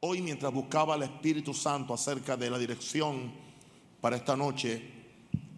Hoy 0.00 0.22
mientras 0.22 0.52
buscaba 0.52 0.94
al 0.94 1.02
Espíritu 1.02 1.52
Santo 1.52 1.92
acerca 1.92 2.36
de 2.36 2.48
la 2.48 2.56
dirección 2.56 3.32
para 4.00 4.14
esta 4.14 4.36
noche, 4.36 4.80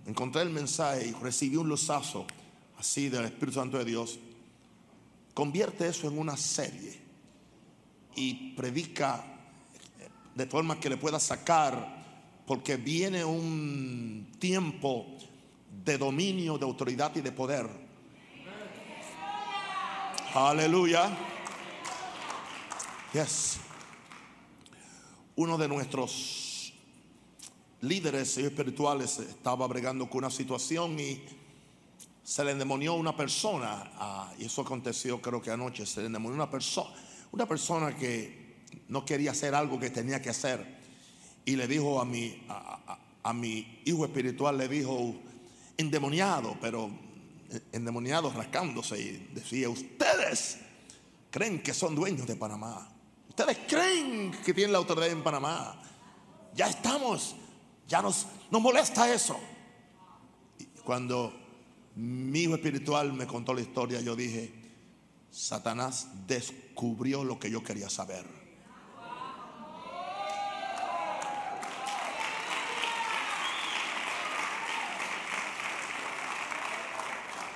encontré 0.06 0.40
el 0.40 0.48
mensaje 0.48 1.08
y 1.08 1.12
recibí 1.12 1.56
un 1.56 1.68
luzazo 1.68 2.26
así 2.78 3.10
del 3.10 3.26
Espíritu 3.26 3.60
Santo 3.60 3.76
de 3.76 3.84
Dios. 3.84 4.18
Convierte 5.34 5.86
eso 5.86 6.08
en 6.08 6.18
una 6.18 6.38
serie 6.38 6.98
y 8.16 8.52
predica 8.52 9.22
de 10.34 10.46
forma 10.46 10.80
que 10.80 10.88
le 10.88 10.96
pueda 10.96 11.20
sacar, 11.20 12.42
porque 12.46 12.76
viene 12.76 13.22
un 13.22 14.32
tiempo 14.38 15.18
de 15.84 15.98
dominio, 15.98 16.56
de 16.56 16.64
autoridad 16.64 17.14
y 17.14 17.20
de 17.20 17.32
poder. 17.32 17.68
Aleluya. 20.32 21.10
Yes. 23.12 23.60
Uno 25.40 25.56
de 25.56 25.68
nuestros 25.68 26.74
líderes 27.80 28.36
espirituales 28.36 29.20
estaba 29.20 29.66
bregando 29.66 30.06
con 30.10 30.18
una 30.18 30.30
situación 30.30 31.00
y 31.00 31.22
se 32.22 32.44
le 32.44 32.50
endemonió 32.50 32.92
una 32.92 33.16
persona, 33.16 33.90
ah, 33.94 34.34
y 34.38 34.44
eso 34.44 34.60
aconteció 34.60 35.18
creo 35.22 35.40
que 35.40 35.50
anoche, 35.50 35.86
se 35.86 36.00
le 36.00 36.08
endemonió 36.08 36.34
una 36.34 36.50
persona, 36.50 36.94
una 37.32 37.46
persona 37.46 37.96
que 37.96 38.66
no 38.88 39.06
quería 39.06 39.30
hacer 39.30 39.54
algo 39.54 39.80
que 39.80 39.88
tenía 39.88 40.20
que 40.20 40.28
hacer. 40.28 40.76
Y 41.46 41.56
le 41.56 41.66
dijo 41.66 42.02
a 42.02 42.04
mi, 42.04 42.44
a, 42.50 42.98
a 43.22 43.32
mi 43.32 43.80
hijo 43.86 44.04
espiritual, 44.04 44.58
le 44.58 44.68
dijo, 44.68 45.14
endemoniado, 45.78 46.58
pero 46.60 46.90
endemoniado 47.72 48.30
rascándose 48.30 49.00
y 49.00 49.30
decía, 49.32 49.70
ustedes 49.70 50.58
creen 51.30 51.62
que 51.62 51.72
son 51.72 51.94
dueños 51.94 52.26
de 52.26 52.36
Panamá. 52.36 52.89
Ustedes 53.40 53.58
creen 53.66 54.32
que 54.44 54.52
tienen 54.52 54.72
la 54.72 54.78
autoridad 54.78 55.08
en 55.08 55.22
Panamá. 55.22 55.80
Ya 56.54 56.68
estamos, 56.68 57.34
ya 57.88 58.02
nos, 58.02 58.26
nos 58.50 58.60
molesta 58.60 59.10
eso. 59.10 59.40
Cuando 60.84 61.32
mi 61.94 62.40
hijo 62.40 62.56
espiritual 62.56 63.14
me 63.14 63.26
contó 63.26 63.54
la 63.54 63.62
historia, 63.62 63.98
yo 64.02 64.14
dije, 64.14 64.52
Satanás 65.30 66.08
descubrió 66.26 67.24
lo 67.24 67.38
que 67.38 67.50
yo 67.50 67.64
quería 67.64 67.88
saber. 67.88 68.26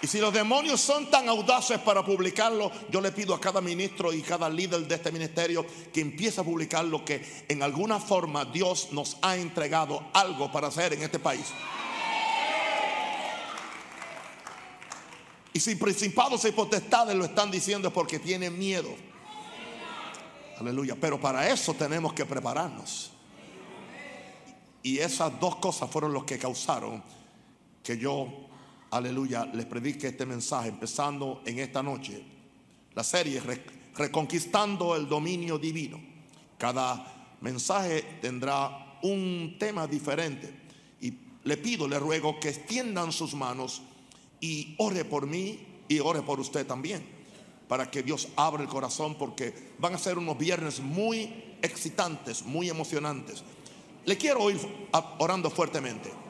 Y 0.04 0.06
si 0.06 0.18
los 0.18 0.34
demonios 0.34 0.82
son 0.82 1.10
tan 1.10 1.30
audaces 1.30 1.78
para 1.78 2.04
publicarlo, 2.04 2.70
yo 2.90 3.00
le 3.00 3.10
pido 3.10 3.34
a 3.34 3.40
cada 3.40 3.62
ministro 3.62 4.12
y 4.12 4.20
cada 4.20 4.50
líder 4.50 4.86
de 4.86 4.96
este 4.96 5.10
ministerio 5.10 5.64
que 5.90 6.02
empiece 6.02 6.42
a 6.42 6.44
publicar 6.44 6.84
lo 6.84 7.02
que 7.02 7.46
en 7.48 7.62
alguna 7.62 7.98
forma 7.98 8.44
Dios 8.44 8.88
nos 8.92 9.16
ha 9.22 9.34
entregado 9.34 10.08
algo 10.12 10.52
para 10.52 10.66
hacer 10.66 10.92
en 10.92 11.04
este 11.04 11.18
país. 11.18 11.46
Y 15.54 15.60
si 15.60 15.74
principados 15.76 16.44
y 16.44 16.52
potestades 16.52 17.16
lo 17.16 17.24
están 17.24 17.50
diciendo 17.50 17.88
es 17.88 17.94
porque 17.94 18.18
tienen 18.18 18.58
miedo. 18.58 18.90
Aleluya. 20.60 20.98
Pero 21.00 21.18
para 21.18 21.48
eso 21.48 21.72
tenemos 21.72 22.12
que 22.12 22.26
prepararnos. 22.26 23.10
Y 24.82 24.98
esas 24.98 25.40
dos 25.40 25.56
cosas 25.56 25.90
fueron 25.90 26.12
los 26.12 26.24
que 26.24 26.38
causaron 26.38 27.02
que 27.82 27.96
yo 27.96 28.50
aleluya, 28.94 29.44
les 29.52 29.66
predique 29.66 30.06
este 30.06 30.24
mensaje 30.24 30.68
empezando 30.68 31.42
en 31.44 31.58
esta 31.58 31.82
noche. 31.82 32.22
La 32.94 33.02
serie 33.02 33.42
Reconquistando 33.96 34.94
el 34.94 35.08
Dominio 35.08 35.58
Divino. 35.58 36.00
Cada 36.56 37.36
mensaje 37.40 38.18
tendrá 38.22 38.98
un 39.02 39.56
tema 39.58 39.88
diferente. 39.88 40.52
Y 41.00 41.12
le 41.42 41.56
pido, 41.56 41.88
le 41.88 41.98
ruego 41.98 42.38
que 42.38 42.50
extiendan 42.50 43.10
sus 43.10 43.34
manos 43.34 43.82
y 44.40 44.76
ore 44.78 45.04
por 45.04 45.26
mí 45.26 45.58
y 45.88 45.98
ore 45.98 46.22
por 46.22 46.38
usted 46.38 46.64
también. 46.64 47.04
Para 47.66 47.90
que 47.90 48.04
Dios 48.04 48.28
abra 48.36 48.62
el 48.62 48.68
corazón 48.68 49.16
porque 49.16 49.72
van 49.78 49.94
a 49.94 49.98
ser 49.98 50.18
unos 50.18 50.38
viernes 50.38 50.78
muy 50.78 51.56
excitantes, 51.62 52.44
muy 52.44 52.70
emocionantes. 52.70 53.42
Le 54.04 54.16
quiero 54.16 54.40
oír 54.40 54.60
orando 55.18 55.50
fuertemente. 55.50 56.23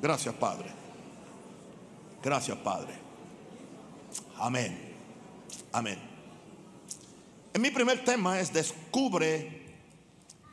Gracias, 0.00 0.34
Padre. 0.34 0.70
Gracias, 2.22 2.56
Padre. 2.58 2.94
Amén. 4.38 4.78
Amén. 5.72 5.98
En 7.52 7.62
mi 7.62 7.70
primer 7.70 8.04
tema 8.04 8.38
es 8.38 8.52
descubre 8.52 9.66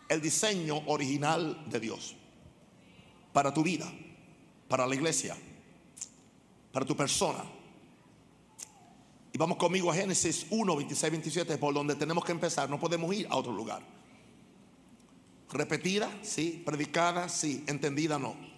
el 0.10 0.22
diseño 0.22 0.82
original 0.88 1.64
de 1.68 1.80
Dios 1.80 2.16
para 3.34 3.54
tu 3.54 3.64
vida, 3.64 3.92
para 4.68 4.88
la 4.88 4.96
iglesia, 4.96 5.36
para 6.72 6.86
tu 6.86 6.96
persona. 6.96 7.44
Y 9.34 9.38
vamos 9.38 9.58
conmigo 9.58 9.92
a 9.92 9.96
Génesis 9.96 10.48
1, 10.50 10.76
26, 10.78 11.12
27, 11.12 11.58
por 11.58 11.74
donde 11.74 11.96
tenemos 11.96 12.24
que 12.24 12.32
empezar. 12.32 12.70
No 12.70 12.80
podemos 12.80 13.14
ir 13.14 13.28
a 13.30 13.36
otro 13.36 13.52
lugar. 13.52 13.82
Repetida, 15.52 16.10
sí. 16.22 16.64
Predicada, 16.66 17.28
sí. 17.28 17.64
Entendida, 17.68 18.18
no. 18.18 18.55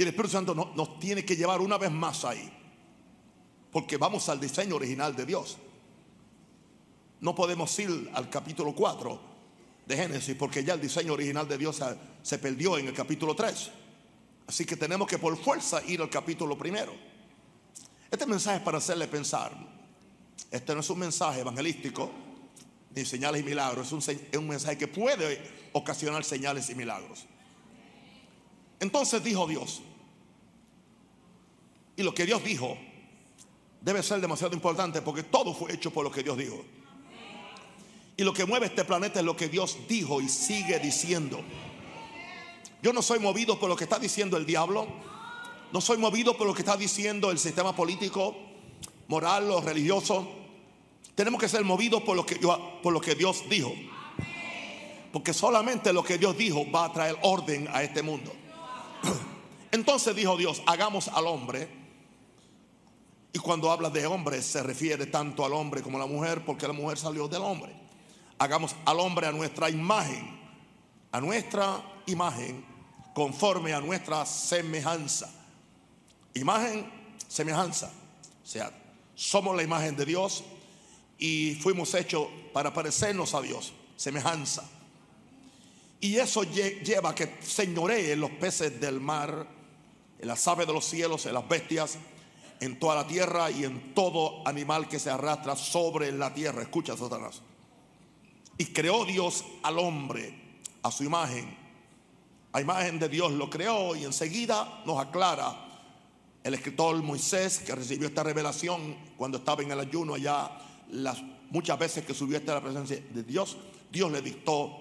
Y 0.00 0.02
el 0.02 0.08
Espíritu 0.08 0.32
Santo 0.32 0.54
nos, 0.54 0.98
tiene 0.98 1.26
que 1.26 1.36
llevar 1.36 1.60
una 1.60 1.76
vez 1.76 1.90
más 1.90 2.24
ahí. 2.24 2.50
Porque 3.70 3.98
vamos 3.98 4.30
al 4.30 4.40
diseño 4.40 4.76
original 4.76 5.14
de 5.14 5.26
Dios. 5.26 5.58
No 7.20 7.34
podemos 7.34 7.78
ir 7.78 8.10
al 8.14 8.30
capítulo 8.30 8.74
4 8.74 9.20
de 9.84 9.96
Génesis 9.98 10.34
porque 10.36 10.64
ya 10.64 10.72
el 10.72 10.80
diseño 10.80 11.12
original 11.12 11.46
de 11.46 11.58
Dios 11.58 11.82
se, 12.22 12.38
perdió 12.38 12.78
en 12.78 12.86
el 12.86 12.94
capítulo 12.94 13.36
3. 13.36 13.70
Así 14.46 14.64
que 14.64 14.74
tenemos 14.74 15.06
que 15.06 15.18
por 15.18 15.36
fuerza 15.36 15.82
ir 15.84 16.00
al 16.00 16.08
capítulo 16.08 16.56
primero. 16.56 16.94
Este 18.10 18.24
mensaje 18.24 18.56
es 18.56 18.62
para 18.62 18.78
hacerle 18.78 19.06
pensar. 19.06 19.52
Este 20.50 20.72
no 20.72 20.80
es 20.80 20.88
un 20.88 20.98
mensaje 20.98 21.40
evangelístico 21.40 22.10
ni 22.96 23.04
señales 23.04 23.42
y 23.42 23.44
milagros. 23.44 23.92
Es 23.92 24.34
un 24.34 24.48
mensaje 24.48 24.78
que 24.78 24.88
puede 24.88 25.68
ocasionar 25.74 26.24
señales 26.24 26.70
y 26.70 26.74
milagros. 26.74 27.26
Entonces 28.80 29.22
dijo 29.22 29.46
Dios, 29.46 29.82
y 32.00 32.02
lo 32.02 32.14
que 32.14 32.24
Dios 32.24 32.42
dijo 32.42 32.78
debe 33.82 34.02
ser 34.02 34.22
demasiado 34.22 34.54
importante 34.54 35.02
porque 35.02 35.22
todo 35.22 35.52
fue 35.52 35.74
hecho 35.74 35.90
por 35.90 36.02
lo 36.02 36.10
que 36.10 36.22
Dios 36.22 36.38
dijo. 36.38 36.64
Y 38.16 38.24
lo 38.24 38.32
que 38.32 38.46
mueve 38.46 38.66
este 38.66 38.86
planeta 38.86 39.20
es 39.20 39.24
lo 39.24 39.36
que 39.36 39.48
Dios 39.48 39.76
dijo 39.86 40.20
y 40.22 40.28
sigue 40.30 40.78
diciendo. 40.78 41.42
Yo 42.82 42.94
no 42.94 43.02
soy 43.02 43.18
movido 43.18 43.60
por 43.60 43.68
lo 43.68 43.76
que 43.76 43.84
está 43.84 43.98
diciendo 43.98 44.38
el 44.38 44.46
diablo. 44.46 44.88
No 45.72 45.80
soy 45.82 45.98
movido 45.98 46.38
por 46.38 46.46
lo 46.46 46.54
que 46.54 46.62
está 46.62 46.74
diciendo 46.74 47.30
el 47.30 47.38
sistema 47.38 47.76
político, 47.76 48.34
moral 49.08 49.50
o 49.50 49.60
religioso. 49.60 50.26
Tenemos 51.14 51.38
que 51.38 51.50
ser 51.50 51.64
movidos 51.64 52.02
por 52.02 52.16
lo 52.16 52.24
que, 52.24 52.36
por 52.36 52.94
lo 52.94 53.00
que 53.02 53.14
Dios 53.14 53.44
dijo. 53.50 53.74
Porque 55.12 55.34
solamente 55.34 55.92
lo 55.92 56.02
que 56.02 56.16
Dios 56.16 56.34
dijo 56.36 56.64
va 56.70 56.86
a 56.86 56.92
traer 56.94 57.18
orden 57.22 57.68
a 57.70 57.82
este 57.82 58.02
mundo. 58.02 58.32
Entonces 59.70 60.16
dijo 60.16 60.38
Dios, 60.38 60.62
hagamos 60.64 61.08
al 61.08 61.26
hombre 61.26 61.79
y 63.32 63.38
cuando 63.38 63.70
habla 63.70 63.90
de 63.90 64.06
hombre 64.06 64.42
se 64.42 64.62
refiere 64.62 65.06
tanto 65.06 65.44
al 65.44 65.52
hombre 65.52 65.82
como 65.82 65.98
a 65.98 66.00
la 66.00 66.06
mujer 66.06 66.44
porque 66.44 66.66
la 66.66 66.72
mujer 66.72 66.98
salió 66.98 67.28
del 67.28 67.42
hombre. 67.42 67.72
Hagamos 68.38 68.74
al 68.84 68.98
hombre 68.98 69.26
a 69.26 69.32
nuestra 69.32 69.70
imagen, 69.70 70.38
a 71.12 71.20
nuestra 71.20 71.82
imagen 72.06 72.64
conforme 73.14 73.72
a 73.72 73.80
nuestra 73.80 74.26
semejanza. 74.26 75.30
Imagen, 76.34 76.90
semejanza. 77.28 77.90
O 78.42 78.46
sea, 78.46 78.72
somos 79.14 79.54
la 79.56 79.62
imagen 79.62 79.96
de 79.96 80.06
Dios 80.06 80.42
y 81.18 81.54
fuimos 81.56 81.94
hechos 81.94 82.26
para 82.52 82.72
parecernos 82.72 83.34
a 83.34 83.42
Dios, 83.42 83.72
semejanza. 83.96 84.68
Y 86.00 86.16
eso 86.16 86.42
lleva 86.44 87.10
a 87.10 87.14
que 87.14 87.36
señoree 87.42 88.16
los 88.16 88.30
peces 88.30 88.80
del 88.80 89.00
mar, 89.00 89.46
en 90.18 90.26
las 90.26 90.48
aves 90.48 90.66
de 90.66 90.72
los 90.72 90.84
cielos, 90.86 91.26
en 91.26 91.34
las 91.34 91.46
bestias, 91.46 91.98
en 92.60 92.78
toda 92.78 92.94
la 92.94 93.06
tierra 93.06 93.50
y 93.50 93.64
en 93.64 93.94
todo 93.94 94.46
animal 94.46 94.88
que 94.88 94.98
se 94.98 95.10
arrastra 95.10 95.56
sobre 95.56 96.12
la 96.12 96.32
tierra. 96.32 96.62
Escucha, 96.62 96.96
Satanás. 96.96 97.42
Y 98.58 98.66
creó 98.66 99.04
Dios 99.06 99.44
al 99.62 99.78
hombre 99.78 100.34
a 100.82 100.90
su 100.90 101.04
imagen. 101.04 101.56
A 102.52 102.60
imagen 102.60 102.98
de 102.98 103.08
Dios 103.08 103.32
lo 103.32 103.48
creó 103.48 103.96
y 103.96 104.04
enseguida 104.04 104.82
nos 104.84 104.98
aclara 104.98 105.66
el 106.42 106.54
escritor 106.54 107.02
Moisés 107.02 107.58
que 107.58 107.74
recibió 107.74 108.08
esta 108.08 108.22
revelación 108.22 108.96
cuando 109.16 109.38
estaba 109.38 109.62
en 109.62 109.70
el 109.70 109.80
ayuno 109.80 110.14
allá 110.14 110.50
las 110.90 111.22
muchas 111.50 111.78
veces 111.78 112.04
que 112.04 112.14
subió 112.14 112.38
a 112.38 112.52
la 112.52 112.60
presencia 112.60 113.02
de 113.10 113.22
Dios. 113.22 113.56
Dios 113.90 114.10
le 114.10 114.20
dictó 114.20 114.78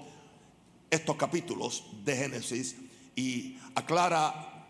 estos 0.90 1.16
capítulos 1.16 1.84
de 2.04 2.16
Génesis 2.16 2.76
y 3.16 3.58
aclara 3.76 4.68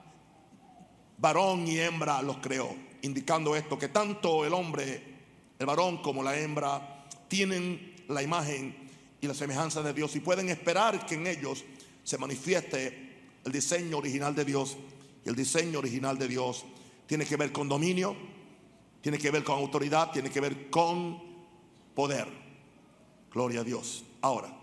varón 1.18 1.68
y 1.68 1.80
hembra 1.80 2.22
los 2.22 2.38
creó. 2.38 2.89
Indicando 3.02 3.56
esto, 3.56 3.78
que 3.78 3.90
tanto 3.90 4.46
el 4.46 4.54
hombre, 4.54 5.02
el 5.58 5.66
varón 5.66 6.02
como 6.02 6.24
la 6.24 6.38
hembra, 6.38 7.08
tienen 7.28 7.96
la 8.08 8.24
imagen 8.24 8.76
y 9.22 9.28
la 9.28 9.34
semejanza 9.34 9.82
de 9.82 9.94
Dios 9.94 10.16
y 10.16 10.20
pueden 10.20 10.50
esperar 10.50 11.06
que 11.06 11.16
en 11.16 11.28
ellos 11.28 11.64
se 12.04 12.18
manifieste 12.18 13.10
el 13.44 13.52
diseño 13.52 13.98
original 13.98 14.36
de 14.36 14.46
Dios. 14.46 14.78
Y 15.26 15.30
el 15.30 15.36
diseño 15.36 15.80
original 15.80 16.18
de 16.18 16.28
Dios 16.28 16.66
tiene 17.06 17.26
que 17.26 17.36
ver 17.36 17.52
con 17.52 17.68
dominio, 17.68 18.16
tiene 19.02 19.18
que 19.18 19.32
ver 19.32 19.44
con 19.44 19.58
autoridad, 19.60 20.12
tiene 20.12 20.30
que 20.30 20.40
ver 20.40 20.70
con 20.70 21.22
poder. 21.94 22.28
Gloria 23.32 23.62
a 23.62 23.64
Dios. 23.64 24.04
Ahora, 24.22 24.56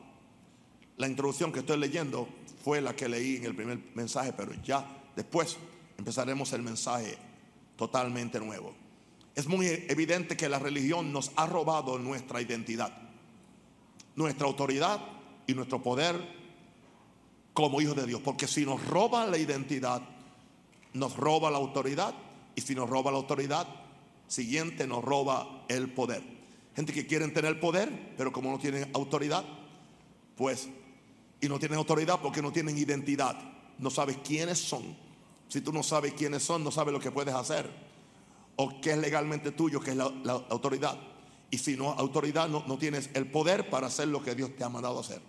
la 0.97 1.07
introducción 1.07 1.53
que 1.53 1.61
estoy 1.61 1.79
leyendo 1.79 2.29
fue 2.65 2.81
la 2.81 2.97
que 2.97 3.09
leí 3.09 3.37
en 3.37 3.45
el 3.45 3.55
primer 3.55 3.79
mensaje, 3.95 4.33
pero 4.33 4.53
ya 4.63 5.11
después 5.15 5.57
empezaremos 5.99 6.53
el 6.53 6.63
mensaje 6.63 7.17
totalmente 7.77 8.41
nuevo. 8.41 8.75
Es 9.35 9.47
muy 9.47 9.67
evidente 9.67 10.37
que 10.37 10.49
la 10.49 10.59
religión 10.59 11.13
nos 11.13 11.31
ha 11.37 11.47
robado 11.47 11.99
nuestra 11.99 12.41
identidad, 12.41 12.93
nuestra 14.15 14.47
autoridad 14.47 15.01
y 15.47 15.55
nuestro 15.55 15.83
poder 15.83 16.17
como 17.53 17.81
hijos 17.81 17.97
de 17.97 18.07
Dios. 18.07 18.21
Porque 18.23 18.47
si 18.47 18.65
nos 18.65 18.85
roba 18.87 19.27
la 19.27 19.39
identidad, 19.39 20.03
nos 20.95 21.17
roba 21.17 21.51
la 21.51 21.59
autoridad. 21.59 22.15
Y 22.55 22.63
si 22.63 22.75
nos 22.75 22.89
roba 22.89 23.11
la 23.11 23.19
autoridad, 23.19 23.67
siguiente 24.27 24.87
nos 24.87 25.05
roba 25.05 25.65
el 25.69 25.93
poder. 25.93 26.23
Gente 26.75 26.93
que 26.93 27.07
quieren 27.07 27.33
tener 27.33 27.61
poder, 27.61 28.15
pero 28.17 28.33
como 28.33 28.51
no 28.51 28.59
tienen 28.59 28.91
autoridad, 28.95 29.45
pues, 30.37 30.69
y 31.41 31.49
no 31.49 31.59
tienen 31.59 31.79
autoridad 31.79 32.21
porque 32.23 32.43
no 32.43 32.53
tienen 32.53 32.77
identidad, 32.77 33.37
no 33.79 33.91
sabes 33.91 34.19
quiénes 34.25 34.59
son. 34.59 34.97
Si 35.49 35.61
tú 35.61 35.73
no 35.73 35.83
sabes 35.83 36.15
quiénes 36.15 36.43
son, 36.43 36.65
no 36.65 36.71
sabes 36.71 36.93
lo 36.93 37.01
que 37.01 37.11
puedes 37.11 37.35
hacer. 37.35 37.71
O 38.57 38.81
qué 38.81 38.93
es 38.93 38.99
legalmente 38.99 39.53
tuyo, 39.53 39.81
que 39.81 39.91
es 39.91 39.97
la, 39.97 40.05
autoridad. 40.49 40.99
Y 41.51 41.59
si 41.59 41.77
no 41.77 41.93
autoridad, 41.93 42.49
no, 42.49 42.79
tienes 42.79 43.11
el 43.15 43.31
poder 43.31 43.71
para 43.71 43.87
hacer 43.87 44.09
lo 44.09 44.23
que 44.23 44.35
Dios 44.35 44.57
te 44.57 44.65
ha 44.65 44.69
mandado 44.69 45.01
hacer. 45.01 45.21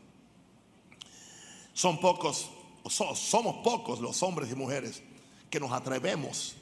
Son 1.74 2.00
pocos, 2.00 2.50
somos 2.90 3.58
pocos 3.64 4.00
los 4.00 4.24
hombres 4.24 4.52
y 4.52 4.56
mujeres 4.56 5.04
que 5.50 5.60
nos 5.60 5.72
atrevemos 5.72 6.56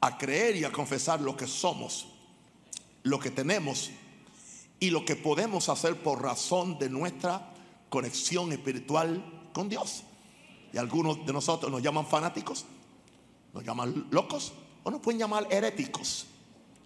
a 0.00 0.16
creer 0.16 0.56
y 0.56 0.64
a 0.64 0.72
confesar 0.72 1.20
lo 1.20 1.36
que 1.36 1.46
somos, 1.46 2.06
lo 3.02 3.18
que 3.18 3.30
tenemos 3.30 3.90
y 4.80 4.90
lo 4.90 5.04
que 5.04 5.16
podemos 5.16 5.68
hacer 5.68 6.02
por 6.02 6.22
razón 6.22 6.78
de 6.78 6.88
nuestra 6.88 7.52
conexión 7.90 8.52
espiritual 8.52 9.22
con 9.52 9.68
Dios. 9.68 10.04
Y 10.72 10.78
algunos 10.78 11.24
de 11.24 11.32
nosotros 11.32 11.70
nos 11.70 11.82
llaman 11.82 12.06
fanáticos, 12.06 12.64
nos 13.52 13.64
llaman 13.64 14.08
locos 14.10 14.52
o 14.82 14.90
nos 14.90 15.00
pueden 15.00 15.18
llamar 15.18 15.46
heréticos. 15.50 16.26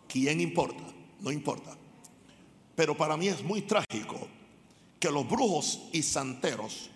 ¿Quién 0.09 0.41
importa? 0.41 0.85
No 1.21 1.31
importa. 1.31 1.77
Pero 2.75 2.97
para 2.97 3.17
mí 3.17 3.29
es 3.29 3.43
muy 3.43 3.63
trágico 3.63 4.29
que 4.99 5.11
los 5.11 5.29
brujos 5.29 5.89
y 5.93 6.03
santeros 6.03 6.91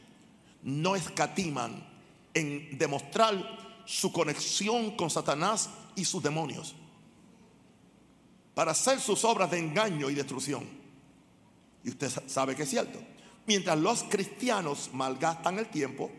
no 0.63 0.97
escatiman 0.97 1.87
en 2.35 2.77
demostrar 2.79 3.83
su 3.85 4.13
conexión 4.13 4.97
con 4.97 5.11
Satanás 5.11 5.71
y 5.95 6.05
sus 6.05 6.23
demonios 6.23 6.75
para 8.55 8.73
hacer 8.73 9.01
sus 9.01 9.23
obras 9.25 9.51
de 9.51 9.59
engaño 9.59 10.09
y 10.09 10.15
destrucción. 10.15 10.67
Y 11.85 11.91
usted 11.91 12.11
sabe 12.27 12.57
que 12.57 12.63
es 12.63 12.71
cierto. 12.71 12.99
Mientras 13.47 13.79
los 13.79 14.03
cristianos 14.05 14.91
malgastan 14.93 15.59
el 15.59 15.67
tiempo 15.67 16.11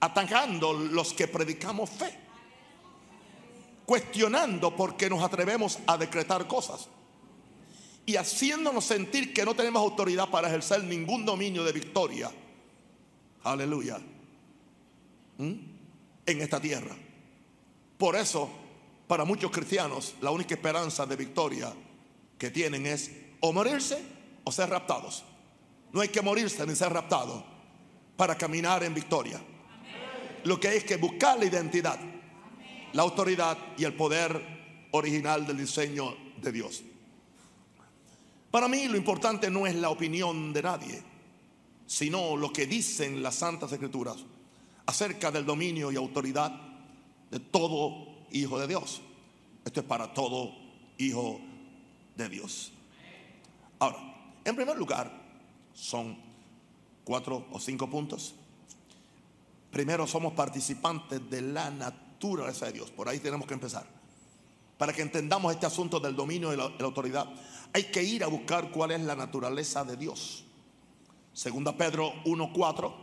atacando 0.00 0.72
los 0.72 1.12
que 1.12 1.28
predicamos 1.28 1.90
fe, 1.90 2.18
cuestionando 3.90 4.76
por 4.76 4.96
qué 4.96 5.10
nos 5.10 5.20
atrevemos 5.20 5.80
a 5.84 5.98
decretar 5.98 6.46
cosas 6.46 6.88
y 8.06 8.14
haciéndonos 8.14 8.84
sentir 8.84 9.34
que 9.34 9.44
no 9.44 9.56
tenemos 9.56 9.82
autoridad 9.82 10.30
para 10.30 10.46
ejercer 10.46 10.84
ningún 10.84 11.26
dominio 11.26 11.64
de 11.64 11.72
victoria. 11.72 12.30
Aleluya. 13.42 13.98
¿Mm? 15.38 15.54
En 16.24 16.40
esta 16.40 16.60
tierra. 16.60 16.94
Por 17.98 18.14
eso, 18.14 18.48
para 19.08 19.24
muchos 19.24 19.50
cristianos, 19.50 20.14
la 20.20 20.30
única 20.30 20.54
esperanza 20.54 21.04
de 21.04 21.16
victoria 21.16 21.72
que 22.38 22.52
tienen 22.52 22.86
es 22.86 23.10
o 23.40 23.52
morirse 23.52 24.00
o 24.44 24.52
ser 24.52 24.70
raptados. 24.70 25.24
No 25.90 26.00
hay 26.00 26.10
que 26.10 26.22
morirse 26.22 26.64
ni 26.64 26.76
ser 26.76 26.92
raptado 26.92 27.44
para 28.16 28.38
caminar 28.38 28.84
en 28.84 28.94
victoria. 28.94 29.40
Lo 30.44 30.60
que 30.60 30.68
hay 30.68 30.76
es 30.76 30.84
que 30.84 30.96
buscar 30.96 31.40
la 31.40 31.46
identidad, 31.46 31.98
la 32.92 33.02
autoridad 33.02 33.56
y 33.76 33.84
el 33.84 33.94
poder 33.94 34.88
original 34.92 35.46
del 35.46 35.58
diseño 35.58 36.16
de 36.40 36.52
Dios. 36.52 36.82
Para 38.50 38.68
mí 38.68 38.88
lo 38.88 38.96
importante 38.96 39.50
no 39.50 39.66
es 39.66 39.74
la 39.76 39.90
opinión 39.90 40.52
de 40.52 40.62
nadie, 40.62 41.02
sino 41.86 42.36
lo 42.36 42.52
que 42.52 42.66
dicen 42.66 43.22
las 43.22 43.36
santas 43.36 43.70
escrituras 43.72 44.16
acerca 44.86 45.30
del 45.30 45.46
dominio 45.46 45.92
y 45.92 45.96
autoridad 45.96 46.52
de 47.30 47.38
todo 47.38 48.26
hijo 48.32 48.58
de 48.58 48.66
Dios. 48.66 49.02
Esto 49.64 49.80
es 49.80 49.86
para 49.86 50.12
todo 50.12 50.52
hijo 50.98 51.40
de 52.16 52.28
Dios. 52.28 52.72
Ahora, 53.78 53.98
en 54.44 54.56
primer 54.56 54.76
lugar, 54.76 55.12
son 55.72 56.18
cuatro 57.04 57.46
o 57.52 57.60
cinco 57.60 57.88
puntos. 57.88 58.34
Primero, 59.70 60.06
somos 60.08 60.32
participantes 60.32 61.30
de 61.30 61.40
la 61.42 61.70
naturaleza 61.70 62.09
de 62.20 62.72
Dios. 62.72 62.90
Por 62.90 63.08
ahí 63.08 63.18
tenemos 63.18 63.46
que 63.46 63.54
empezar. 63.54 63.86
Para 64.76 64.92
que 64.92 65.02
entendamos 65.02 65.52
este 65.52 65.66
asunto 65.66 66.00
del 66.00 66.14
dominio 66.14 66.52
y 66.52 66.56
la, 66.56 66.64
autoridad, 66.84 67.26
hay 67.72 67.84
que 67.84 68.02
ir 68.02 68.22
a 68.24 68.26
buscar 68.26 68.70
cuál 68.70 68.92
es 68.92 69.00
la 69.00 69.14
naturaleza 69.14 69.84
de 69.84 69.96
Dios. 69.96 70.44
Segunda 71.32 71.76
Pedro 71.76 72.12
1.4 72.24 72.94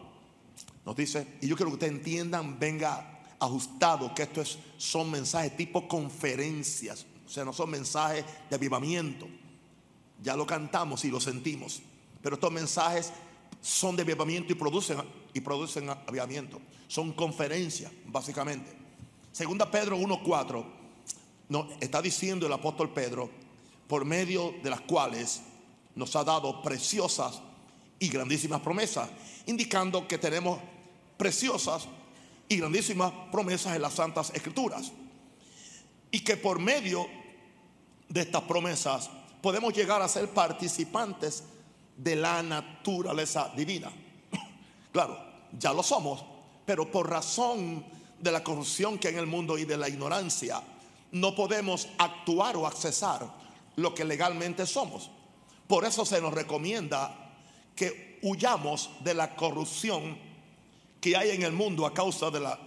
nos 0.86 0.96
dice, 0.96 1.38
y 1.42 1.48
yo 1.48 1.56
quiero 1.56 1.72
que 1.72 1.76
ustedes 1.76 1.94
entiendan, 1.94 2.60
venga 2.60 3.36
ajustado, 3.40 4.14
que 4.14 4.24
esto 4.24 4.42
es, 4.42 4.58
son 4.78 5.12
mensajes 5.12 5.56
tipo 5.58 5.88
conferencias, 5.88 7.06
o 7.26 7.30
sea, 7.30 7.44
no 7.44 7.54
son 7.54 7.70
mensajes 7.70 8.24
de 8.50 8.56
avivamiento. 8.56 9.28
Ya 10.22 10.36
lo 10.36 10.48
cantamos 10.48 11.06
y 11.06 11.12
lo 11.12 11.20
sentimos, 11.20 11.82
pero 12.22 12.36
estos 12.36 12.52
mensajes 12.52 13.12
son 13.62 13.96
de 13.96 14.04
avivamiento 14.04 14.54
y 14.54 14.56
producen, 14.56 14.98
y 15.34 15.42
producen 15.42 15.90
avivamiento. 15.90 16.60
Son 16.88 17.12
conferencias, 17.14 17.92
básicamente. 18.06 18.77
Segunda 19.38 19.70
Pedro 19.70 20.00
1.4 20.00 20.66
no, 21.50 21.68
está 21.80 22.02
diciendo 22.02 22.48
el 22.48 22.54
apóstol 22.54 22.92
Pedro, 22.92 23.30
por 23.88 24.04
medio 24.04 24.56
de 24.64 24.72
las 24.72 24.82
cuales 24.82 25.44
nos 25.94 26.16
ha 26.16 26.24
dado 26.24 26.64
preciosas 26.64 27.40
y 28.00 28.08
grandísimas 28.08 28.62
promesas, 28.62 29.08
indicando 29.46 30.08
que 30.08 30.18
tenemos 30.18 30.60
preciosas 31.18 31.88
y 32.50 32.58
grandísimas 32.58 33.14
promesas 33.32 33.76
en 33.76 33.84
las 33.84 33.94
santas 33.94 34.32
escrituras. 34.34 34.92
Y 36.10 36.22
que 36.22 36.36
por 36.36 36.58
medio 36.58 37.06
de 38.10 38.22
estas 38.22 38.42
promesas 38.42 39.08
podemos 39.40 39.72
llegar 39.72 40.02
a 40.02 40.08
ser 40.08 40.30
participantes 40.30 41.44
de 41.96 42.16
la 42.16 42.42
naturaleza 42.42 43.54
divina. 43.56 43.92
Claro, 44.92 45.16
ya 45.60 45.74
lo 45.74 45.84
somos, 45.84 46.26
pero 46.66 46.90
por 46.90 47.08
razón 47.08 47.86
de 48.20 48.32
la 48.32 48.44
corrupción 48.44 48.98
que 48.98 49.08
hay 49.08 49.14
en 49.16 49.20
el 49.20 49.28
mundo 49.28 49.58
y 49.58 49.66
de 49.66 49.78
la 49.78 49.90
ignorancia, 49.90 50.62
no 51.12 51.36
podemos 51.36 51.88
actuar 51.98 52.58
o 52.58 52.68
accesar 52.68 53.28
lo 53.76 53.94
que 53.94 54.04
legalmente 54.04 54.66
somos. 54.66 55.10
Por 55.68 55.86
eso 55.86 56.06
se 56.06 56.22
nos 56.22 56.34
recomienda 56.34 57.34
que 57.76 58.20
huyamos 58.24 58.90
de 59.02 59.14
la 59.14 59.36
corrupción 59.36 60.18
que 61.00 61.16
hay 61.16 61.32
en 61.32 61.44
el 61.44 61.52
mundo 61.52 61.86
a 61.86 61.94
causa 61.94 62.32
de 62.32 62.40
la, 62.40 62.60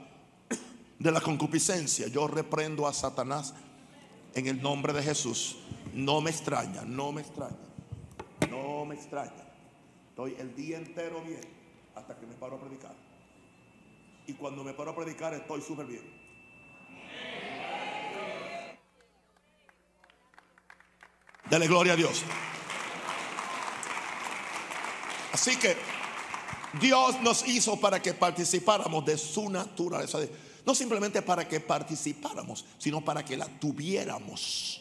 de 0.99 1.11
la 1.11 1.21
concupiscencia. 1.21 2.07
Yo 2.09 2.28
reprendo 2.28 2.87
a 2.87 2.92
Satanás 2.92 3.54
en 4.35 4.47
el 4.47 4.62
nombre 4.62 4.92
de 4.92 5.02
Jesús. 5.02 5.57
No 5.92 6.21
me 6.21 6.30
extraña, 6.30 6.83
no 6.83 7.11
me 7.11 7.23
extraña, 7.23 7.57
no 8.49 8.85
me 8.85 8.95
extraña. 8.95 9.45
Estoy 10.11 10.37
el 10.38 10.54
día 10.54 10.76
entero 10.76 11.21
bien 11.23 11.40
hasta 11.97 12.16
que 12.16 12.26
me 12.26 12.35
paro 12.35 12.57
a 12.57 12.61
predicar. 12.61 13.09
Y 14.30 14.34
cuando 14.34 14.62
me 14.62 14.75
paro 14.75 14.92
a 14.92 14.94
predicar 14.94 15.34
estoy 15.34 15.60
súper 15.60 15.87
bien. 15.87 16.04
Dale 21.50 21.66
gloria 21.66 21.94
a 21.94 21.96
Dios. 21.96 22.22
Así 25.32 25.56
que 25.56 25.76
Dios 26.80 27.20
nos 27.22 27.44
hizo 27.49 27.80
para 27.80 28.00
que 28.00 28.14
participáramos 28.14 29.04
de 29.04 29.18
su 29.18 29.50
naturaleza. 29.50 30.20
No 30.64 30.76
simplemente 30.76 31.22
para 31.22 31.49
que 31.49 31.58
participáramos, 31.58 32.64
sino 32.78 33.04
para 33.04 33.25
que 33.25 33.37
la 33.37 33.46
tuviéramos. 33.46 34.80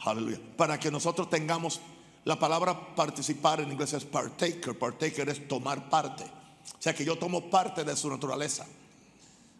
Aleluya. 0.00 0.40
Para 0.56 0.80
que 0.80 0.90
nosotros 0.90 1.30
tengamos 1.30 1.80
la 2.24 2.36
palabra 2.36 2.96
participar 2.96 3.60
en 3.60 3.70
inglés 3.70 3.92
es 3.92 4.04
partaker. 4.04 4.76
Partaker 4.76 5.28
es 5.28 5.46
tomar 5.46 5.88
parte. 5.88 6.35
O 6.72 6.82
sea 6.82 6.94
que 6.94 7.04
yo 7.04 7.16
tomo 7.16 7.50
parte 7.50 7.84
de 7.84 7.96
su 7.96 8.08
naturaleza. 8.08 8.66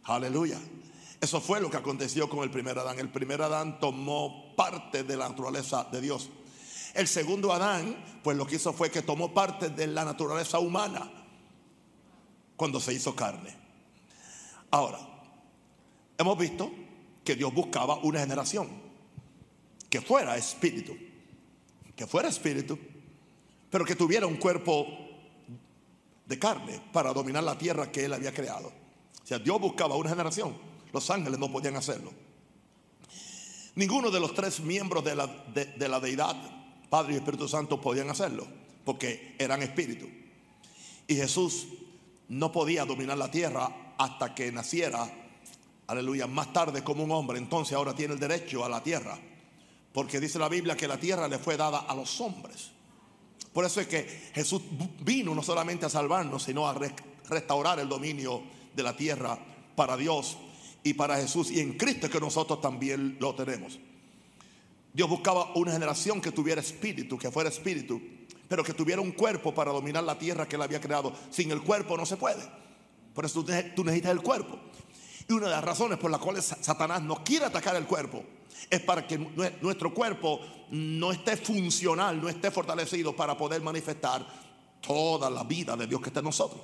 Aleluya. 0.05 0.61
Eso 1.21 1.41
fue 1.41 1.61
lo 1.61 1.71
que 1.71 1.77
aconteció 1.77 2.29
con 2.29 2.41
el 2.41 2.51
primer 2.51 2.79
Adán. 2.79 2.99
El 2.99 3.09
primer 3.09 3.43
Adán 3.43 3.81
tomó 3.81 4.55
parte 4.55 5.03
de 5.03 5.17
la 5.17 5.29
naturaleza 5.29 5.85
de 5.91 6.01
Dios. 6.01 6.31
El 6.95 7.09
segundo 7.09 7.53
Adán, 7.53 8.21
pues 8.23 8.37
lo 8.37 8.47
que 8.47 8.57
hizo 8.57 8.73
fue 8.73 8.91
que 8.91 9.03
tomó 9.03 9.33
parte 9.33 9.71
de 9.71 9.87
la 9.87 10.05
naturaleza 10.05 10.59
humana 10.59 11.11
cuando 12.57 12.81
se 12.81 12.93
hizo 12.93 13.15
carne. 13.15 13.55
Ahora, 14.71 14.99
hemos 16.19 16.39
visto 16.39 16.71
que 17.25 17.35
Dios 17.35 17.53
buscaba 17.53 17.97
una 17.97 18.21
generación 18.21 18.69
que 19.91 20.01
fuera 20.01 20.37
espíritu, 20.37 20.97
que 21.95 22.07
fuera 22.07 22.29
espíritu, 22.29 22.79
pero 23.71 23.85
que 23.85 23.95
tuviera 23.95 24.27
un 24.27 24.37
cuerpo 24.37 24.87
de 26.27 26.39
carne 26.39 26.81
para 26.93 27.13
dominar 27.13 27.45
la 27.45 27.57
tierra 27.57 27.91
que 27.91 28.05
él 28.05 28.13
había 28.13 28.35
creado. 28.35 28.69
O 29.23 29.27
sea, 29.27 29.39
Dios 29.39 29.61
buscaba 29.61 29.97
una 29.97 30.11
generación. 30.11 30.57
Los 30.93 31.11
ángeles 31.11 31.39
no 31.39 31.51
podían 31.51 31.77
hacerlo. 31.77 32.13
Ninguno 33.75 34.11
de 34.11 34.21
los 34.21 34.35
tres 34.35 34.61
miembros 34.61 35.05
de 35.05 35.15
la, 35.15 35.27
de, 35.27 35.89
la 35.89 36.01
deidad, 36.01 36.35
Padre 36.89 37.15
y 37.15 37.17
Espíritu 37.17 37.47
Santo, 37.47 37.81
podían 37.81 38.09
hacerlo, 38.09 38.47
porque 38.85 39.37
eran 39.39 39.63
espíritu. 39.63 40.07
Y 41.07 41.15
Jesús 41.15 41.69
no 42.29 42.51
podía 42.53 42.85
dominar 42.85 43.19
la 43.19 43.31
tierra 43.31 43.95
hasta 43.99 44.35
que 44.35 44.51
naciera, 44.51 45.13
aleluya, 45.87 46.27
más 46.27 46.53
tarde 46.53 46.83
como 46.83 47.05
un 47.05 47.13
hombre. 47.13 47.39
Entonces 47.39 47.77
ahora 47.77 47.95
tiene 47.95 48.15
el 48.15 48.21
derecho 48.21 48.65
a 48.65 48.69
la 48.69 48.83
tierra, 48.83 49.19
porque 49.93 50.21
dice 50.21 50.39
la 50.39 50.49
Biblia 50.49 50.77
que 50.77 50.89
la 50.89 50.99
tierra 50.99 51.29
le 51.29 51.39
fue 51.39 51.57
dada 51.57 51.81
a 51.81 51.95
los 51.95 52.21
hombres. 52.21 52.71
Por 53.57 53.65
eso 53.65 53.81
es 53.81 53.87
que 53.87 54.07
Jesús 54.35 54.61
vino 55.01 55.35
no 55.35 55.43
solamente 55.43 55.87
a 55.87 55.89
salvarnos, 55.89 56.43
sino 56.43 56.69
a 56.69 56.79
restaurar 57.27 57.81
el 57.81 57.89
dominio 57.89 58.43
de 58.75 58.83
la 58.83 58.95
tierra 58.95 59.39
para 59.75 59.97
Dios 59.97 60.37
y 60.83 60.93
para 60.93 61.17
Jesús. 61.17 61.51
Y 61.51 61.61
en 61.61 61.73
Cristo 61.79 62.11
que 62.11 62.21
nosotros 62.21 62.61
también 62.61 63.17
lo 63.19 63.35
tenemos. 63.35 63.79
Dios 64.93 65.09
buscaba 65.09 65.55
una 65.55 65.73
generación 65.73 66.21
que 66.21 66.33
tuviera 66.33 66.61
espíritu, 66.61 67.17
que 67.17 67.31
fuera 67.31 67.49
espíritu, 67.49 67.99
pero 68.47 68.63
que 68.63 68.75
tuviera 68.75 69.01
un 69.01 69.13
cuerpo 69.13 69.55
para 69.55 69.73
dominar 69.73 70.05
la 70.05 70.19
tierra 70.19 70.47
que 70.47 70.57
él 70.57 70.63
había 70.63 70.83
creado. 70.83 71.15
Sin 71.31 71.51
el 71.51 71.63
cuerpo 71.63 71.97
no 71.97 72.05
se 72.05 72.19
puede. 72.19 72.43
Por 73.15 73.25
eso 73.25 73.43
tú 73.43 73.85
necesitas 73.85 74.13
el 74.13 74.21
cuerpo. 74.21 74.61
Y 75.31 75.33
una 75.33 75.47
de 75.47 75.53
las 75.53 75.65
razones 75.65 75.97
por 75.99 76.11
las 76.11 76.21
cuales 76.21 76.45
Satanás 76.61 77.01
no 77.01 77.25
quiere 77.25 77.47
atacar 77.47 77.75
el 77.77 77.87
cuerpo 77.87 78.23
es 78.71 78.81
para 78.81 79.07
que 79.07 79.19
nuestro 79.19 79.93
cuerpo 79.93 80.41
no 80.71 81.13
esté 81.13 81.37
funcional, 81.37 82.21
no 82.21 82.29
esté 82.29 82.51
fortalecido 82.51 83.15
para 83.15 83.37
poder 83.37 83.63
manifestar 83.63 84.27
toda 84.81 85.31
la 85.31 85.45
vida 85.45 85.77
de 85.77 85.87
Dios 85.87 86.01
que 86.01 86.09
está 86.09 86.21
en 86.21 86.27
nosotros. 86.27 86.61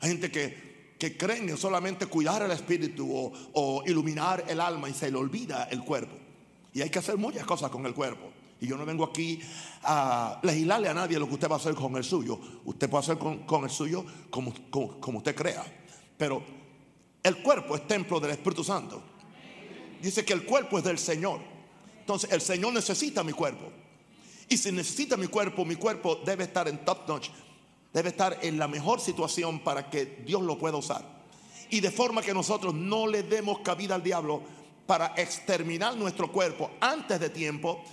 Hay 0.00 0.10
gente 0.10 0.30
que, 0.30 0.94
que 0.98 1.16
creen 1.16 1.48
en 1.48 1.56
solamente 1.56 2.06
cuidar 2.06 2.42
el 2.42 2.50
espíritu 2.50 3.10
o, 3.12 3.32
o 3.54 3.82
iluminar 3.86 4.44
el 4.48 4.60
alma 4.60 4.88
y 4.88 4.94
se 4.94 5.10
le 5.10 5.16
olvida 5.16 5.64
el 5.70 5.82
cuerpo. 5.82 6.16
Y 6.72 6.82
hay 6.82 6.90
que 6.90 6.98
hacer 7.00 7.16
muchas 7.16 7.44
cosas 7.44 7.70
con 7.70 7.84
el 7.86 7.94
cuerpo. 7.94 8.30
Y 8.60 8.66
yo 8.66 8.76
no 8.76 8.84
vengo 8.84 9.04
aquí 9.04 9.40
a 9.82 10.38
legislarle 10.42 10.88
a 10.88 10.94
nadie 10.94 11.18
lo 11.18 11.26
que 11.26 11.34
usted 11.34 11.48
va 11.48 11.54
a 11.54 11.58
hacer 11.58 11.74
con 11.74 11.96
el 11.96 12.04
suyo. 12.04 12.38
Usted 12.64 12.90
puede 12.90 13.04
hacer 13.04 13.18
con, 13.18 13.64
el 13.64 13.70
suyo 13.70 14.04
como, 14.28 14.52
como, 14.70 15.18
usted 15.18 15.34
crea. 15.34 15.64
Pero 16.16 16.42
el 17.22 17.42
cuerpo 17.42 17.74
es 17.74 17.86
templo 17.86 18.20
del 18.20 18.32
Espíritu 18.32 18.62
Santo. 18.62 19.02
Dice 20.00 20.24
que 20.24 20.32
el 20.32 20.44
cuerpo 20.44 20.78
es 20.78 20.84
del 20.84 20.98
Señor. 20.98 21.40
Entonces 22.00 22.30
el 22.32 22.40
Señor 22.40 22.72
necesita 22.72 23.22
mi 23.22 23.32
cuerpo. 23.32 23.70
Y 24.48 24.56
si 24.56 24.72
necesita 24.72 25.16
mi 25.16 25.28
cuerpo, 25.28 25.64
mi 25.64 25.76
cuerpo 25.76 26.16
debe 26.24 26.44
estar 26.44 26.68
en 26.68 26.84
top 26.84 27.08
notch. 27.08 27.28
Debe 27.92 28.10
estar 28.10 28.38
en 28.42 28.58
la 28.58 28.68
mejor 28.68 29.00
situación 29.00 29.60
para 29.60 29.90
que 29.90 30.22
Dios 30.26 30.42
lo 30.42 30.58
pueda 30.58 30.76
usar. 30.76 31.04
Y 31.70 31.80
de 31.80 31.90
forma 31.90 32.22
que 32.22 32.34
nosotros 32.34 32.74
no 32.74 33.06
le 33.06 33.22
demos 33.22 33.60
cabida 33.60 33.94
al 33.94 34.02
diablo 34.02 34.42
para 34.86 35.14
exterminar 35.16 35.96
nuestro 35.96 36.32
cuerpo 36.32 36.70
antes 36.80 37.20
de 37.20 37.30
tiempo 37.30 37.84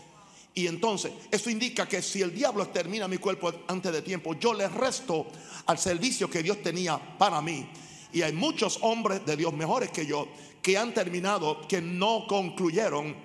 y 0.57 0.65
entonces, 0.65 1.11
eso 1.29 1.51
indica 1.51 1.87
que 1.87 2.01
si 2.01 2.23
el 2.23 2.33
diablo 2.33 2.63
extermina 2.63 3.07
mi 3.07 3.19
cuerpo 3.19 3.53
antes 3.67 3.93
de 3.93 4.01
tiempo, 4.01 4.33
yo 4.39 4.55
le 4.55 4.67
resto 4.67 5.27
al 5.67 5.77
servicio 5.77 6.31
que 6.31 6.41
Dios 6.41 6.63
tenía 6.63 6.99
para 7.19 7.43
mí. 7.43 7.69
Y 8.11 8.23
hay 8.23 8.33
muchos 8.33 8.79
hombres 8.81 9.23
de 9.23 9.37
Dios 9.37 9.53
mejores 9.53 9.91
que 9.91 10.07
yo 10.07 10.27
que 10.61 10.77
han 10.77 10.93
terminado, 10.93 11.67
que 11.67 11.81
no 11.81 12.25
concluyeron 12.27 13.15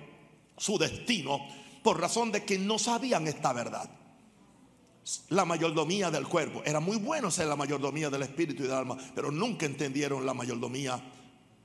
su 0.57 0.77
destino 0.77 1.39
por 1.83 1.99
razón 1.99 2.31
de 2.31 2.43
que 2.43 2.57
no 2.57 2.79
sabían 2.79 3.27
esta 3.27 3.53
verdad. 3.53 3.89
La 5.29 5.43
mayordomía 5.43 6.09
del 6.09 6.27
cuerpo. 6.27 6.61
Era 6.65 6.79
muy 6.79 6.97
bueno 6.97 7.29
ser 7.29 7.47
la 7.47 7.57
mayordomía 7.57 8.09
del 8.09 8.23
espíritu 8.23 8.63
y 8.63 8.67
del 8.67 8.75
alma, 8.75 8.97
pero 9.13 9.31
nunca 9.31 9.65
entendieron 9.65 10.25
la 10.25 10.33
mayordomía 10.33 11.01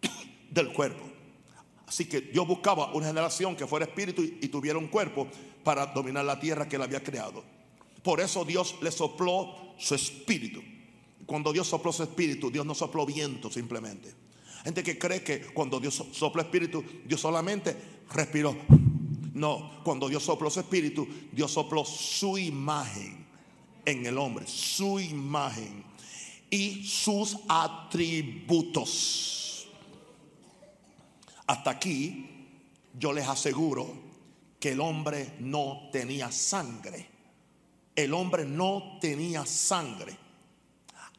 del 0.50 0.72
cuerpo. 0.72 1.04
Así 1.86 2.04
que 2.04 2.20
Dios 2.20 2.46
buscaba 2.46 2.92
una 2.92 3.06
generación 3.06 3.56
que 3.56 3.66
fuera 3.66 3.86
espíritu 3.86 4.22
y, 4.22 4.48
tuviera 4.48 4.78
un 4.78 4.88
cuerpo 4.88 5.28
para 5.64 5.86
dominar 5.86 6.24
la 6.24 6.38
tierra 6.38 6.68
que 6.68 6.76
él 6.76 6.82
había 6.82 7.02
creado. 7.02 7.42
Por 8.02 8.20
eso 8.20 8.44
Dios 8.44 8.76
le 8.82 8.90
sopló 8.90 9.74
su 9.78 9.94
espíritu. 9.94 10.60
Cuando 11.24 11.52
Dios 11.52 11.66
sopló 11.66 11.92
su 11.92 12.02
espíritu, 12.02 12.50
Dios 12.50 12.66
no 12.66 12.74
sopló 12.74 13.06
viento 13.06 13.50
simplemente. 13.50 14.12
Gente 14.64 14.82
que 14.82 14.98
cree 14.98 15.22
que 15.22 15.40
cuando 15.40 15.78
Dios 15.80 16.02
sopló 16.12 16.42
espíritu, 16.42 16.84
Dios 17.04 17.20
solamente 17.20 17.76
respiró. 18.10 18.56
No, 19.34 19.82
cuando 19.84 20.08
Dios 20.08 20.22
sopló 20.24 20.50
su 20.50 20.60
espíritu, 20.60 21.06
Dios 21.32 21.52
sopló 21.52 21.84
su 21.84 22.36
imagen 22.38 23.26
en 23.84 24.04
el 24.06 24.18
hombre, 24.18 24.46
su 24.46 24.98
imagen 24.98 25.84
y 26.50 26.84
sus 26.84 27.38
atributos. 27.48 28.88
Hasta 31.46 31.70
aquí 31.70 32.26
yo 32.98 33.12
les 33.12 33.28
aseguro 33.28 34.08
que 34.58 34.72
el 34.72 34.80
hombre 34.80 35.34
no 35.38 35.88
tenía 35.92 36.32
sangre. 36.32 37.06
El 37.94 38.12
hombre 38.14 38.44
no 38.44 38.98
tenía 39.00 39.46
sangre 39.46 40.27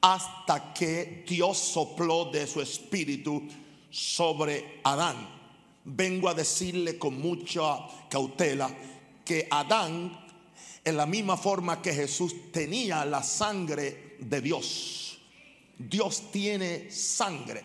hasta 0.02 0.74
que 0.74 1.24
Dios 1.28 1.58
sopló 1.58 2.26
de 2.26 2.48
su 2.48 2.62
espíritu 2.62 3.44
sobre 3.90 4.80
Adán. 4.84 5.28
Vengo 5.84 6.30
a 6.30 6.34
decirle 6.34 6.98
con 6.98 7.20
mucha 7.20 7.80
cautela 8.10 8.70
que 9.26 9.48
Adán, 9.50 10.26
en 10.84 10.98
la 10.98 11.06
misma 11.06 11.38
forma 11.38 11.82
que 11.82 11.94
Jesús 11.94 12.52
tenía 12.52 13.04
la 13.06 13.24
sangre 13.24 14.16
de 14.20 14.42
Dios, 14.42 15.20
Dios 15.78 16.32
tiene 16.32 16.92
sangre. 16.92 17.64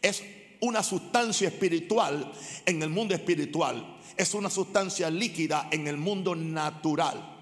Es 0.00 0.22
una 0.60 0.82
sustancia 0.82 1.48
espiritual 1.48 2.32
en 2.64 2.82
el 2.82 2.90
mundo 2.90 3.14
espiritual. 3.14 3.98
Es 4.16 4.34
una 4.34 4.50
sustancia 4.50 5.10
líquida 5.10 5.68
en 5.70 5.86
el 5.88 5.96
mundo 5.96 6.34
natural. 6.34 7.38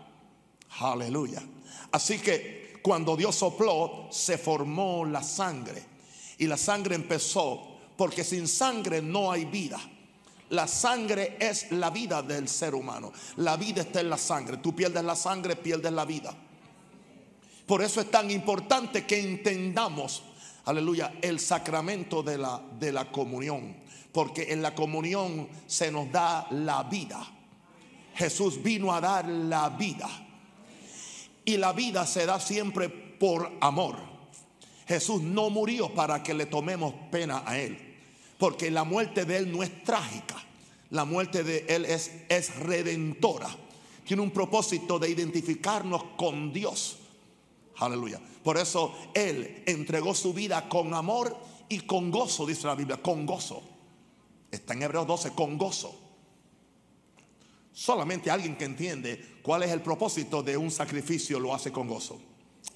Aleluya. 0.80 1.42
Así 1.90 2.18
que 2.18 2.67
cuando 2.82 3.16
Dios 3.16 3.36
sopló, 3.36 4.08
se 4.10 4.38
formó 4.38 5.04
la 5.04 5.22
sangre. 5.22 5.82
Y 6.38 6.46
la 6.46 6.56
sangre 6.56 6.94
empezó, 6.94 7.78
porque 7.96 8.24
sin 8.24 8.46
sangre 8.46 9.02
no 9.02 9.30
hay 9.32 9.44
vida. 9.44 9.78
La 10.50 10.66
sangre 10.66 11.36
es 11.40 11.72
la 11.72 11.90
vida 11.90 12.22
del 12.22 12.48
ser 12.48 12.74
humano. 12.74 13.12
La 13.36 13.56
vida 13.56 13.82
está 13.82 14.00
en 14.00 14.10
la 14.10 14.18
sangre. 14.18 14.58
Tú 14.58 14.74
pierdes 14.74 15.04
la 15.04 15.16
sangre, 15.16 15.56
pierdes 15.56 15.92
la 15.92 16.04
vida. 16.04 16.34
Por 17.66 17.82
eso 17.82 18.00
es 18.00 18.10
tan 18.10 18.30
importante 18.30 19.04
que 19.04 19.20
entendamos 19.20 20.22
aleluya, 20.68 21.14
el 21.22 21.40
sacramento 21.40 22.22
de 22.22 22.36
la, 22.36 22.60
de 22.78 22.92
la 22.92 23.10
comunión. 23.10 23.74
Porque 24.12 24.52
en 24.52 24.60
la 24.60 24.74
comunión 24.74 25.48
se 25.66 25.90
nos 25.90 26.10
da 26.12 26.46
la 26.50 26.82
vida. 26.84 27.26
Jesús 28.14 28.62
vino 28.62 28.92
a 28.92 29.00
dar 29.00 29.26
la 29.26 29.70
vida. 29.70 30.08
Y 31.48 31.56
la 31.56 31.72
vida 31.72 32.04
se 32.06 32.26
da 32.26 32.38
siempre 32.38 32.90
por 32.90 33.50
amor. 33.62 33.96
Jesús 34.86 35.22
no 35.22 35.48
murió 35.48 35.94
para 35.94 36.22
que 36.22 36.34
le 36.34 36.44
tomemos 36.44 36.92
pena 37.10 37.42
a 37.46 37.58
Él. 37.58 37.96
Porque 38.36 38.70
la 38.70 38.84
muerte 38.84 39.24
de 39.24 39.38
Él 39.38 39.50
no 39.50 39.62
es 39.62 39.82
trágica. 39.82 40.36
La 40.90 41.06
muerte 41.06 41.44
de 41.44 41.64
Él 41.66 41.86
es, 41.86 42.10
es 42.28 42.54
redentora. 42.56 43.48
Tiene 44.04 44.22
un 44.22 44.30
propósito 44.30 44.98
de 44.98 45.08
identificarnos 45.08 46.04
con 46.18 46.52
Dios. 46.52 46.98
Aleluya. 47.78 48.20
Por 48.44 48.58
eso 48.58 48.94
Él 49.14 49.62
entregó 49.64 50.14
su 50.14 50.34
vida 50.34 50.68
con 50.68 50.92
amor 50.92 51.34
y 51.70 51.78
con 51.80 52.10
gozo, 52.10 52.44
dice 52.44 52.66
la 52.66 52.74
Biblia, 52.74 52.98
con 52.98 53.24
gozo. 53.24 53.62
Está 54.50 54.74
en 54.74 54.82
Hebreos 54.82 55.06
12, 55.06 55.30
con 55.30 55.56
gozo. 55.56 56.07
Solamente 57.78 58.28
alguien 58.28 58.56
que 58.56 58.64
entiende 58.64 59.38
cuál 59.40 59.62
es 59.62 59.70
el 59.70 59.80
propósito 59.80 60.42
de 60.42 60.56
un 60.56 60.68
sacrificio 60.68 61.38
lo 61.38 61.54
hace 61.54 61.70
con 61.70 61.86
gozo. 61.86 62.18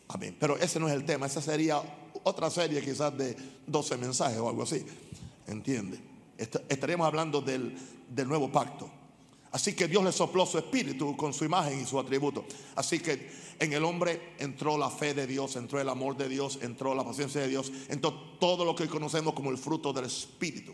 Amén. 0.06 0.36
Pero 0.38 0.56
ese 0.58 0.78
no 0.78 0.86
es 0.86 0.94
el 0.94 1.04
tema, 1.04 1.26
esa 1.26 1.42
sería 1.42 1.82
otra 2.22 2.48
serie 2.50 2.80
quizás 2.80 3.18
de 3.18 3.36
12 3.66 3.96
mensajes 3.96 4.38
o 4.38 4.48
algo 4.48 4.62
así. 4.62 4.86
¿Entiende? 5.48 5.98
Estaríamos 6.38 7.04
hablando 7.04 7.40
del, 7.40 7.76
del 8.08 8.28
nuevo 8.28 8.52
pacto. 8.52 8.88
Así 9.50 9.74
que 9.74 9.88
Dios 9.88 10.04
le 10.04 10.12
sopló 10.12 10.46
su 10.46 10.58
espíritu 10.58 11.16
con 11.16 11.34
su 11.34 11.44
imagen 11.44 11.80
y 11.80 11.84
su 11.84 11.98
atributo. 11.98 12.44
Así 12.76 13.00
que 13.00 13.28
en 13.58 13.72
el 13.72 13.84
hombre 13.84 14.34
entró 14.38 14.78
la 14.78 14.88
fe 14.88 15.14
de 15.14 15.26
Dios, 15.26 15.56
entró 15.56 15.80
el 15.80 15.88
amor 15.88 16.16
de 16.16 16.28
Dios, 16.28 16.60
entró 16.62 16.94
la 16.94 17.02
paciencia 17.02 17.40
de 17.40 17.48
Dios, 17.48 17.72
entró 17.88 18.12
todo 18.38 18.64
lo 18.64 18.76
que 18.76 18.86
conocemos 18.86 19.34
como 19.34 19.50
el 19.50 19.58
fruto 19.58 19.92
del 19.92 20.04
espíritu. 20.04 20.72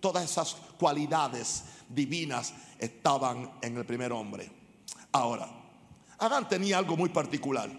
Todas 0.00 0.30
esas 0.30 0.56
cualidades 0.78 1.64
divinas 1.88 2.54
estaban 2.78 3.50
en 3.62 3.76
el 3.76 3.84
primer 3.84 4.12
hombre. 4.12 4.50
Ahora, 5.12 5.48
Adán 6.18 6.48
tenía 6.48 6.78
algo 6.78 6.96
muy 6.96 7.08
particular, 7.08 7.70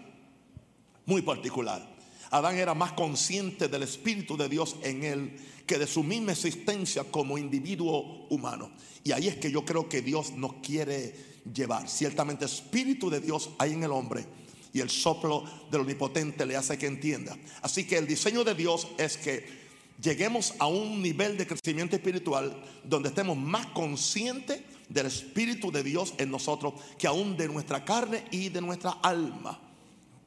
muy 1.06 1.22
particular. 1.22 1.88
Adán 2.30 2.56
era 2.56 2.74
más 2.74 2.92
consciente 2.92 3.68
del 3.68 3.82
Espíritu 3.82 4.36
de 4.36 4.48
Dios 4.48 4.76
en 4.82 5.02
él 5.02 5.36
que 5.66 5.78
de 5.78 5.86
su 5.86 6.02
misma 6.02 6.32
existencia 6.32 7.04
como 7.04 7.38
individuo 7.38 8.26
humano. 8.28 8.70
Y 9.04 9.12
ahí 9.12 9.28
es 9.28 9.36
que 9.36 9.50
yo 9.50 9.64
creo 9.64 9.88
que 9.88 10.02
Dios 10.02 10.32
nos 10.32 10.54
quiere 10.54 11.42
llevar. 11.52 11.88
Ciertamente 11.88 12.44
Espíritu 12.44 13.10
de 13.10 13.20
Dios 13.20 13.50
hay 13.58 13.72
en 13.72 13.82
el 13.82 13.90
hombre 13.90 14.26
y 14.72 14.80
el 14.80 14.90
soplo 14.90 15.44
del 15.70 15.82
omnipotente 15.82 16.46
le 16.46 16.56
hace 16.56 16.78
que 16.78 16.86
entienda. 16.86 17.36
Así 17.62 17.84
que 17.84 17.98
el 17.98 18.06
diseño 18.06 18.44
de 18.44 18.54
Dios 18.54 18.88
es 18.98 19.16
que 19.16 19.59
lleguemos 20.00 20.54
a 20.58 20.66
un 20.66 21.02
nivel 21.02 21.36
de 21.36 21.46
crecimiento 21.46 21.96
espiritual 21.96 22.62
donde 22.84 23.08
estemos 23.08 23.36
más 23.36 23.66
conscientes 23.66 24.62
del 24.88 25.06
Espíritu 25.06 25.70
de 25.70 25.82
Dios 25.82 26.14
en 26.18 26.30
nosotros 26.30 26.74
que 26.98 27.06
aún 27.06 27.36
de 27.36 27.48
nuestra 27.48 27.84
carne 27.84 28.24
y 28.30 28.48
de 28.48 28.60
nuestra 28.60 28.90
alma. 29.02 29.60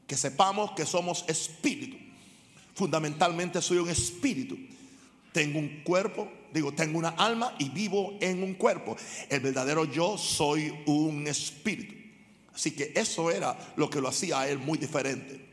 Que 0.08 0.16
sepamos 0.16 0.72
que 0.72 0.86
somos 0.86 1.26
espíritu. 1.28 1.98
Fundamentalmente 2.76 3.62
soy 3.62 3.78
un 3.78 3.90
espíritu. 3.90 4.58
Tengo 5.32 5.60
un 5.60 5.82
cuerpo, 5.84 6.32
digo, 6.54 6.74
tengo 6.74 7.00
una 7.00 7.10
alma 7.10 7.56
y 7.58 7.70
vivo 7.70 8.18
en 8.22 8.44
un 8.44 8.54
cuerpo. 8.54 8.96
El 9.30 9.40
verdadero 9.40 9.86
yo 9.86 10.18
soy 10.18 10.74
un 10.86 11.28
espíritu. 11.28 11.96
Así 12.54 12.72
que 12.72 12.94
eso 12.96 13.32
era 13.32 13.58
lo 13.76 13.90
que 13.90 14.00
lo 14.00 14.10
hacía 14.10 14.42
a 14.42 14.50
él 14.50 14.60
muy 14.60 14.78
diferente. 14.78 15.44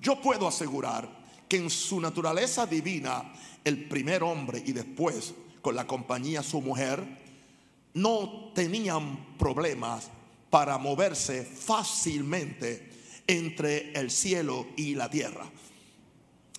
Yo 0.00 0.20
puedo 0.20 0.48
asegurar 0.48 1.17
que 1.48 1.56
en 1.56 1.70
su 1.70 2.00
naturaleza 2.00 2.66
divina, 2.66 3.32
el 3.64 3.88
primer 3.88 4.22
hombre 4.22 4.62
y 4.64 4.72
después 4.72 5.34
con 5.62 5.74
la 5.74 5.86
compañía 5.86 6.42
su 6.42 6.60
mujer, 6.60 7.04
no 7.94 8.52
tenían 8.54 9.36
problemas 9.38 10.10
para 10.50 10.78
moverse 10.78 11.44
fácilmente 11.44 12.90
entre 13.26 13.92
el 13.92 14.10
cielo 14.10 14.68
y 14.76 14.94
la 14.94 15.10
tierra. 15.10 15.46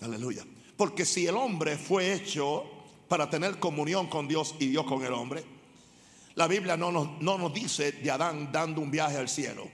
Aleluya. 0.02 0.44
Porque 0.76 1.06
si 1.06 1.28
el 1.28 1.36
hombre 1.36 1.78
fue 1.78 2.14
hecho 2.14 2.64
para 3.08 3.30
tener 3.30 3.60
comunión 3.60 4.08
con 4.08 4.28
Dios 4.28 4.56
y 4.60 4.68
Dios 4.68 4.86
con 4.86 5.04
el 5.04 5.14
hombre, 5.14 5.44
la 6.36 6.48
Biblia 6.48 6.78
no 6.78 6.92
nos, 6.92 7.22
no 7.22 7.38
nos 7.38 7.54
dice 7.54 7.92
de 7.92 8.12
Adán 8.12 8.52
dando 8.52 8.82
un 8.82 8.92
viaje 8.92 9.18
al 9.18 9.28
cielo, 9.28 9.68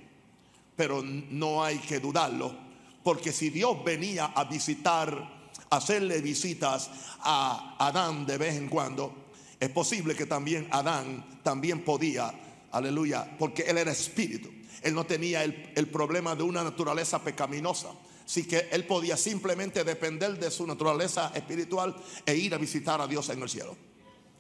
pero 0.76 1.04
no 1.04 1.64
hay 1.64 1.78
que 1.80 2.00
dudarlo 2.00 2.65
porque 3.06 3.32
si 3.32 3.52
Dios 3.52 3.84
venía 3.84 4.26
a 4.26 4.46
visitar, 4.46 5.52
hacerle 5.70 6.22
visitas 6.22 6.90
a 7.20 7.76
Adán 7.78 8.26
de 8.26 8.40
vez 8.40 8.56
en 8.56 8.68
cuando, 8.68 9.28
es 9.60 9.70
posible 9.70 10.16
que 10.16 10.26
también 10.26 10.68
Adán 10.72 11.24
también 11.44 11.86
podía, 11.86 12.34
aleluya, 12.72 13.38
porque 13.38 13.62
él 13.62 13.78
era 13.78 13.92
espíritu. 13.92 14.50
Él 14.82 14.96
no 14.96 15.06
tenía 15.06 15.44
el, 15.44 15.72
el 15.76 15.88
problema 15.88 16.36
de 16.36 16.42
una 16.42 16.64
naturaleza 16.64 17.20
pecaminosa. 17.24 17.90
Así 18.26 18.48
que 18.48 18.70
él 18.72 18.88
podía 18.88 19.18
simplemente 19.18 19.84
depender 19.84 20.40
de 20.40 20.50
su 20.50 20.66
naturaleza 20.66 21.32
espiritual 21.36 21.96
e 22.26 22.36
ir 22.36 22.56
a 22.56 22.58
visitar 22.58 23.00
a 23.02 23.08
Dios 23.08 23.30
en 23.30 23.40
el 23.40 23.50
cielo. 23.50 23.78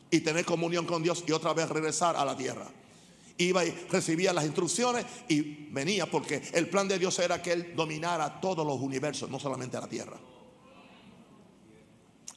Y 0.09 0.21
tener 0.21 0.43
comunión 0.43 0.87
con 0.87 1.03
Dios 1.03 1.23
y 1.27 1.31
otra 1.33 1.53
vez 1.53 1.69
regresar 1.69 2.15
a 2.15 2.25
la 2.25 2.35
tierra 2.35 2.65
iba 3.37 3.65
y 3.65 3.71
recibía 3.89 4.33
las 4.33 4.45
instrucciones 4.45 5.05
y 5.27 5.41
venía 5.71 6.09
porque 6.09 6.41
el 6.53 6.69
plan 6.69 6.87
de 6.87 6.99
Dios 6.99 7.17
era 7.19 7.41
que 7.41 7.51
Él 7.51 7.73
dominara 7.75 8.39
todos 8.39 8.65
los 8.65 8.79
universos, 8.79 9.29
no 9.29 9.39
solamente 9.39 9.79
la 9.79 9.87
tierra. 9.87 10.17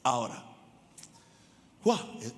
Ahora, 0.03 0.45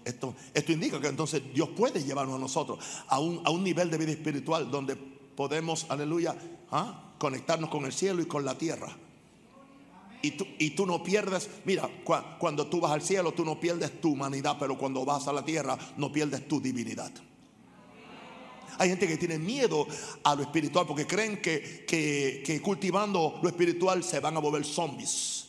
esto, 0.06 0.36
esto 0.53 0.72
indica 0.72 1.00
que 1.00 1.08
entonces 1.08 1.41
Dios 1.53 1.70
puede 1.70 2.03
llevarnos 2.03 2.36
a 2.36 2.39
nosotros 2.39 2.84
a 3.08 3.20
un, 3.20 3.41
a 3.46 3.50
un 3.50 3.63
nivel 3.63 3.89
de 3.89 3.98
vida 3.98 4.12
espiritual 4.12 4.70
donde 4.70 4.96
podemos, 4.96 5.88
aleluya, 5.89 6.36
¿ah? 6.72 7.15
conectarnos 7.18 7.70
con 7.70 7.86
el 7.86 7.93
cielo 7.93 8.21
y 8.21 8.26
con 8.26 8.45
la 8.45 8.58
tierra. 8.58 8.95
Y 10.24 10.32
tú, 10.32 10.45
y 10.60 10.71
tú, 10.71 10.86
no 10.86 11.02
pierdes, 11.02 11.50
mira, 11.65 11.89
cuando 12.38 12.67
tú 12.67 12.80
vas 12.80 12.91
al 12.91 13.02
cielo, 13.02 13.34
tú 13.34 13.43
no 13.43 13.60
pierdes 13.60 14.00
tu 14.00 14.12
humanidad, 14.12 14.58
pero 14.60 14.78
cuando 14.78 15.04
vas 15.04 15.28
a 15.28 15.34
la 15.34 15.43
tierra, 15.43 15.76
no 15.97 16.12
pierdes 16.12 16.47
tu 16.47 16.62
divinidad. 16.62 17.12
Hay 18.77 18.89
gente 18.89 19.07
que 19.07 19.17
tiene 19.17 19.38
miedo 19.38 19.88
a 20.23 20.36
lo 20.36 20.41
espiritual 20.41 20.86
porque 20.86 21.07
creen 21.07 21.41
que, 21.41 22.62
cultivando 22.63 23.39
lo 23.41 23.49
espiritual 23.49 24.03
se 24.03 24.19
van 24.19 24.38
a 24.38 24.39
volver 24.39 24.65
zombies. 24.65 25.47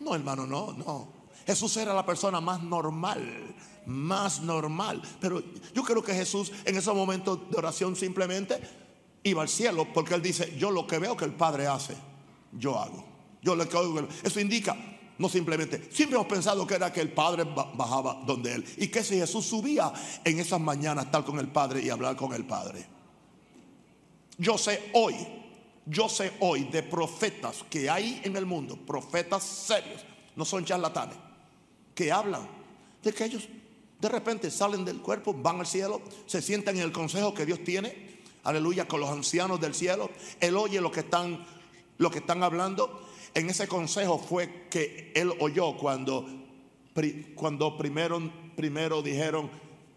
No, 0.00 0.14
hermano, 0.14 0.46
no, 0.46 0.72
no. 0.72 1.12
Jesús 1.46 1.76
era 1.78 1.94
la 1.94 2.04
persona 2.04 2.40
más 2.40 2.62
normal, 2.62 3.54
más 3.86 4.40
normal. 4.40 5.02
Pero 5.20 5.42
yo 5.74 5.82
creo 5.82 6.02
que 6.02 6.14
Jesús 6.14 6.52
en 6.64 6.76
esos 6.76 6.94
momentos 6.94 7.50
de 7.50 7.56
oración 7.56 7.96
simplemente 7.96 8.60
iba 9.22 9.42
al 9.42 9.48
cielo 9.48 9.86
porque 9.92 10.14
él 10.14 10.22
dice, 10.22 10.54
yo 10.58 10.70
lo 10.70 10.86
que 10.86 10.98
veo 10.98 11.16
que 11.16 11.24
el 11.24 11.32
Padre 11.32 11.66
hace, 11.66 11.96
yo 12.52 12.78
hago. 12.78 13.04
Yo 13.40 13.54
lo 13.54 13.68
que 13.68 13.76
oigo, 13.76 14.06
eso 14.22 14.40
indica 14.40 14.76
no 15.18 15.28
simplemente, 15.28 15.88
siempre 15.92 16.16
hemos 16.16 16.28
pensado 16.28 16.64
que 16.66 16.74
era 16.74 16.92
que 16.92 17.00
el 17.00 17.12
Padre 17.12 17.44
bajaba 17.44 18.22
donde 18.24 18.54
Él. 18.54 18.64
Y 18.76 18.86
que 18.88 19.02
si 19.02 19.16
Jesús 19.16 19.46
subía 19.46 19.92
en 20.24 20.38
esas 20.38 20.60
mañanas 20.60 21.06
estar 21.06 21.24
con 21.24 21.40
el 21.40 21.48
Padre 21.48 21.82
y 21.82 21.90
hablar 21.90 22.14
con 22.14 22.32
el 22.32 22.44
Padre. 22.44 22.86
Yo 24.38 24.56
sé 24.56 24.90
hoy, 24.94 25.14
yo 25.86 26.08
sé 26.08 26.32
hoy 26.38 26.64
de 26.64 26.84
profetas 26.84 27.64
que 27.68 27.90
hay 27.90 28.20
en 28.22 28.36
el 28.36 28.46
mundo, 28.46 28.76
profetas 28.76 29.42
serios, 29.42 30.04
no 30.36 30.44
son 30.44 30.64
charlatanes, 30.64 31.16
que 31.96 32.12
hablan 32.12 32.48
de 33.02 33.12
que 33.12 33.24
ellos 33.24 33.48
de 34.00 34.08
repente 34.08 34.52
salen 34.52 34.84
del 34.84 34.98
cuerpo, 34.98 35.34
van 35.34 35.58
al 35.58 35.66
cielo, 35.66 36.00
se 36.26 36.40
sientan 36.40 36.76
en 36.76 36.82
el 36.82 36.92
consejo 36.92 37.34
que 37.34 37.44
Dios 37.44 37.64
tiene, 37.64 38.20
aleluya, 38.44 38.86
con 38.86 39.00
los 39.00 39.10
ancianos 39.10 39.60
del 39.60 39.74
cielo. 39.74 40.10
Él 40.38 40.56
oye 40.56 40.80
lo 40.80 40.92
que 40.92 41.00
están, 41.00 41.44
lo 41.96 42.08
que 42.08 42.18
están 42.18 42.44
hablando 42.44 43.07
en 43.34 43.50
ese 43.50 43.68
consejo 43.68 44.18
fue 44.18 44.68
que 44.70 45.12
él 45.14 45.32
oyó 45.40 45.76
cuando, 45.76 46.26
cuando 47.34 47.76
primero, 47.76 48.20
primero 48.56 49.02
dijeron 49.02 49.50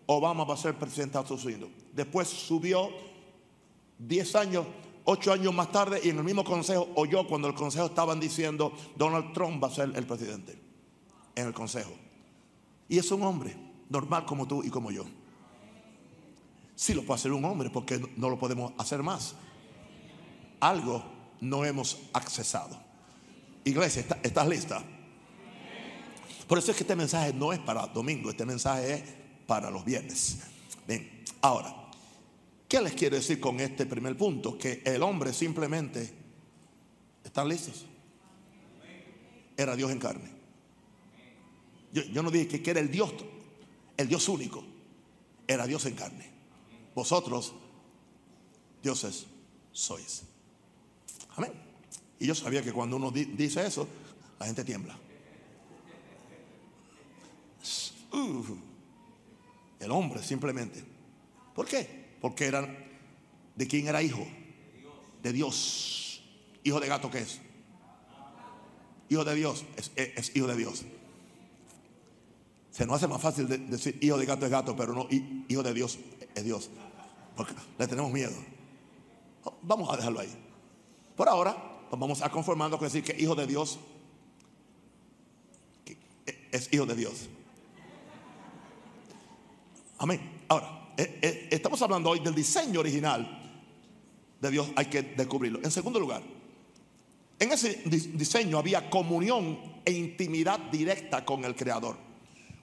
Obama 0.06 0.44
va 0.44 0.56
a 0.56 0.58
ser 0.58 0.76
presidente 0.76 1.17
de 1.17 1.24
Estados 1.24 1.46
Unidos. 1.46 1.70
Después 1.94 2.28
subió 2.28 2.89
10 4.00 4.36
años, 4.36 4.65
8 5.06 5.34
años 5.34 5.54
más 5.54 5.72
tarde 5.72 6.02
y 6.04 6.10
en 6.10 6.17
el 6.17 6.24
mismo 6.24 6.44
consejo 6.44 6.89
oyó 6.96 7.28
cuando 7.28 7.48
el 7.48 7.54
consejo 7.54 7.86
estaban 7.86 8.20
diciendo 8.20 8.74
Donald 8.96 9.34
Trump 9.34 9.63
va 9.63 9.67
a 9.67 9.72
ser 9.72 9.91
el 9.96 10.06
presidente. 10.06 10.60
En 11.36 11.48
el 11.48 11.54
consejo. 11.54 11.91
Y 12.89 12.98
es 12.98 13.10
un 13.12 13.24
hombre 13.24 13.56
normal 13.89 14.26
como 14.26 14.48
tú 14.48 14.63
y 14.63 14.70
como 14.70 14.91
yo. 14.91 15.06
Sí 16.76 16.94
lo 16.94 17.04
puede 17.04 17.20
hacer 17.20 17.32
un 17.32 17.46
hombre 17.46 17.70
porque 17.70 18.02
no 18.17 18.30
lo 18.30 18.38
podemos 18.38 18.74
hacer 18.78 19.02
más. 19.04 19.36
Algo 20.60 21.04
no 21.39 21.63
hemos 21.63 22.00
accesado. 22.13 22.90
Iglesia, 23.63 24.06
¿estás 24.24 24.47
lista? 24.47 24.84
Por 26.47 26.58
eso 26.58 26.71
es 26.71 26.78
que 26.78 26.84
este 26.84 26.95
mensaje 26.95 27.34
no 27.34 27.54
es 27.54 27.60
para 27.60 27.88
domingo, 27.88 28.30
este 28.30 28.45
mensaje 28.45 28.93
es 28.93 29.04
para 29.45 29.69
los 29.69 29.86
viernes. 29.86 30.39
Bien, 30.88 31.24
ahora, 31.41 31.74
¿qué 32.67 32.82
les 32.82 32.93
quiero 32.93 33.15
decir 33.15 33.39
con 33.39 33.60
este 33.60 33.86
primer 33.86 34.17
punto? 34.17 34.58
Que 34.58 34.82
el 34.84 35.02
hombre 35.04 35.32
simplemente, 35.32 36.12
¿están 37.24 37.47
listos? 37.47 37.86
Era 39.56 39.76
Dios 39.76 39.91
en 39.91 40.00
carne. 40.00 40.30
Yo, 41.93 42.04
yo 42.04 42.24
no 42.24 42.32
dije 42.32 42.62
que 42.62 42.71
era 42.71 42.80
el 42.80 42.91
Dios, 42.91 43.13
el 43.95 44.08
Dios 44.08 44.28
único, 44.28 44.63
era 45.47 45.67
Dios 45.67 45.86
en 45.86 45.95
carne. 45.95 46.30
Vosotros, 46.95 47.54
dioses, 48.82 49.28
sois. 49.71 50.24
Amén. 51.38 51.70
Y 52.21 52.27
yo 52.27 52.36
sabía 52.36 52.62
que 52.62 52.71
cuando 52.71 52.97
uno 52.97 53.10
dice 53.10 53.65
eso, 53.65 53.88
la 54.39 54.45
gente 54.45 54.63
tiembla. 54.63 54.95
Uh, 58.13 58.43
el 59.79 59.89
hombre 59.89 60.21
simplemente. 60.21 60.84
¿Por 61.55 61.65
qué? 61.65 62.15
Porque 62.21 62.45
eran 62.45 62.77
de 63.55 63.65
quién 63.65 63.88
era 63.88 64.03
hijo. 64.03 64.23
De 65.23 65.34
Dios. 65.34 66.21
Hijo 66.63 66.79
de 66.79 66.88
gato, 66.88 67.10
¿qué 67.10 67.21
es? 67.21 67.41
Hijo 69.10 69.25
de 69.25 69.34
Dios. 69.34 69.65
Es, 69.95 70.36
hijo 70.36 70.45
de 70.45 70.57
Dios. 70.57 70.86
Se 72.69 72.86
nos 72.86 72.97
hace 72.97 73.07
más 73.07 73.19
fácil 73.19 73.47
decir 73.47 73.97
hijo 73.99 74.19
de 74.19 74.27
gato 74.27 74.45
es 74.45 74.51
gato, 74.51 74.75
pero 74.75 74.93
no 74.93 75.07
hijo 75.10 75.63
de 75.63 75.73
Dios 75.73 75.97
es 76.36 76.43
Dios. 76.43 76.69
Porque 77.36 77.55
le 77.79 77.88
tenemos 77.88 78.12
miedo. 78.12 78.36
Vamos 79.63 79.91
a 79.91 79.97
dejarlo 79.97 80.19
ahí. 80.19 80.31
Por 81.15 81.27
ahora, 81.27 81.70
pues 81.91 81.99
vamos 81.99 82.21
a 82.21 82.30
conformando 82.30 82.77
con 82.77 82.88
decir 82.88 83.04
que 83.04 83.21
hijo 83.21 83.36
de 83.36 83.45
Dios 83.45 83.77
es 86.49 86.69
hijo 86.71 86.86
de 86.86 86.95
Dios. 86.95 87.27
Amén. 89.97 90.21
Ahora, 90.47 90.93
eh, 90.95 91.19
eh, 91.21 91.47
estamos 91.51 91.82
hablando 91.82 92.12
hoy 92.12 92.21
del 92.21 92.34
diseño 92.34 92.80
original 92.80 93.39
de 94.39 94.51
Dios, 94.51 94.69
hay 94.77 94.86
que 94.86 95.01
descubrirlo. 95.01 95.60
En 95.62 95.69
segundo 95.69 95.99
lugar, 95.99 96.23
en 97.38 97.51
ese 97.51 97.82
diseño 97.84 98.58
había 98.58 98.89
comunión 98.89 99.60
e 99.84 99.91
intimidad 99.91 100.60
directa 100.71 101.25
con 101.25 101.43
el 101.43 101.58
Creador. 101.58 101.97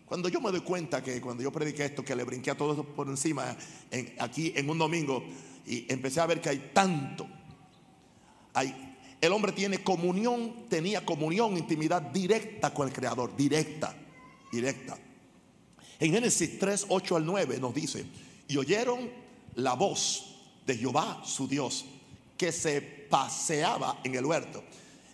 Cuando 0.07 0.31
yo 0.31 0.41
me 0.41 0.51
doy 0.51 0.62
cuenta 0.62 1.03
que 1.03 1.21
cuando 1.21 1.43
yo 1.43 1.53
prediqué 1.53 1.85
esto, 1.85 2.03
que 2.03 2.17
le 2.17 2.25
brinqué 2.25 2.51
a 2.53 2.57
todo 2.57 2.73
eso 2.73 2.83
por 2.83 3.09
encima 3.09 3.55
aquí 4.21 4.55
en 4.57 4.71
un 4.71 4.79
domingo 4.79 5.23
y 5.67 5.85
empecé 5.93 6.23
a 6.23 6.27
ver 6.27 6.41
que 6.41 6.49
hay 6.49 6.71
tanto. 6.73 7.29
Hay, 8.55 8.88
el 9.21 9.33
hombre 9.33 9.53
tiene 9.53 9.83
comunión, 9.83 10.67
tenía 10.69 11.05
comunión, 11.05 11.57
intimidad 11.57 12.03
directa 12.03 12.73
con 12.73 12.89
el 12.89 12.95
Creador, 12.95 13.37
directa, 13.37 13.97
directa. 14.53 14.97
En 15.99 16.13
Génesis 16.13 16.59
3, 16.59 16.87
8 16.89 17.17
al 17.17 17.27
9 17.27 17.59
nos 17.61 17.75
dice, 17.75 18.07
y 18.47 18.57
oyeron 18.57 19.11
la 19.57 19.75
voz 19.75 20.37
de 20.67 20.77
Jehová, 20.77 21.23
su 21.25 21.49
Dios, 21.49 21.85
que 22.37 22.53
se 22.53 22.81
paseaba 22.81 24.01
en 24.05 24.15
el 24.15 24.25
huerto 24.25 24.63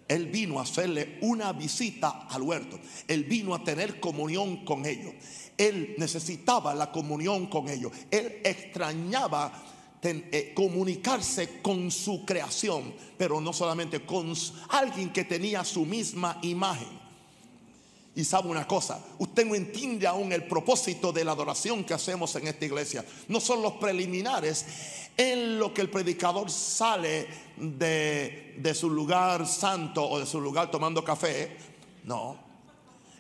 él 0.09 0.27
vino 0.27 0.59
a 0.59 0.63
hacerle 0.63 1.19
una 1.23 1.53
visita 1.53 2.27
al 2.29 2.43
huerto. 2.43 2.79
Él 3.09 3.25
vino 3.25 3.55
a 3.55 3.65
tener 3.65 4.01
comunión 4.01 4.65
con 4.65 4.85
ellos. 4.85 5.15
Él 5.57 5.95
necesitaba 5.99 6.75
la 6.75 6.93
comunión 6.93 7.47
con 7.47 7.69
ellos. 7.69 7.93
Él 8.11 8.41
extrañaba 8.45 9.53
eh, 10.05 10.53
comunicarse 10.55 11.61
con 11.63 11.91
su 11.91 12.25
creación, 12.25 12.95
pero 13.17 13.41
no 13.41 13.53
solamente 13.53 14.05
con 14.05 14.35
alguien 14.71 15.13
que 15.13 15.25
tenía 15.25 15.65
su 15.65 15.87
misma 15.87 16.39
imagen. 16.43 17.05
Y 18.17 18.23
sabe 18.23 18.49
una 18.49 18.67
cosa, 18.67 19.05
usted 19.19 19.45
no 19.45 19.55
entiende 19.55 20.07
aún 20.07 20.33
el 20.33 20.45
propósito 20.45 21.13
de 21.13 21.25
la 21.25 21.33
adoración 21.33 21.83
que 21.83 21.95
hacemos 21.95 22.37
en 22.37 22.47
esta 22.47 22.65
iglesia. 22.65 23.05
No 23.29 23.41
son 23.41 23.61
los 23.61 23.73
preliminares 23.75 24.67
en 25.17 25.59
lo 25.59 25.75
que 25.75 25.81
el 25.81 25.91
predicador 25.91 26.51
sale 26.51 27.27
de, 27.57 28.55
de 28.59 28.75
su 28.75 28.89
lugar 28.91 29.47
santo 29.47 30.09
o 30.09 30.21
de 30.21 30.27
su 30.27 30.41
lugar 30.41 30.71
tomando 30.71 31.03
café. 31.03 31.57
No. 32.05 32.44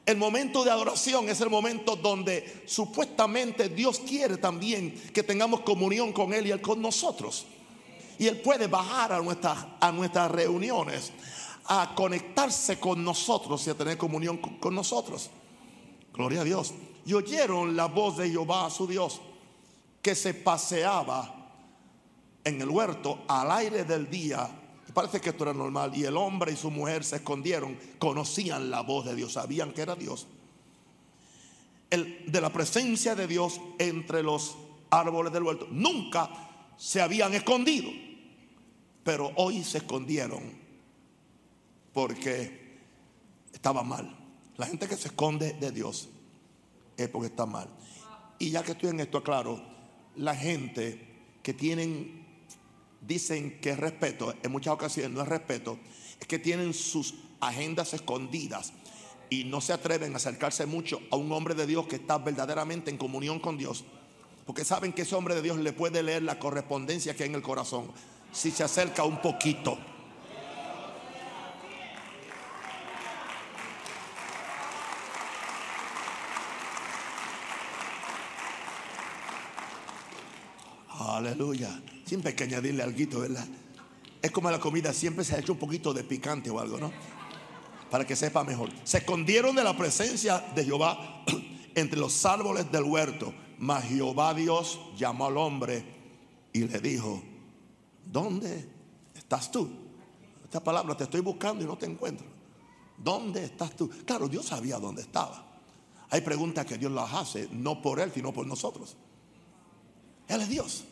El 0.06 0.16
momento 0.18 0.64
de 0.64 0.70
adoración 0.70 1.28
es 1.28 1.40
el 1.40 1.48
momento 1.48 1.96
donde 1.96 2.62
supuestamente 2.66 3.70
Dios 3.70 4.00
quiere 4.00 4.36
también 4.36 4.92
que 5.12 5.22
tengamos 5.22 5.60
comunión 5.60 6.12
con 6.12 6.34
Él 6.34 6.46
y 6.46 6.50
Él 6.50 6.60
con 6.60 6.82
nosotros. 6.82 7.46
Y 8.18 8.26
Él 8.26 8.40
puede 8.40 8.66
bajar 8.66 9.12
a 9.12 9.20
nuestras, 9.20 9.66
a 9.80 9.90
nuestras 9.90 10.30
reuniones 10.30 11.12
a 11.66 11.94
conectarse 11.94 12.78
con 12.78 13.02
nosotros 13.02 13.66
y 13.66 13.70
a 13.70 13.74
tener 13.74 13.96
comunión 13.96 14.38
con, 14.38 14.74
nosotros. 14.74 15.30
Gloria 16.12 16.42
a 16.42 16.44
Dios. 16.44 16.74
Y 17.06 17.14
oyeron 17.14 17.76
la 17.76 17.86
voz 17.86 18.18
de 18.18 18.30
Jehová, 18.30 18.68
su 18.70 18.86
Dios, 18.86 19.20
que 20.02 20.14
se 20.14 20.34
paseaba 20.34 21.34
en 22.44 22.60
el 22.60 22.68
huerto 22.68 23.22
al 23.28 23.50
aire 23.52 23.84
del 23.84 24.10
día. 24.10 24.48
Parece 24.94 25.20
que 25.20 25.30
esto 25.30 25.44
era 25.44 25.52
normal. 25.52 25.94
Y 25.96 26.04
el 26.04 26.16
hombre 26.16 26.52
y 26.52 26.57
su 26.57 26.70
mujer 26.70 27.04
se 27.04 27.16
escondieron, 27.16 27.76
conocían 27.98 28.70
la 28.70 28.80
voz 28.83 29.04
de 29.04 29.14
Dios, 29.14 29.33
sabían 29.33 29.72
que 29.72 29.83
era 29.83 29.96
Dios. 29.96 30.28
El, 31.90 32.30
de 32.30 32.40
la 32.40 32.52
presencia 32.52 33.14
de 33.14 33.26
Dios 33.26 33.61
entre 33.78 34.22
los 34.22 34.57
árboles 34.90 35.33
del 35.33 35.42
huerto. 35.42 35.66
Nunca 35.70 36.30
se 36.76 37.00
habían 37.00 37.35
escondido, 37.35 37.90
pero 39.02 39.33
hoy 39.37 39.62
se 39.64 39.78
escondieron 39.78 40.42
porque 41.92 42.78
estaba 43.52 43.83
mal. 43.83 44.16
La 44.57 44.66
gente 44.66 44.87
que 44.87 44.96
se 44.96 45.09
esconde 45.09 45.54
de 45.54 45.72
Dios 45.72 46.09
es 46.96 47.09
porque 47.09 47.28
está 47.28 47.46
mal. 47.46 47.68
Y 48.38 48.50
ya 48.50 48.62
que 48.62 48.72
estoy 48.72 48.90
en 48.90 49.00
esto, 49.00 49.18
aclaro, 49.18 49.61
la 50.16 50.35
gente 50.37 51.14
que 51.42 51.54
tienen, 51.54 52.23
dicen 53.06 53.58
que 53.60 53.70
es 53.70 53.78
respeto, 53.78 54.34
en 54.42 54.52
muchas 54.52 54.74
ocasiones 54.74 55.12
no 55.12 55.22
es 55.22 55.28
respeto, 55.28 55.78
es 56.20 56.26
que 56.26 56.38
tienen 56.38 56.74
sus 56.74 57.14
agendas 57.40 57.94
escondidas 57.94 58.72
y 59.30 59.44
no 59.44 59.60
se 59.60 59.72
atreven 59.72 60.14
a 60.14 60.16
acercarse 60.16 60.66
mucho 60.66 61.00
a 61.10 61.16
un 61.16 61.32
hombre 61.32 61.54
de 61.54 61.66
Dios 61.66 61.86
que 61.86 61.96
está 61.96 62.18
verdaderamente 62.18 62.90
en 62.90 62.98
comunión 62.98 63.40
con 63.40 63.58
Dios, 63.58 63.84
porque 64.46 64.64
saben 64.64 64.92
que 64.92 65.02
ese 65.02 65.14
hombre 65.14 65.34
de 65.34 65.42
Dios 65.42 65.58
le 65.58 65.72
puede 65.72 66.02
leer 66.02 66.22
la 66.22 66.38
correspondencia 66.38 67.14
que 67.14 67.24
hay 67.24 67.30
en 67.30 67.36
el 67.36 67.42
corazón 67.42 67.90
si 68.32 68.50
se 68.50 68.64
acerca 68.64 69.04
un 69.04 69.20
poquito. 69.22 69.78
Aleluya. 80.98 81.80
Siempre 82.04 82.30
hay 82.30 82.36
que 82.36 82.44
añadirle 82.44 82.82
algo, 82.82 83.20
¿verdad? 83.20 83.46
Es 84.20 84.30
como 84.30 84.50
la 84.50 84.58
comida, 84.58 84.92
siempre 84.92 85.24
se 85.24 85.34
ha 85.34 85.38
hecho 85.38 85.52
un 85.52 85.58
poquito 85.58 85.92
de 85.92 86.04
picante 86.04 86.50
o 86.50 86.58
algo, 86.58 86.78
¿no? 86.78 86.92
Para 87.90 88.06
que 88.06 88.16
sepa 88.16 88.42
mejor. 88.44 88.70
Se 88.84 88.98
escondieron 88.98 89.54
de 89.54 89.64
la 89.64 89.76
presencia 89.76 90.38
de 90.54 90.64
Jehová 90.64 91.24
entre 91.74 91.98
los 92.00 92.24
árboles 92.24 92.70
del 92.70 92.84
huerto. 92.84 93.34
Mas 93.58 93.84
Jehová 93.84 94.34
Dios 94.34 94.80
llamó 94.96 95.26
al 95.26 95.36
hombre 95.36 95.84
y 96.52 96.60
le 96.60 96.80
dijo, 96.80 97.22
¿dónde 98.04 98.68
estás 99.14 99.50
tú? 99.50 99.70
Esta 100.42 100.62
palabra 100.62 100.96
te 100.96 101.04
estoy 101.04 101.20
buscando 101.20 101.64
y 101.64 101.66
no 101.66 101.76
te 101.76 101.86
encuentro. 101.86 102.26
¿Dónde 102.96 103.44
estás 103.44 103.76
tú? 103.76 103.90
Claro, 104.06 104.28
Dios 104.28 104.46
sabía 104.46 104.78
dónde 104.78 105.02
estaba. 105.02 105.44
Hay 106.10 106.20
preguntas 106.20 106.64
que 106.64 106.78
Dios 106.78 106.92
las 106.92 107.12
hace, 107.12 107.48
no 107.52 107.82
por 107.82 108.00
Él, 108.00 108.12
sino 108.14 108.32
por 108.32 108.46
nosotros. 108.46 108.96
Él 110.28 110.40
es 110.40 110.48
Dios. 110.48 110.84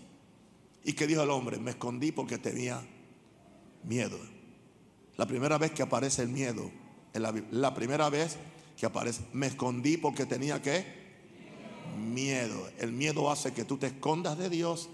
¿Y 0.85 0.95
que 0.95 1.07
dijo 1.07 1.23
el 1.23 1.31
hombre? 1.31 1.59
Me 1.59 1.73
escondí 1.73 2.13
porque 2.13 2.39
tenía 2.39 2.83
miedo. 3.85 4.19
La 5.17 5.27
primera 5.27 5.59
vez 5.59 5.73
que 5.73 5.83
aparece 5.83 6.23
el 6.23 6.29
miedo, 6.29 6.71
la, 7.13 7.75
primera 7.75 8.09
vez 8.09 8.37
que 8.77 8.87
aparece, 8.87 9.23
me 9.33 9.47
escondí 9.47 9.97
porque 9.97 10.27
tenía 10.27 10.61
que 10.61 10.85
miedo. 11.99 12.69
El 12.79 12.93
miedo 12.93 13.31
hace 13.31 13.53
que 13.53 13.65
tú 13.65 13.77
te 13.77 13.89
escondas 13.89 14.39
de 14.39 14.49
Dios 14.49 14.89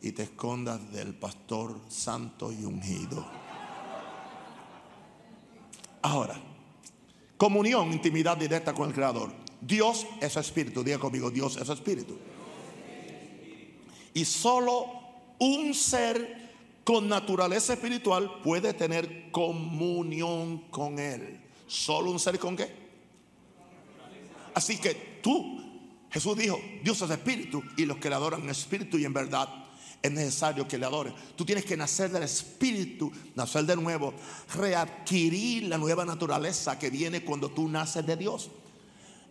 y 0.00 0.12
te 0.12 0.22
escondas 0.22 0.92
del 0.92 1.14
pastor 1.14 1.78
santo 1.88 2.52
y 2.52 2.64
ungido. 2.64 3.26
Ahora, 6.02 6.40
comunión, 7.36 7.92
intimidad 7.92 8.38
directa 8.38 8.72
con 8.72 8.88
el 8.88 8.94
Creador. 8.94 9.32
Dios 9.60 10.06
es 10.20 10.36
espíritu. 10.36 10.82
Diga 10.82 10.98
conmigo, 10.98 11.30
Dios 11.30 11.58
es 11.58 11.68
espíritu. 11.68 12.16
Y 14.14 14.24
solo 14.24 14.99
un 15.40 15.74
ser 15.74 16.38
con 16.84 17.08
naturaleza 17.08 17.72
espiritual 17.72 18.40
puede 18.42 18.72
tener 18.74 19.30
comunión 19.30 20.58
con 20.70 20.98
Él. 20.98 21.40
¿Solo 21.66 22.10
un 22.10 22.20
ser 22.20 22.38
con 22.38 22.56
qué? 22.56 22.68
Así 24.54 24.78
que 24.78 25.20
tú, 25.22 25.60
Jesús 26.10 26.36
dijo, 26.36 26.60
Dios 26.82 27.00
es 27.02 27.10
espíritu 27.10 27.62
y 27.76 27.86
los 27.86 27.98
que 27.98 28.08
le 28.08 28.16
adoran 28.16 28.42
en 28.42 28.50
espíritu 28.50 28.98
y 28.98 29.04
en 29.04 29.12
verdad 29.12 29.48
es 30.02 30.10
necesario 30.10 30.66
que 30.66 30.78
le 30.78 30.86
adoren. 30.86 31.14
Tú 31.36 31.44
tienes 31.44 31.64
que 31.64 31.76
nacer 31.76 32.10
del 32.10 32.24
espíritu, 32.24 33.12
nacer 33.34 33.64
de 33.64 33.76
nuevo, 33.76 34.12
readquirir 34.54 35.64
la 35.64 35.78
nueva 35.78 36.04
naturaleza 36.04 36.78
que 36.78 36.90
viene 36.90 37.24
cuando 37.24 37.50
tú 37.50 37.68
naces 37.68 38.04
de 38.04 38.16
Dios. 38.16 38.50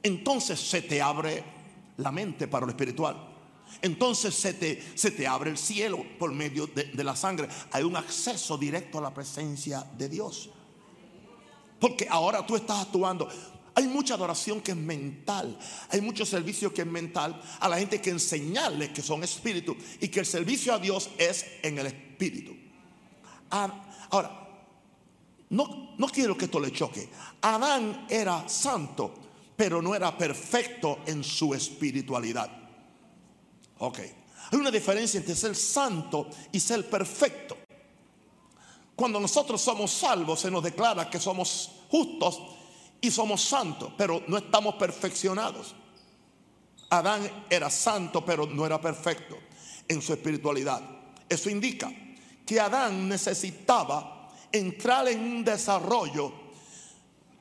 Entonces 0.02 0.60
se 0.60 0.82
te 0.82 1.02
abre 1.02 1.44
la 1.98 2.12
mente 2.12 2.48
para 2.48 2.66
lo 2.66 2.72
espiritual 2.72 3.29
entonces 3.82 4.36
se 4.36 4.54
te, 4.54 4.84
se 4.96 5.12
te 5.12 5.26
abre 5.26 5.52
el 5.52 5.58
cielo 5.58 6.06
por 6.18 6.34
medio 6.34 6.68
de, 6.68 7.04
la 7.04 7.16
sangre. 7.16 7.48
Hay 7.72 7.84
un 7.84 7.96
acceso 7.96 8.58
directo 8.58 8.98
a 8.98 9.02
la 9.02 9.14
presencia 9.14 9.86
de 9.98 10.10
Dios. 10.10 10.50
Porque 11.80 12.08
ahora 12.10 12.46
tú 12.46 12.56
estás 12.56 12.82
actuando. 12.82 13.30
Hay 13.76 13.88
mucha 13.88 14.16
adoración 14.16 14.60
que 14.60 14.72
es 14.72 14.78
mental. 14.78 15.58
Hay 15.90 16.02
mucho 16.02 16.26
servicio 16.26 16.74
que 16.74 16.82
es 16.82 16.88
mental. 16.88 17.42
A 17.62 17.70
la 17.70 17.78
gente 17.78 18.02
que 18.02 18.10
enseñarles 18.10 18.90
que 18.90 19.02
son 19.02 19.24
espíritus 19.24 19.78
y 20.02 20.10
que 20.10 20.20
el 20.20 20.26
servicio 20.26 20.74
a 20.74 20.80
Dios 20.80 21.10
es 21.18 21.46
en 21.64 21.80
el 21.80 21.88
espíritu. 21.88 22.54
Ah, 23.52 24.08
ahora, 24.10 24.50
no, 25.52 25.96
no 25.98 26.08
quiero 26.08 26.38
que 26.38 26.46
esto 26.46 26.60
le 26.60 26.74
choque. 26.74 27.10
Adán 27.42 28.06
era 28.10 28.50
santo, 28.50 29.14
pero 29.56 29.82
no 29.82 29.96
era 29.96 30.18
perfecto 30.18 31.00
en 31.06 31.24
su 31.24 31.54
espiritualidad. 31.54 32.59
Ok. 33.80 34.00
Hay 34.52 34.60
una 34.60 34.72
diferencia 34.72 35.20
entre 35.20 35.36
ser 35.36 35.56
santo 35.56 36.28
y 36.52 36.60
ser 36.60 36.90
perfecto. 36.90 37.58
Cuando 38.96 39.20
nosotros 39.20 39.62
somos 39.62 39.92
salvos 39.92 40.42
se 40.42 40.52
nos 40.52 40.64
declara 40.64 41.10
que 41.10 41.20
somos 41.20 41.72
justos 41.90 42.42
y 43.00 43.12
somos 43.12 43.42
santos, 43.42 43.94
pero 43.98 44.24
no 44.28 44.38
estamos 44.38 44.76
perfeccionados. 44.76 45.76
Adán 46.90 47.46
era 47.50 47.70
santo, 47.70 48.26
pero 48.26 48.46
no 48.48 48.66
era 48.66 48.82
perfecto 48.82 49.38
en 49.88 50.02
su 50.02 50.14
espiritualidad. 50.14 50.82
Eso 51.30 51.50
indica 51.50 51.92
que 52.46 52.60
Adán 52.60 53.08
necesitaba 53.08 54.32
entrar 54.52 55.08
en 55.08 55.20
un 55.20 55.44
desarrollo 55.46 56.34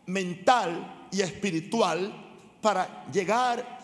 mental 0.07 1.09
y 1.11 1.23
espiritual 1.23 2.13
para 2.61 3.07
llegar 3.11 3.78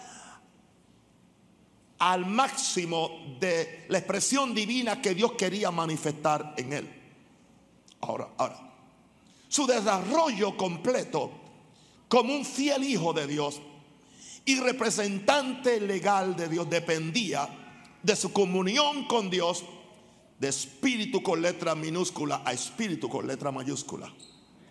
al 1.98 2.26
máximo 2.26 3.36
de 3.38 3.86
la 3.88 3.98
expresión 3.98 4.54
divina 4.54 5.00
que 5.00 5.14
Dios 5.14 5.32
quería 5.32 5.70
manifestar 5.70 6.54
en 6.56 6.72
él. 6.72 7.02
Ahora, 8.00 8.28
ahora, 8.36 8.72
su 9.48 9.66
desarrollo 9.66 10.56
completo 10.56 11.30
como 12.08 12.34
un 12.34 12.44
fiel 12.44 12.84
hijo 12.84 13.12
de 13.12 13.26
Dios 13.26 13.60
y 14.44 14.60
representante 14.60 15.80
legal 15.80 16.36
de 16.36 16.48
Dios 16.48 16.68
dependía 16.68 17.48
de 18.02 18.16
su 18.16 18.32
comunión 18.32 19.06
con 19.06 19.30
Dios 19.30 19.64
de 20.38 20.48
espíritu 20.48 21.22
con 21.22 21.40
letra 21.40 21.74
minúscula 21.74 22.42
a 22.44 22.52
espíritu 22.52 23.08
con 23.08 23.26
letra 23.26 23.50
mayúscula. 23.50 24.12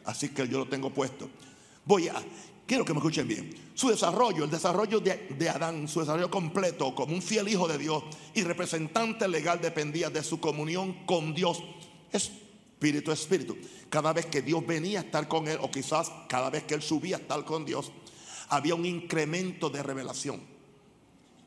Así 0.06 0.30
que 0.30 0.48
yo 0.48 0.60
lo 0.60 0.68
tengo 0.68 0.92
puesto. 0.92 1.30
Voy 1.86 2.10
a, 2.10 2.16
quiero 2.66 2.86
que 2.86 2.94
me 2.94 3.00
escuchen 3.00 3.28
bien. 3.28 3.54
Su 3.74 3.90
desarrollo, 3.90 4.44
el 4.44 4.52
desarrollo 4.52 5.00
de, 5.00 5.50
Adán, 5.50 5.88
su 5.88 6.00
desarrollo 6.00 6.30
completo 6.30 6.94
como 6.94 7.14
un 7.14 7.22
fiel 7.22 7.48
hijo 7.48 7.68
de 7.68 7.78
Dios 7.78 8.04
y 8.34 8.44
representante 8.44 9.28
legal 9.28 9.60
dependía 9.62 10.10
de 10.10 10.24
su 10.24 10.40
comunión 10.40 11.06
con 11.06 11.34
Dios. 11.34 11.64
Espíritu, 12.12 13.12
espíritu. 13.12 13.58
Cada 13.90 14.14
vez 14.14 14.28
que 14.28 14.42
Dios 14.42 14.66
venía 14.66 15.00
a 15.00 15.04
estar 15.04 15.28
con 15.28 15.48
él, 15.48 15.58
o 15.62 15.72
quizás 15.72 16.12
cada 16.28 16.50
vez 16.50 16.64
que 16.64 16.76
él 16.76 16.82
subía 16.82 17.18
a 17.18 17.20
estar 17.20 17.44
con 17.46 17.66
Dios, 17.66 17.92
había 18.50 18.76
un 18.76 18.86
incremento 18.86 19.70
de 19.70 19.82
revelación. 19.82 20.42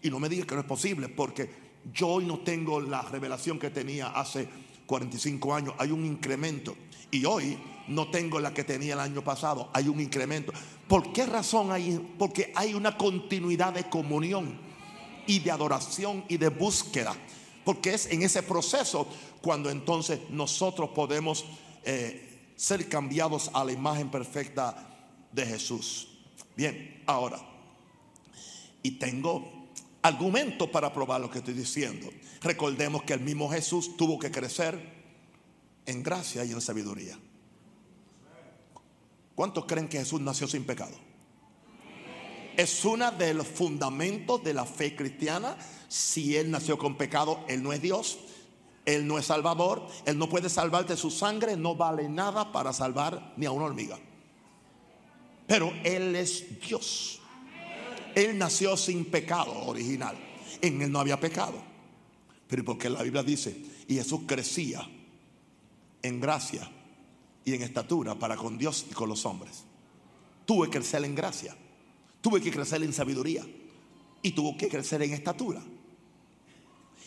Y 0.02 0.10
no 0.10 0.18
me 0.18 0.28
digas 0.28 0.46
que 0.46 0.54
no 0.54 0.60
es 0.62 0.66
posible, 0.66 1.08
porque 1.08 1.50
yo 1.92 2.08
hoy 2.08 2.26
no 2.26 2.40
tengo 2.40 2.80
la 2.80 3.02
revelación 3.02 3.58
que 3.58 3.70
tenía 3.70 4.08
hace 4.08 4.48
45 4.86 5.54
años. 5.54 5.74
Hay 5.78 5.90
un 5.90 6.04
incremento. 6.04 6.76
Y 7.10 7.24
hoy 7.24 7.56
no 7.88 8.10
tengo 8.10 8.40
la 8.40 8.52
que 8.52 8.64
tenía 8.64 8.94
el 8.94 9.00
año 9.00 9.22
pasado. 9.22 9.70
Hay 9.72 9.88
un 9.88 10.00
incremento. 10.00 10.52
¿Por 10.88 11.12
qué 11.12 11.26
razón 11.26 11.72
hay? 11.72 12.14
Porque 12.18 12.52
hay 12.54 12.74
una 12.74 12.96
continuidad 12.96 13.72
de 13.72 13.88
comunión 13.88 14.58
y 15.26 15.38
de 15.40 15.50
adoración 15.50 16.24
y 16.28 16.36
de 16.36 16.48
búsqueda. 16.48 17.14
Porque 17.64 17.94
es 17.94 18.06
en 18.06 18.22
ese 18.22 18.42
proceso 18.42 19.06
cuando 19.42 19.70
entonces 19.70 20.20
nosotros 20.30 20.90
podemos 20.90 21.44
eh, 21.84 22.52
ser 22.56 22.88
cambiados 22.88 23.50
a 23.52 23.64
la 23.64 23.72
imagen 23.72 24.10
perfecta 24.10 24.96
de 25.32 25.46
Jesús. 25.46 26.08
Bien, 26.56 27.02
ahora, 27.06 27.38
y 28.82 28.92
tengo 28.92 29.68
argumentos 30.02 30.68
para 30.70 30.92
probar 30.92 31.20
lo 31.20 31.30
que 31.30 31.38
estoy 31.38 31.54
diciendo. 31.54 32.08
Recordemos 32.40 33.02
que 33.02 33.12
el 33.12 33.20
mismo 33.20 33.50
Jesús 33.50 33.96
tuvo 33.96 34.18
que 34.18 34.30
crecer 34.30 34.94
en 35.84 36.02
gracia 36.02 36.44
y 36.44 36.52
en 36.52 36.60
sabiduría. 36.60 37.18
¿Cuántos 39.36 39.66
creen 39.66 39.86
que 39.86 39.98
Jesús 39.98 40.20
nació 40.22 40.48
sin 40.48 40.64
pecado? 40.64 40.96
Es 42.56 42.82
uno 42.86 43.12
de 43.12 43.34
los 43.34 43.46
fundamentos 43.46 44.42
de 44.42 44.54
la 44.54 44.64
fe 44.64 44.96
cristiana. 44.96 45.58
Si 45.88 46.34
Él 46.34 46.50
nació 46.50 46.78
con 46.78 46.96
pecado, 46.96 47.44
Él 47.46 47.62
no 47.62 47.74
es 47.74 47.82
Dios. 47.82 48.18
Él 48.86 49.06
no 49.06 49.18
es 49.18 49.26
salvador. 49.26 49.86
Él 50.06 50.16
no 50.16 50.30
puede 50.30 50.48
salvarte 50.48 50.96
su 50.96 51.10
sangre. 51.10 51.54
No 51.54 51.76
vale 51.76 52.08
nada 52.08 52.50
para 52.50 52.72
salvar 52.72 53.34
ni 53.36 53.44
a 53.44 53.50
una 53.50 53.66
hormiga. 53.66 53.98
Pero 55.46 55.70
Él 55.84 56.16
es 56.16 56.58
Dios. 56.66 57.20
Él 58.14 58.38
nació 58.38 58.74
sin 58.78 59.04
pecado 59.04 59.52
original. 59.66 60.16
En 60.62 60.80
Él 60.80 60.90
no 60.90 60.98
había 60.98 61.20
pecado. 61.20 61.62
Pero 62.48 62.64
porque 62.64 62.88
la 62.88 63.02
Biblia 63.02 63.22
dice, 63.22 63.54
y 63.86 63.96
Jesús 63.96 64.20
crecía 64.26 64.88
en 66.00 66.20
gracia 66.20 66.70
y 67.46 67.54
en 67.54 67.62
estatura 67.62 68.16
para 68.16 68.36
con 68.36 68.58
Dios 68.58 68.86
y 68.90 68.92
con 68.92 69.08
los 69.08 69.24
hombres. 69.24 69.62
Tuve 70.44 70.66
que 70.66 70.78
crecer 70.78 71.04
en 71.04 71.14
gracia. 71.14 71.56
Tuve 72.20 72.40
que 72.40 72.50
crecer 72.50 72.82
en 72.82 72.92
sabiduría. 72.92 73.46
Y 74.20 74.32
tuvo 74.32 74.56
que 74.56 74.68
crecer 74.68 75.00
en 75.02 75.12
estatura. 75.12 75.62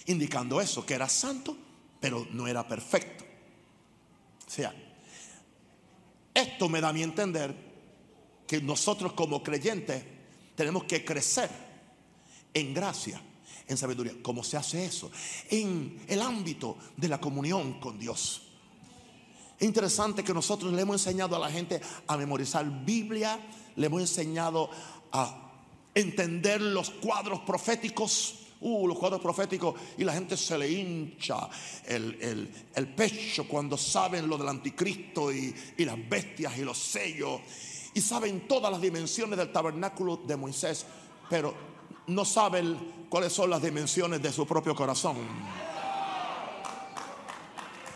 Indicando 0.06 0.62
eso, 0.62 0.86
que 0.86 0.94
era 0.94 1.10
santo, 1.10 1.58
pero 2.00 2.26
no 2.32 2.48
era 2.48 2.66
perfecto. 2.66 3.26
O 4.48 4.50
sea, 4.50 4.74
esto 6.34 6.70
me 6.70 6.80
da 6.80 6.88
a 6.88 6.94
mí 6.94 7.04
entender 7.04 7.54
que 8.48 8.62
nosotros 8.62 9.12
como 9.12 9.44
creyentes 9.44 10.02
tenemos 10.56 10.86
que 10.86 11.04
crecer 11.04 11.50
en 12.54 12.74
gracia, 12.74 13.22
en 13.68 13.76
sabiduría. 13.76 14.14
¿Cómo 14.24 14.42
se 14.42 14.56
hace 14.56 14.86
eso? 14.86 15.12
En 15.50 16.02
el 16.08 16.22
ámbito 16.22 16.78
de 16.96 17.10
la 17.10 17.20
comunión 17.20 17.82
con 17.82 18.00
Dios. 18.00 18.49
Es 19.60 19.68
interesante 19.68 20.24
que 20.24 20.34
nosotros 20.34 20.72
le 20.72 20.82
hemos 20.82 21.06
enseñado 21.06 21.36
a 21.36 21.40
la 21.40 21.52
gente 21.52 21.82
a 22.08 22.16
memorizar 22.16 22.66
Biblia, 22.86 23.38
le 23.76 23.88
hemos 23.88 24.00
enseñado 24.00 24.70
a 25.12 25.52
entender 25.94 26.62
los 26.62 26.90
cuadros 26.90 27.42
proféticos. 27.42 28.36
Uh, 28.62 28.90
los 28.90 29.00
cuadros 29.00 29.22
proféticos 29.22 29.74
y 29.98 30.04
la 30.04 30.12
gente 30.12 30.36
se 30.36 30.58
le 30.58 30.70
hincha 30.70 31.48
el, 31.88 32.94
pecho 32.94 33.48
cuando 33.48 33.78
saben 33.78 34.28
lo 34.28 34.38
del 34.38 34.50
anticristo 34.50 35.32
y, 35.32 35.56
y 35.78 35.86
las 35.86 35.96
bestias 36.10 36.58
y 36.58 36.66
los 36.66 36.78
sellos 36.78 37.40
y 37.94 38.02
saben 38.02 38.50
todas 38.50 38.70
las 38.70 38.82
dimensiones 38.82 39.38
del 39.38 39.54
tabernáculo 39.54 40.18
de 40.18 40.36
Moisés, 40.36 40.86
pero 41.30 41.54
no 42.08 42.26
saben 42.26 43.08
cuáles 43.08 43.32
son 43.32 43.50
las 43.50 43.62
dimensiones 43.62 44.22
de 44.22 44.34
su 44.34 44.46
propio 44.46 44.76
corazón. 44.76 45.16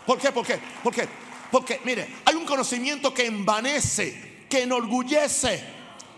¿Por 0.06 0.18
qué? 0.18 0.32
¿Por 0.32 0.46
qué? 0.46 0.58
¿Por 0.82 0.94
qué? 0.94 1.23
Porque, 1.54 1.80
mire, 1.84 2.08
hay 2.24 2.34
un 2.34 2.44
conocimiento 2.44 3.14
que 3.14 3.26
envanece, 3.26 4.46
que 4.50 4.64
enorgullece. 4.64 5.62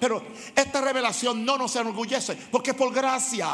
Pero 0.01 0.23
esta 0.57 0.81
revelación 0.81 1.45
no 1.45 1.59
nos 1.59 1.77
enorgullece, 1.77 2.39
porque 2.51 2.71
es 2.71 2.77
por 2.77 2.91
gracia. 2.91 3.47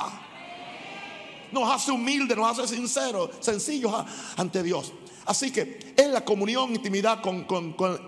Nos 1.51 1.68
hace 1.68 1.90
humildes, 1.90 2.37
nos 2.37 2.57
hace 2.57 2.77
sinceros, 2.77 3.31
sencillos 3.40 3.92
ante 4.37 4.62
Dios. 4.62 4.92
Así 5.27 5.51
que 5.51 5.92
es 5.97 6.07
la 6.07 6.25
comunión, 6.25 6.73
intimidad 6.73 7.21
con, 7.21 7.47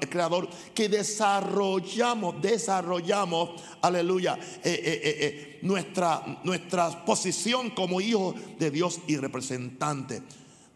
el 0.01 0.09
Creador 0.09 0.49
que 0.73 0.89
desarrollamos, 0.89 2.41
desarrollamos, 2.41 3.61
aleluya, 3.83 4.39
eh, 4.63 4.71
eh, 4.73 5.01
eh, 5.05 5.59
nuestra, 5.63 6.23
nuestra 6.45 7.05
posición 7.05 7.71
como 7.71 8.01
hijos 8.01 8.37
de 8.57 8.71
Dios 8.71 9.01
y 9.09 9.17
representante. 9.17 10.23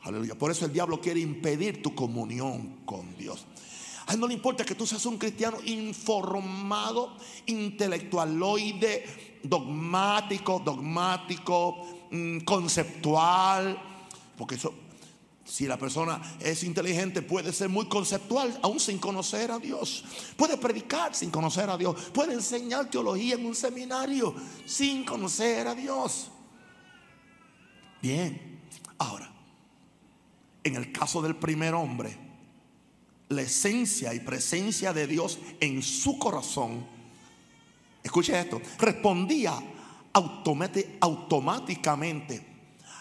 Aleluya. 0.08 0.36
Por 0.36 0.50
eso 0.50 0.64
el 0.64 0.72
diablo 0.72 1.00
quiere 1.00 1.20
impedir 1.20 1.82
tu 1.82 1.94
comunión 1.94 2.80
con 2.86 3.14
Dios. 3.18 3.44
A 4.06 4.14
él 4.14 4.20
no 4.20 4.26
le 4.26 4.32
importa 4.32 4.64
que 4.64 4.74
tú 4.74 4.86
seas 4.86 5.04
un 5.04 5.18
cristiano 5.18 5.58
informado, 5.66 7.14
intelectualoide, 7.44 9.40
dogmático, 9.42 10.62
dogmático, 10.64 12.06
mm, 12.10 12.38
conceptual, 12.38 13.78
porque 14.36 14.54
eso 14.54 14.72
si 15.44 15.66
la 15.66 15.78
persona 15.78 16.20
es 16.40 16.62
inteligente, 16.62 17.22
puede 17.22 17.52
ser 17.52 17.68
muy 17.68 17.86
conceptual, 17.86 18.58
aún 18.62 18.78
sin 18.78 18.98
conocer 18.98 19.50
a 19.50 19.58
Dios. 19.58 20.04
Puede 20.36 20.58
predicar 20.58 21.14
sin 21.14 21.30
conocer 21.30 21.70
a 21.70 21.76
Dios. 21.78 21.96
Puede 22.12 22.34
enseñar 22.34 22.90
teología 22.90 23.34
en 23.34 23.46
un 23.46 23.54
seminario 23.54 24.34
sin 24.66 25.04
conocer 25.04 25.66
a 25.66 25.74
Dios. 25.74 26.30
Bien, 28.02 28.60
ahora, 28.98 29.37
en 30.68 30.76
el 30.76 30.92
caso 30.92 31.20
del 31.20 31.36
primer 31.36 31.74
hombre, 31.74 32.16
la 33.28 33.42
esencia 33.42 34.14
y 34.14 34.20
presencia 34.20 34.92
de 34.92 35.06
Dios 35.06 35.38
en 35.60 35.82
su 35.82 36.18
corazón, 36.18 36.86
escuche 38.02 38.38
esto, 38.38 38.60
respondía 38.78 39.58
automáticamente 40.12 42.46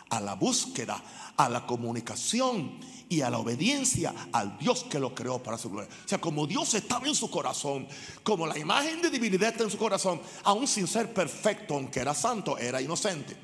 a 0.09 0.19
la 0.19 0.35
búsqueda 0.35 1.01
a 1.37 1.49
la 1.49 1.65
comunicación 1.65 2.79
y 3.09 3.21
a 3.21 3.29
la 3.29 3.37
obediencia 3.37 4.13
al 4.33 4.57
Dios 4.57 4.85
que 4.89 4.99
lo 4.99 5.15
creó 5.15 5.41
para 5.41 5.57
su 5.57 5.69
gloria. 5.69 5.89
O 6.03 6.07
sea, 6.07 6.19
como 6.19 6.45
Dios 6.45 6.73
estaba 6.73 7.07
en 7.07 7.15
su 7.15 7.29
corazón, 7.29 7.87
como 8.23 8.45
la 8.45 8.57
imagen 8.57 9.01
de 9.01 9.09
divinidad 9.09 9.49
está 9.49 9.63
en 9.63 9.69
su 9.69 9.77
corazón, 9.77 10.19
aún 10.43 10.67
sin 10.67 10.87
ser 10.87 11.13
perfecto, 11.13 11.75
aunque 11.75 12.01
era 12.01 12.13
santo, 12.13 12.57
era 12.57 12.81
inocente. 12.81 13.37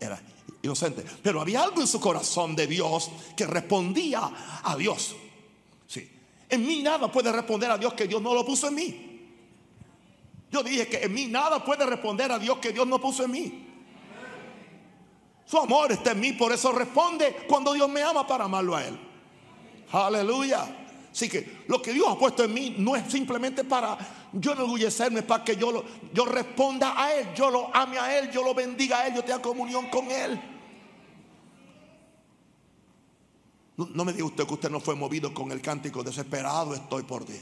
Era 0.00 0.20
inocente. 0.62 1.04
Pero 1.22 1.40
había 1.40 1.62
algo 1.62 1.80
en 1.80 1.86
su 1.86 2.00
corazón 2.00 2.56
de 2.56 2.66
Dios 2.66 3.10
que 3.36 3.46
respondía 3.46 4.30
a 4.62 4.76
Dios. 4.76 5.14
Sí. 5.86 6.08
En 6.48 6.66
mí 6.66 6.82
nada 6.82 7.10
puede 7.10 7.32
responder 7.32 7.70
a 7.70 7.78
Dios 7.78 7.94
que 7.94 8.06
Dios 8.06 8.22
no 8.22 8.34
lo 8.34 8.44
puso 8.44 8.68
en 8.68 8.74
mí. 8.74 9.08
Yo 10.50 10.62
dije 10.62 10.86
que 10.86 10.98
en 10.98 11.14
mí 11.14 11.26
nada 11.26 11.64
puede 11.64 11.86
responder 11.86 12.30
a 12.30 12.38
Dios 12.38 12.58
que 12.58 12.72
Dios 12.72 12.86
no 12.86 13.00
puso 13.00 13.24
en 13.24 13.30
mí. 13.30 13.68
Su 15.46 15.58
amor 15.58 15.92
está 15.92 16.12
en 16.12 16.20
mí, 16.20 16.32
por 16.32 16.52
eso 16.52 16.72
responde 16.72 17.44
cuando 17.48 17.72
Dios 17.72 17.88
me 17.88 18.02
ama 18.02 18.26
para 18.26 18.44
amarlo 18.44 18.76
a 18.76 18.86
Él. 18.86 18.98
Aleluya. 19.90 20.78
Así 21.10 21.28
que 21.28 21.64
lo 21.68 21.82
que 21.82 21.92
Dios 21.92 22.06
ha 22.08 22.18
puesto 22.18 22.44
en 22.44 22.54
mí 22.54 22.74
no 22.78 22.96
es 22.96 23.10
simplemente 23.10 23.64
para 23.64 23.98
yo 24.32 24.52
enorgullecerme, 24.52 25.22
para 25.22 25.44
que 25.44 25.56
yo, 25.56 25.70
lo, 25.70 25.84
yo 26.12 26.24
responda 26.24 26.94
a 26.96 27.14
Él, 27.14 27.28
yo 27.34 27.50
lo 27.50 27.74
ame 27.74 27.98
a 27.98 28.18
Él, 28.18 28.30
yo 28.30 28.42
lo 28.42 28.54
bendiga 28.54 29.00
a 29.00 29.06
Él, 29.06 29.14
yo 29.14 29.24
tenga 29.24 29.42
comunión 29.42 29.88
con 29.88 30.10
Él. 30.10 30.40
No, 33.76 34.04
me 34.04 34.12
diga 34.12 34.26
usted 34.26 34.46
que 34.46 34.54
usted 34.54 34.70
no 34.70 34.80
fue 34.80 34.94
movido 34.94 35.32
con 35.32 35.50
el 35.50 35.62
cántico 35.62 36.02
desesperado 36.02 36.74
estoy 36.74 37.04
por 37.04 37.24
ti. 37.24 37.34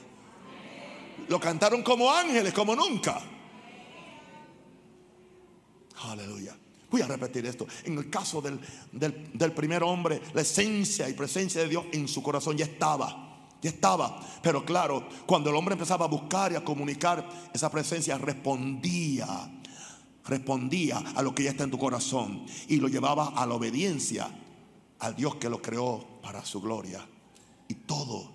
Lo 1.29 1.41
cantaron 1.41 1.83
como 1.83 2.11
ángeles, 2.11 2.53
como 2.53 2.75
nunca. 2.77 3.21
Aleluya. 6.05 6.57
Voy 6.91 7.03
a 7.03 7.07
repetir 7.07 7.47
esto. 7.47 7.67
En 7.85 7.99
el 7.99 8.09
caso 8.11 8.41
del, 8.41 8.61
del, 8.93 9.53
primer 9.53 9.83
hombre, 9.83 10.21
la 10.33 10.41
esencia 10.41 11.09
y 11.09 11.15
presencia 11.15 11.63
de 11.63 11.69
Dios 11.69 11.85
en 11.93 12.09
su 12.09 12.23
corazón 12.23 12.57
ya 12.57 12.65
estaba. 12.65 13.49
Ya 13.61 13.71
estaba. 13.71 14.21
Pero 14.43 14.65
claro, 14.65 15.07
cuando 15.27 15.51
el 15.51 15.57
hombre 15.57 15.75
empezaba 15.75 16.07
a 16.07 16.09
buscar 16.09 16.53
y 16.53 16.57
a 16.57 16.65
comunicar, 16.65 17.29
esa 17.53 17.71
presencia 17.71 18.19
respondía 18.19 19.51
respondía 20.23 20.99
a 21.17 21.23
lo 21.23 21.35
que 21.35 21.43
ya 21.43 21.51
está 21.51 21.65
en 21.65 21.71
tu 21.71 21.79
corazón 21.79 22.45
y 22.69 22.77
lo 22.77 22.89
llevaba 22.89 23.29
a 23.29 23.47
la 23.47 23.55
obediencia 23.55 24.31
al 25.01 25.17
Dios 25.17 25.37
que 25.37 25.49
lo 25.49 25.61
creó 25.61 26.21
para 26.23 26.45
su 26.45 26.61
gloria. 26.61 27.07
Y 27.69 27.75
todo 27.75 28.33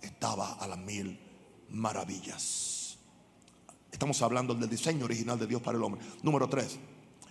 estaba 0.00 0.54
a 0.54 0.66
las 0.66 0.78
mil 0.78 1.18
maravillas. 1.70 2.98
Estamos 3.90 4.20
hablando 4.22 4.54
del 4.54 4.68
diseño 4.68 5.04
original 5.04 5.38
de 5.38 5.46
Dios 5.46 5.62
para 5.62 5.76
el 5.76 5.84
hombre. 5.84 6.00
Número 6.22 6.48
tres, 6.48 6.78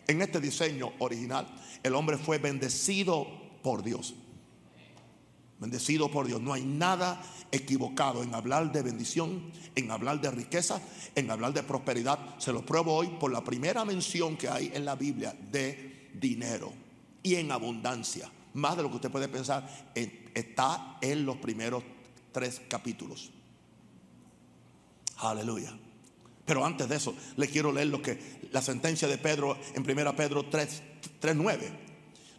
en 0.07 0.21
este 0.21 0.39
diseño 0.39 0.93
original, 0.99 1.47
el 1.83 1.95
hombre 1.95 2.17
fue 2.17 2.37
bendecido 2.37 3.27
por 3.63 3.83
Dios. 3.83 4.15
Bendecido 5.59 6.09
por 6.09 6.27
Dios. 6.27 6.41
No 6.41 6.53
hay 6.53 6.63
nada 6.63 7.21
equivocado 7.51 8.23
en 8.23 8.33
hablar 8.33 8.71
de 8.71 8.81
bendición, 8.81 9.51
en 9.75 9.91
hablar 9.91 10.21
de 10.21 10.31
riqueza, 10.31 10.81
en 11.13 11.29
hablar 11.29 11.53
de 11.53 11.63
prosperidad. 11.63 12.19
Se 12.39 12.51
lo 12.51 12.65
pruebo 12.65 12.95
hoy 12.95 13.07
por 13.19 13.31
la 13.31 13.43
primera 13.43 13.85
mención 13.85 14.37
que 14.37 14.49
hay 14.49 14.71
en 14.73 14.85
la 14.85 14.95
Biblia 14.95 15.35
de 15.51 16.09
dinero 16.13 16.73
y 17.21 17.35
en 17.35 17.51
abundancia. 17.51 18.31
Más 18.53 18.75
de 18.75 18.83
lo 18.83 18.89
que 18.89 18.95
usted 18.95 19.11
puede 19.11 19.27
pensar, 19.27 19.67
está 20.33 20.97
en 21.01 21.25
los 21.25 21.37
primeros 21.37 21.83
tres 22.31 22.61
capítulos. 22.67 23.31
Aleluya. 25.17 25.77
Pero 26.45 26.65
antes 26.65 26.89
de 26.89 26.95
eso, 26.95 27.15
le 27.37 27.47
quiero 27.47 27.71
leer 27.71 27.87
lo 27.87 28.01
que 28.01 28.41
la 28.51 28.61
sentencia 28.61 29.07
de 29.07 29.17
Pedro 29.17 29.57
en 29.73 29.89
1 29.89 30.15
Pedro 30.15 30.45
3, 30.45 30.81
3 31.19 31.35
9 31.35 31.91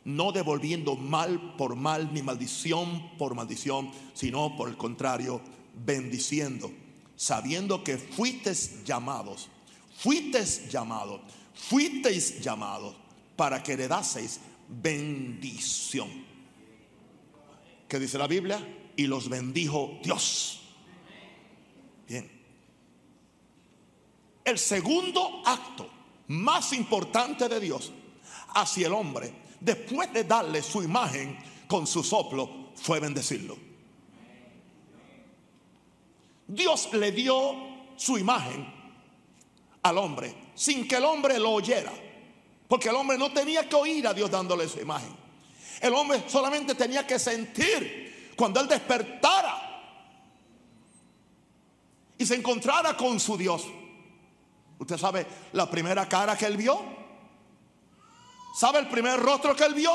no 0.04 0.32
devolviendo 0.32 0.96
mal 0.96 1.54
por 1.56 1.76
mal 1.76 2.12
ni 2.12 2.22
maldición 2.22 3.16
por 3.18 3.34
maldición, 3.34 3.90
sino 4.14 4.56
por 4.56 4.68
el 4.68 4.76
contrario, 4.76 5.40
bendiciendo, 5.84 6.70
sabiendo 7.16 7.84
que 7.84 7.98
fuisteis 7.98 8.84
llamados, 8.84 9.48
fuisteis 9.96 10.68
llamados, 10.68 11.20
fuisteis 11.54 12.40
llamados 12.40 12.96
para 13.36 13.62
que 13.62 13.72
heredaseis 13.72 14.40
bendición. 14.68 16.08
¿Qué 17.88 17.98
dice 17.98 18.18
la 18.18 18.26
Biblia? 18.26 18.66
Y 18.96 19.06
los 19.06 19.28
bendijo 19.28 19.98
Dios. 20.02 20.60
Bien. 22.08 22.30
El 24.44 24.58
segundo 24.58 25.42
acto 25.44 25.88
más 26.28 26.72
importante 26.72 27.48
de 27.48 27.60
Dios 27.60 27.92
hacia 28.54 28.86
el 28.86 28.92
hombre 28.92 29.32
después 29.60 30.12
de 30.12 30.24
darle 30.24 30.62
su 30.62 30.82
imagen 30.82 31.38
con 31.68 31.86
su 31.86 32.02
soplo, 32.02 32.72
fue 32.74 33.00
bendecirlo. 33.00 33.56
Dios 36.46 36.92
le 36.92 37.12
dio 37.12 37.54
su 37.96 38.18
imagen 38.18 38.66
al 39.82 39.98
hombre 39.98 40.34
sin 40.54 40.86
que 40.86 40.96
el 40.96 41.04
hombre 41.04 41.38
lo 41.38 41.52
oyera. 41.52 41.92
Porque 42.72 42.88
el 42.88 42.94
hombre 42.94 43.18
no 43.18 43.30
tenía 43.30 43.68
que 43.68 43.76
oír 43.76 44.06
a 44.06 44.14
Dios 44.14 44.30
dándole 44.30 44.66
su 44.66 44.80
imagen. 44.80 45.14
El 45.78 45.92
hombre 45.92 46.24
solamente 46.26 46.74
tenía 46.74 47.06
que 47.06 47.18
sentir 47.18 48.32
cuando 48.34 48.60
él 48.60 48.66
despertara 48.66 49.92
y 52.16 52.24
se 52.24 52.34
encontrara 52.34 52.96
con 52.96 53.20
su 53.20 53.36
Dios. 53.36 53.66
Usted 54.78 54.96
sabe 54.96 55.26
la 55.52 55.70
primera 55.70 56.08
cara 56.08 56.34
que 56.34 56.46
él 56.46 56.56
vio. 56.56 56.80
¿Sabe 58.58 58.78
el 58.78 58.88
primer 58.88 59.20
rostro 59.20 59.54
que 59.54 59.64
él 59.64 59.74
vio? 59.74 59.92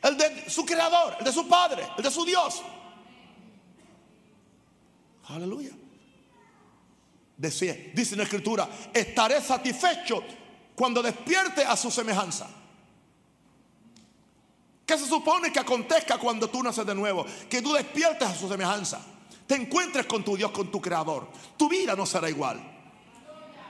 El 0.00 0.16
de 0.16 0.48
su 0.48 0.64
creador, 0.64 1.16
el 1.18 1.24
de 1.24 1.32
su 1.32 1.48
padre, 1.48 1.88
el 1.96 2.04
de 2.04 2.10
su 2.12 2.24
Dios. 2.24 2.62
Aleluya. 5.26 5.72
Decía, 7.38 7.92
dice 7.94 8.14
en 8.14 8.18
la 8.18 8.24
escritura, 8.24 8.68
estaré 8.92 9.40
satisfecho 9.40 10.24
cuando 10.74 11.00
despierte 11.00 11.62
a 11.62 11.76
su 11.76 11.88
semejanza. 11.88 12.48
¿Qué 14.84 14.98
se 14.98 15.06
supone 15.06 15.52
que 15.52 15.60
acontezca 15.60 16.18
cuando 16.18 16.50
tú 16.50 16.64
naces 16.64 16.84
de 16.84 16.96
nuevo? 16.96 17.24
Que 17.48 17.62
tú 17.62 17.72
despiertes 17.72 18.28
a 18.28 18.34
su 18.34 18.48
semejanza. 18.48 19.00
Te 19.46 19.54
encuentres 19.54 20.06
con 20.06 20.24
tu 20.24 20.36
Dios, 20.36 20.50
con 20.50 20.68
tu 20.68 20.80
creador. 20.80 21.28
Tu 21.56 21.68
vida 21.68 21.94
no 21.94 22.06
será 22.06 22.28
igual. 22.28 22.60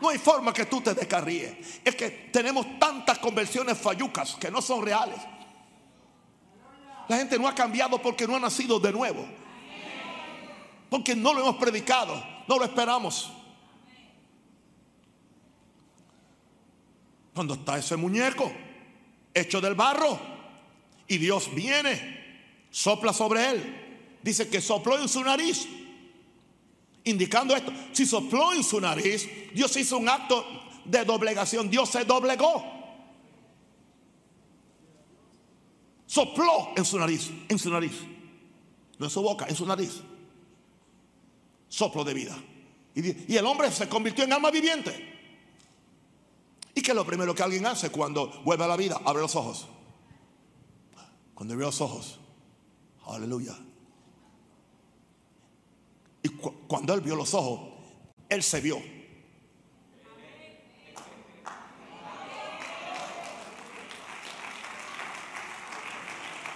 No 0.00 0.08
hay 0.08 0.18
forma 0.18 0.52
que 0.52 0.64
tú 0.64 0.80
te 0.80 0.94
descarríes. 0.94 1.80
Es 1.84 1.94
que 1.94 2.08
tenemos 2.32 2.78
tantas 2.78 3.18
conversiones 3.18 3.76
fallucas 3.76 4.36
que 4.36 4.50
no 4.50 4.62
son 4.62 4.82
reales. 4.82 5.18
La 7.06 7.18
gente 7.18 7.38
no 7.38 7.46
ha 7.46 7.54
cambiado 7.54 8.00
porque 8.00 8.26
no 8.26 8.36
ha 8.36 8.40
nacido 8.40 8.80
de 8.80 8.92
nuevo. 8.92 9.26
Porque 10.88 11.14
no 11.14 11.34
lo 11.34 11.40
hemos 11.40 11.56
predicado, 11.56 12.22
no 12.46 12.58
lo 12.58 12.64
esperamos. 12.64 13.32
Cuando 17.38 17.54
está 17.54 17.78
ese 17.78 17.94
muñeco 17.94 18.50
hecho 19.32 19.60
del 19.60 19.76
barro 19.76 20.18
y 21.06 21.18
Dios 21.18 21.54
viene, 21.54 22.66
sopla 22.68 23.12
sobre 23.12 23.48
él. 23.48 24.18
Dice 24.20 24.48
que 24.48 24.60
sopló 24.60 25.00
en 25.00 25.08
su 25.08 25.22
nariz 25.22 25.68
indicando 27.04 27.54
esto. 27.54 27.72
Si 27.92 28.06
sopló 28.06 28.52
en 28.54 28.64
su 28.64 28.80
nariz, 28.80 29.28
Dios 29.54 29.76
hizo 29.76 29.98
un 29.98 30.08
acto 30.08 30.44
de 30.84 31.04
doblegación. 31.04 31.70
Dios 31.70 31.88
se 31.90 32.04
doblegó. 32.04 32.64
Sopló 36.06 36.72
en 36.74 36.84
su 36.84 36.98
nariz, 36.98 37.30
en 37.48 37.56
su 37.60 37.70
nariz. 37.70 37.92
No 38.98 39.06
en 39.06 39.10
su 39.10 39.22
boca, 39.22 39.46
en 39.48 39.54
su 39.54 39.64
nariz. 39.64 40.00
Soplo 41.68 42.02
de 42.02 42.14
vida. 42.14 42.36
Y, 42.96 43.36
el 43.36 43.46
hombre 43.46 43.70
se 43.70 43.88
convirtió 43.88 44.24
en 44.24 44.32
alma 44.32 44.50
viviente. 44.50 45.17
¿Y 46.78 46.80
qué 46.80 46.94
lo 46.94 47.04
primero 47.04 47.34
que 47.34 47.42
alguien 47.42 47.66
hace 47.66 47.90
cuando 47.90 48.28
vuelve 48.44 48.62
a 48.62 48.68
la 48.68 48.76
vida? 48.76 49.00
Abre 49.04 49.20
los 49.20 49.34
ojos. 49.34 49.66
Cuando 51.34 51.54
abre 51.54 51.66
los 51.66 51.80
ojos. 51.80 52.20
Aleluya. 53.04 53.58
Y 56.22 56.28
cuando 56.28 56.94
él 56.94 57.00
vio 57.00 57.16
los 57.16 57.34
ojos, 57.34 57.68
él 58.28 58.44
se 58.44 58.60
vio. 58.60 58.80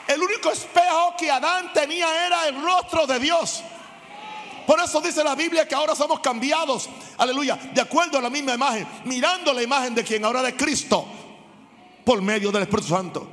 El 0.06 0.22
único 0.22 0.52
espejo 0.52 1.16
que 1.18 1.32
Adán 1.32 1.72
tenía 1.72 2.26
era 2.26 2.46
el 2.46 2.62
rostro 2.62 3.08
de 3.08 3.18
Dios. 3.18 3.64
Por 4.72 4.80
eso 4.80 5.02
dice 5.02 5.22
la 5.22 5.35
Biblia 5.35 5.68
que 5.68 5.74
ahora 5.74 5.94
somos 5.94 6.20
cambiados, 6.20 6.88
aleluya, 7.18 7.56
de 7.74 7.80
acuerdo 7.82 8.16
a 8.16 8.22
la 8.22 8.30
misma 8.30 8.54
imagen, 8.54 8.88
mirando 9.04 9.52
la 9.52 9.62
imagen 9.62 9.94
de 9.94 10.02
quien 10.02 10.24
ahora 10.24 10.40
de 10.40 10.56
Cristo, 10.56 11.04
por 12.06 12.22
medio 12.22 12.50
del 12.50 12.62
Espíritu 12.62 12.88
Santo. 12.88 13.28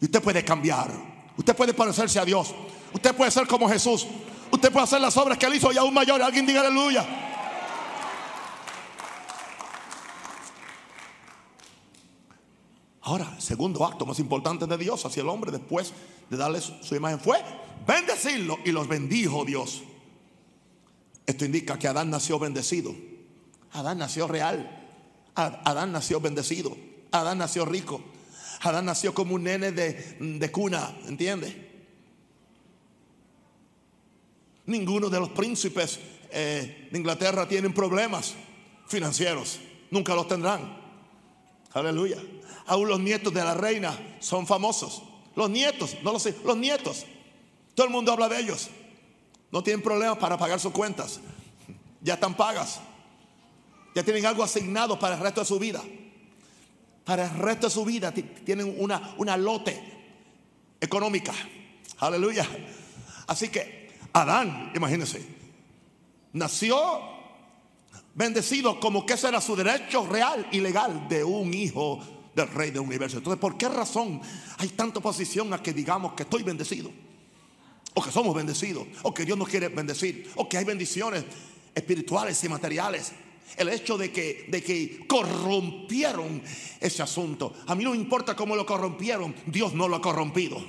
Y 0.00 0.06
usted 0.06 0.22
puede 0.22 0.42
cambiar, 0.42 0.90
usted 1.36 1.54
puede 1.54 1.74
parecerse 1.74 2.18
a 2.18 2.24
Dios, 2.24 2.54
usted 2.90 3.14
puede 3.14 3.30
ser 3.30 3.46
como 3.46 3.68
Jesús, 3.68 4.06
Usted 4.50 4.72
puede 4.72 4.84
hacer 4.84 5.00
las 5.02 5.14
obras 5.18 5.36
que 5.36 5.44
él 5.44 5.54
hizo 5.56 5.70
y 5.72 5.76
aún 5.76 5.92
mayor. 5.92 6.22
Alguien 6.22 6.46
diga 6.46 6.60
aleluya. 6.62 7.04
Ahora, 13.02 13.38
segundo 13.38 13.84
acto 13.84 14.06
más 14.06 14.18
importante 14.18 14.66
de 14.66 14.78
Dios 14.78 15.04
hacia 15.04 15.22
el 15.22 15.28
hombre 15.28 15.50
después 15.52 15.92
de 16.30 16.36
darle 16.38 16.62
su, 16.62 16.94
imagen 16.94 17.20
fue 17.20 17.36
bendecirlo 17.86 18.56
y 18.64 18.72
los 18.72 18.88
bendijo 18.88 19.44
Dios. 19.44 19.82
Esto 21.26 21.44
indica 21.44 21.78
que 21.78 21.88
Adán 21.88 22.10
nació 22.10 22.38
bendecido. 22.38 22.94
Adán 23.72 23.98
nació 23.98 24.28
real. 24.28 24.84
Adán 25.34 25.92
nació 25.92 26.20
bendecido. 26.20 26.76
Adán 27.10 27.38
nació 27.38 27.64
rico. 27.64 28.00
Adán 28.62 28.86
nació 28.86 29.12
como 29.12 29.34
un 29.34 29.44
nene 29.44 29.72
de, 29.72 30.16
de 30.18 30.52
cuna, 30.52 30.96
¿entiende? 31.06 31.66
Ninguno 34.66 35.08
de 35.08 35.20
los 35.20 35.30
príncipes 35.30 36.00
eh, 36.30 36.88
de 36.90 36.98
Inglaterra 36.98 37.46
tienen 37.46 37.72
problemas 37.72 38.34
financieros. 38.88 39.60
Nunca 39.90 40.14
los 40.14 40.26
tendrán. 40.26 40.76
Aleluya. 41.72 42.18
Aún 42.66 42.88
los 42.88 43.00
nietos 43.00 43.32
de 43.32 43.44
la 43.44 43.54
reina 43.54 44.16
son 44.20 44.46
famosos. 44.46 45.02
Los 45.36 45.50
nietos, 45.50 45.96
no 46.02 46.12
lo 46.12 46.18
sé, 46.18 46.34
los 46.44 46.56
nietos. 46.56 47.04
Todo 47.74 47.86
el 47.86 47.92
mundo 47.92 48.12
habla 48.12 48.28
de 48.28 48.40
ellos. 48.40 48.70
No 49.56 49.62
tienen 49.62 49.80
problemas 49.80 50.18
para 50.18 50.36
pagar 50.36 50.60
sus 50.60 50.70
cuentas. 50.70 51.18
Ya 52.02 52.12
están 52.12 52.36
pagas. 52.36 52.78
Ya 53.94 54.02
tienen 54.02 54.26
algo 54.26 54.42
asignado 54.42 54.98
para 54.98 55.14
el 55.14 55.22
resto 55.22 55.40
de 55.40 55.46
su 55.46 55.58
vida. 55.58 55.82
Para 57.06 57.24
el 57.24 57.38
resto 57.38 57.68
de 57.68 57.70
su 57.70 57.82
vida 57.86 58.12
tienen 58.12 58.74
una, 58.78 59.14
una 59.16 59.34
lote 59.38 59.82
económica. 60.78 61.32
Aleluya. 62.00 62.46
Así 63.28 63.48
que 63.48 63.92
Adán, 64.12 64.72
imagínense, 64.74 65.26
nació 66.34 66.76
bendecido 68.14 68.78
como 68.78 69.06
que 69.06 69.14
ese 69.14 69.28
era 69.28 69.40
su 69.40 69.56
derecho 69.56 70.06
real 70.06 70.46
y 70.52 70.60
legal 70.60 71.08
de 71.08 71.24
un 71.24 71.54
hijo 71.54 71.98
del 72.34 72.48
rey 72.48 72.72
del 72.72 72.82
universo. 72.82 73.16
Entonces, 73.16 73.40
¿por 73.40 73.56
qué 73.56 73.70
razón 73.70 74.20
hay 74.58 74.68
tanta 74.68 74.98
oposición 74.98 75.54
a 75.54 75.62
que 75.62 75.72
digamos 75.72 76.12
que 76.12 76.24
estoy 76.24 76.42
bendecido? 76.42 77.05
O 77.98 78.02
que 78.02 78.10
somos 78.10 78.34
bendecidos, 78.34 78.86
o 79.02 79.14
que 79.14 79.24
Dios 79.24 79.38
nos 79.38 79.48
quiere 79.48 79.68
bendecir, 79.68 80.30
o 80.34 80.46
que 80.46 80.58
hay 80.58 80.64
bendiciones 80.64 81.24
espirituales 81.74 82.44
y 82.44 82.48
materiales. 82.48 83.12
El 83.56 83.70
hecho 83.70 83.96
de 83.96 84.12
que, 84.12 84.44
de 84.48 84.62
que 84.62 85.06
corrompieron 85.06 86.42
ese 86.78 87.02
asunto. 87.02 87.54
A 87.66 87.74
mí 87.74 87.84
no 87.84 87.92
me 87.92 87.96
importa 87.96 88.36
cómo 88.36 88.54
lo 88.54 88.66
corrompieron, 88.66 89.34
Dios 89.46 89.72
no 89.72 89.88
lo 89.88 89.96
ha 89.96 90.02
corrompido. 90.02 90.62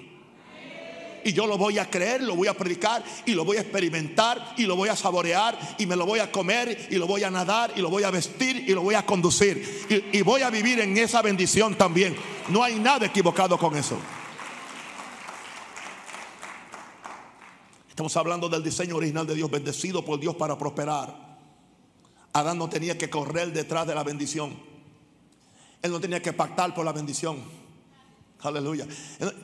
Y 1.26 1.34
yo 1.34 1.48
lo 1.48 1.58
voy 1.58 1.80
a 1.80 1.90
creer, 1.90 2.24
lo 2.24 2.34
voy 2.34 2.48
a 2.48 2.54
predicar 2.54 3.04
y 3.26 3.34
lo 3.34 3.44
voy 3.44 3.58
a 3.58 3.62
experimentar 3.62 4.54
y 4.56 4.64
lo 4.64 4.78
voy 4.78 4.88
a 4.88 4.96
saborear 4.96 5.60
y 5.78 5.86
me 5.86 5.98
lo 5.98 6.06
voy 6.06 6.20
a 6.20 6.32
comer 6.32 6.88
y 6.90 6.96
lo 6.96 7.08
voy 7.08 7.24
a 7.24 7.30
nadar 7.30 7.74
y 7.76 7.82
lo 7.82 7.90
voy 7.90 8.04
a 8.04 8.12
vestir 8.12 8.64
y 8.66 8.72
lo 8.72 8.84
voy 8.84 8.96
a 8.96 9.06
conducir. 9.06 9.86
Y, 9.90 10.20
y 10.20 10.22
voy 10.22 10.44
a 10.44 10.50
vivir 10.50 10.80
en 10.80 10.98
esa 10.98 11.22
bendición 11.22 11.76
también. 11.76 12.16
No 12.48 12.64
hay 12.64 12.76
nada 12.76 13.08
equivocado 13.08 13.58
con 13.58 13.76
eso. 13.76 13.98
Estamos 17.98 18.16
hablando 18.16 18.48
del 18.48 18.62
diseño 18.62 18.96
original 18.96 19.26
de 19.26 19.34
Dios, 19.34 19.50
bendecido 19.50 20.06
por 20.06 20.20
Dios 20.20 20.36
para 20.36 20.56
prosperar. 20.56 21.40
Adán 22.32 22.60
no 22.60 22.70
tenía 22.70 22.96
que 22.96 23.10
correr 23.10 23.52
detrás 23.52 23.88
de 23.88 23.96
la 23.96 24.04
bendición. 24.04 24.56
Él 25.82 25.92
no 25.92 26.00
tenía 26.00 26.22
que 26.22 26.32
pactar 26.32 26.76
por 26.76 26.86
la 26.86 26.92
bendición. 26.92 27.42
Aleluya. 28.42 28.86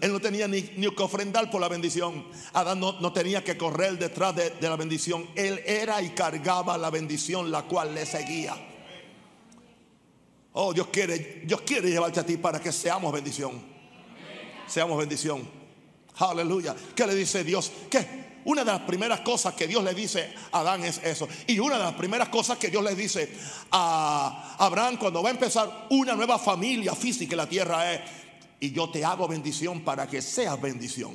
Él, 0.01 0.11
no 0.11 0.19
tenía 0.19 0.47
ni, 0.47 0.61
que 0.61 1.01
ofrendar 1.01 1.49
por 1.49 1.61
la 1.61 1.67
bendición. 1.67 2.27
Adán 2.53 2.79
no, 2.79 3.11
tenía 3.11 3.43
que 3.43 3.57
correr 3.57 3.97
detrás 3.97 4.35
de, 4.35 4.51
de, 4.51 4.69
la 4.69 4.75
bendición. 4.75 5.27
Él 5.33 5.59
era 5.65 5.99
y 6.03 6.09
cargaba 6.09 6.77
la 6.77 6.91
bendición, 6.91 7.49
la 7.49 7.63
cual 7.63 7.95
le 7.95 8.05
seguía. 8.05 8.55
Oh, 10.51 10.71
Dios 10.75 10.89
quiere, 10.91 11.41
Dios 11.43 11.61
quiere 11.61 11.89
llevarte 11.89 12.19
a 12.19 12.23
ti 12.23 12.37
para 12.37 12.59
que 12.59 12.71
seamos 12.71 13.11
bendición. 13.11 13.59
Seamos 14.67 14.95
bendición. 14.99 15.41
Aleluya. 16.17 16.75
¿Qué 16.95 17.07
le 17.07 17.15
dice 17.15 17.43
Dios? 17.43 17.71
¿Qué? 17.89 18.22
Una 18.45 18.63
de 18.63 18.71
las 18.71 18.81
primeras 18.81 19.21
cosas 19.21 19.53
que 19.53 19.67
Dios 19.67 19.83
le 19.83 19.93
dice 19.93 20.33
a 20.51 20.59
Adán 20.59 20.83
es 20.83 20.99
eso. 21.03 21.27
Y 21.47 21.59
una 21.59 21.77
de 21.77 21.83
las 21.83 21.93
primeras 21.93 22.29
cosas 22.29 22.57
que 22.57 22.69
Dios 22.69 22.83
le 22.83 22.95
dice 22.95 23.29
a 23.71 24.55
Abraham 24.59 24.97
cuando 24.97 25.23
va 25.23 25.29
a 25.29 25.33
empezar 25.33 25.87
una 25.89 26.13
nueva 26.13 26.37
familia 26.37 26.93
física 26.93 27.33
en 27.33 27.37
la 27.37 27.47
tierra 27.47 27.93
es, 27.93 28.01
y 28.59 28.71
yo 28.71 28.89
te 28.89 29.03
hago 29.03 29.27
bendición 29.27 29.81
para 29.81 30.07
que 30.07 30.21
seas 30.21 30.59
bendición. 30.61 31.11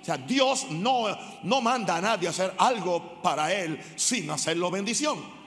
O 0.00 0.04
sea, 0.04 0.16
Dios 0.16 0.70
no, 0.70 1.06
no 1.42 1.60
manda 1.60 1.96
a 1.96 2.00
nadie 2.00 2.28
a 2.28 2.30
hacer 2.30 2.54
algo 2.58 3.20
para 3.20 3.52
él 3.52 3.80
sin 3.96 4.30
hacerlo 4.30 4.70
bendición. 4.70 5.38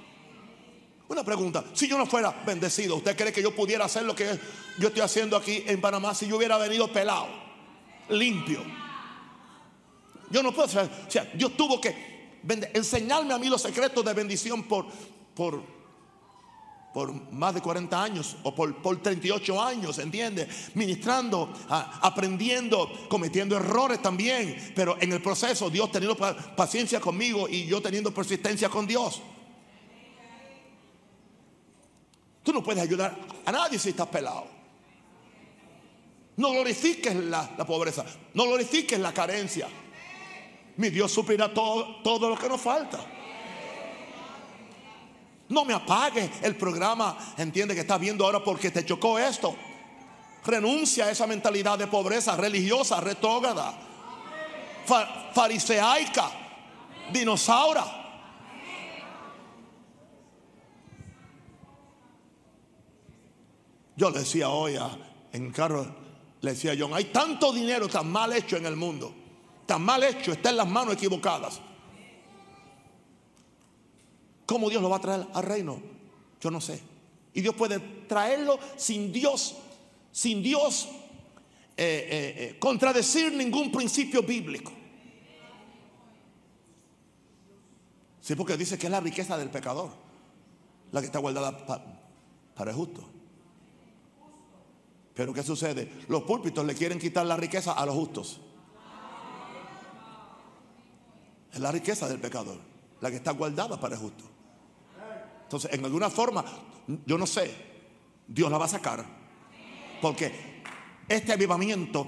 Una 1.08 1.24
pregunta, 1.24 1.64
si 1.74 1.88
yo 1.88 1.98
no 1.98 2.06
fuera 2.06 2.32
bendecido, 2.46 2.98
¿usted 2.98 3.18
cree 3.18 3.34
que 3.34 3.42
yo 3.42 3.54
pudiera 3.54 3.86
hacer 3.86 4.04
lo 4.04 4.16
que 4.16 4.40
yo 4.78 4.88
estoy 4.88 5.02
haciendo 5.02 5.36
aquí 5.36 5.64
en 5.68 5.82
Panamá 5.82 6.16
si 6.16 6.28
yo 6.28 6.38
hubiera 6.38 6.58
venido 6.58 6.88
pelado, 6.92 7.28
limpio? 8.10 8.81
Yo 10.32 10.42
no 10.42 10.54
puedo. 10.54 10.68
O 10.68 11.12
sea, 11.12 11.30
Dios 11.34 11.56
tuvo 11.58 11.80
que 11.80 12.12
enseñarme 12.74 13.34
a 13.34 13.38
mí 13.38 13.48
los 13.48 13.62
secretos 13.62 14.04
de 14.04 14.14
bendición 14.14 14.64
por, 14.64 14.86
por, 15.36 15.62
por 16.94 17.14
más 17.32 17.54
de 17.54 17.62
40 17.62 18.04
años 18.04 18.38
o 18.44 18.54
por, 18.54 18.82
por 18.82 19.02
38 19.02 19.62
años, 19.62 20.00
¿entiende? 20.00 20.48
Ministrando, 20.74 21.54
aprendiendo, 21.70 22.90
cometiendo 23.08 23.56
errores 23.56 24.02
también, 24.02 24.74
pero 24.76 24.98
en 25.00 25.12
el 25.12 25.22
proceso 25.22 25.70
Dios 25.70 25.92
teniendo 25.92 26.18
paciencia 26.18 27.00
conmigo 27.00 27.48
y 27.48 27.66
yo 27.66 27.82
teniendo 27.82 28.14
persistencia 28.14 28.70
con 28.70 28.88
Dios. 28.88 29.22
Tú 32.44 32.52
no 32.52 32.64
puedes 32.64 32.82
ayudar 32.82 33.16
a 33.46 33.52
nadie 33.52 33.78
si 33.78 33.90
estás 33.90 34.08
pelado. 34.08 34.48
No 36.38 36.52
glorifiques 36.52 37.14
la 37.16 37.56
pobreza, 37.68 38.04
no 38.34 38.46
glorifiques 38.46 39.00
la 39.00 39.14
carencia. 39.14 39.68
Mi 40.82 40.90
Dios 40.90 41.12
suplirá 41.12 41.54
todo, 41.54 41.98
todo 41.98 42.28
lo 42.28 42.36
que 42.36 42.50
nos 42.50 42.60
falta. 42.60 43.00
No 45.50 45.64
me 45.64 45.76
apague 45.76 46.28
el 46.42 46.56
programa, 46.56 47.36
entiende 47.38 47.76
que 47.76 47.82
está 47.82 48.00
viendo 48.00 48.26
ahora 48.26 48.44
porque 48.44 48.72
te 48.72 48.84
chocó 48.84 49.20
esto. 49.20 49.56
Renuncia 50.44 51.06
a 51.06 51.12
esa 51.12 51.28
mentalidad 51.28 51.78
de 51.78 51.86
pobreza 51.86 52.36
religiosa, 52.36 53.00
retógrada, 53.00 53.76
fariseaica, 55.36 56.32
dinosaura. 57.14 57.86
Yo 63.98 64.10
le 64.10 64.18
decía 64.18 64.50
hoy 64.50 64.80
en 65.32 65.46
el 65.46 65.54
carro, 65.54 65.96
le 66.42 66.54
decía 66.54 66.72
a 66.72 66.76
John, 66.76 66.96
hay 66.96 67.06
tanto 67.06 67.54
dinero 67.54 67.88
tan 67.88 68.12
mal 68.12 68.34
hecho 68.34 68.58
en 68.58 68.66
el 68.66 68.76
mundo 68.76 69.21
mal 69.78 70.04
hecho, 70.04 70.32
está 70.32 70.50
en 70.50 70.58
las 70.58 70.68
manos 70.68 70.94
equivocadas. 70.94 71.60
¿Cómo 74.46 74.70
Dios 74.70 74.82
lo 74.82 74.90
va 74.90 74.98
a 74.98 75.02
traer 75.02 75.28
al 75.34 75.44
reino? 75.44 75.82
Yo 76.42 76.52
no 76.52 76.60
sé. 76.60 76.82
Y 77.34 77.42
Dios 77.42 77.56
puede 77.56 77.80
traerlo 77.80 78.60
sin 78.76 79.14
Dios, 79.14 79.56
sin 80.12 80.44
Dios 80.44 80.90
eh, 81.78 82.08
eh, 82.12 82.36
eh, 82.38 82.60
contradecir 82.60 83.32
ningún 83.34 83.72
principio 83.72 84.22
bíblico. 84.22 84.72
Sí, 88.20 88.36
porque 88.36 88.58
dice 88.58 88.78
que 88.78 88.88
es 88.88 88.92
la 88.92 89.00
riqueza 89.00 89.38
del 89.38 89.50
pecador, 89.50 89.92
la 90.92 91.00
que 91.00 91.08
está 91.08 91.20
guardada 91.20 91.66
para 92.54 92.72
el 92.72 92.78
justo. 92.78 93.04
Pero 95.14 95.34
¿qué 95.34 95.44
sucede? 95.44 95.92
Los 96.08 96.24
púlpitos 96.24 96.66
le 96.66 96.76
quieren 96.76 97.00
quitar 97.00 97.26
la 97.26 97.38
riqueza 97.38 97.74
a 97.74 97.86
los 97.86 97.96
justos. 97.96 98.42
Es 101.52 101.60
la 101.60 101.72
riqueza 101.72 102.08
del 102.08 102.20
pecador, 102.20 102.58
la 103.02 103.10
que 103.10 103.18
está 103.18 103.32
guardada 103.32 103.80
para 103.80 103.96
el 103.96 104.02
justo. 104.02 104.24
Entonces, 105.44 105.74
en 105.74 105.84
alguna 105.84 106.10
forma, 106.10 106.46
yo 107.06 107.18
no 107.18 107.28
sé, 107.28 107.54
Dios 108.28 108.50
la 108.50 108.58
va 108.58 108.66
a 108.66 108.70
sacar. 108.70 109.04
Porque 110.02 110.62
este 111.08 111.34
avivamiento 111.34 112.08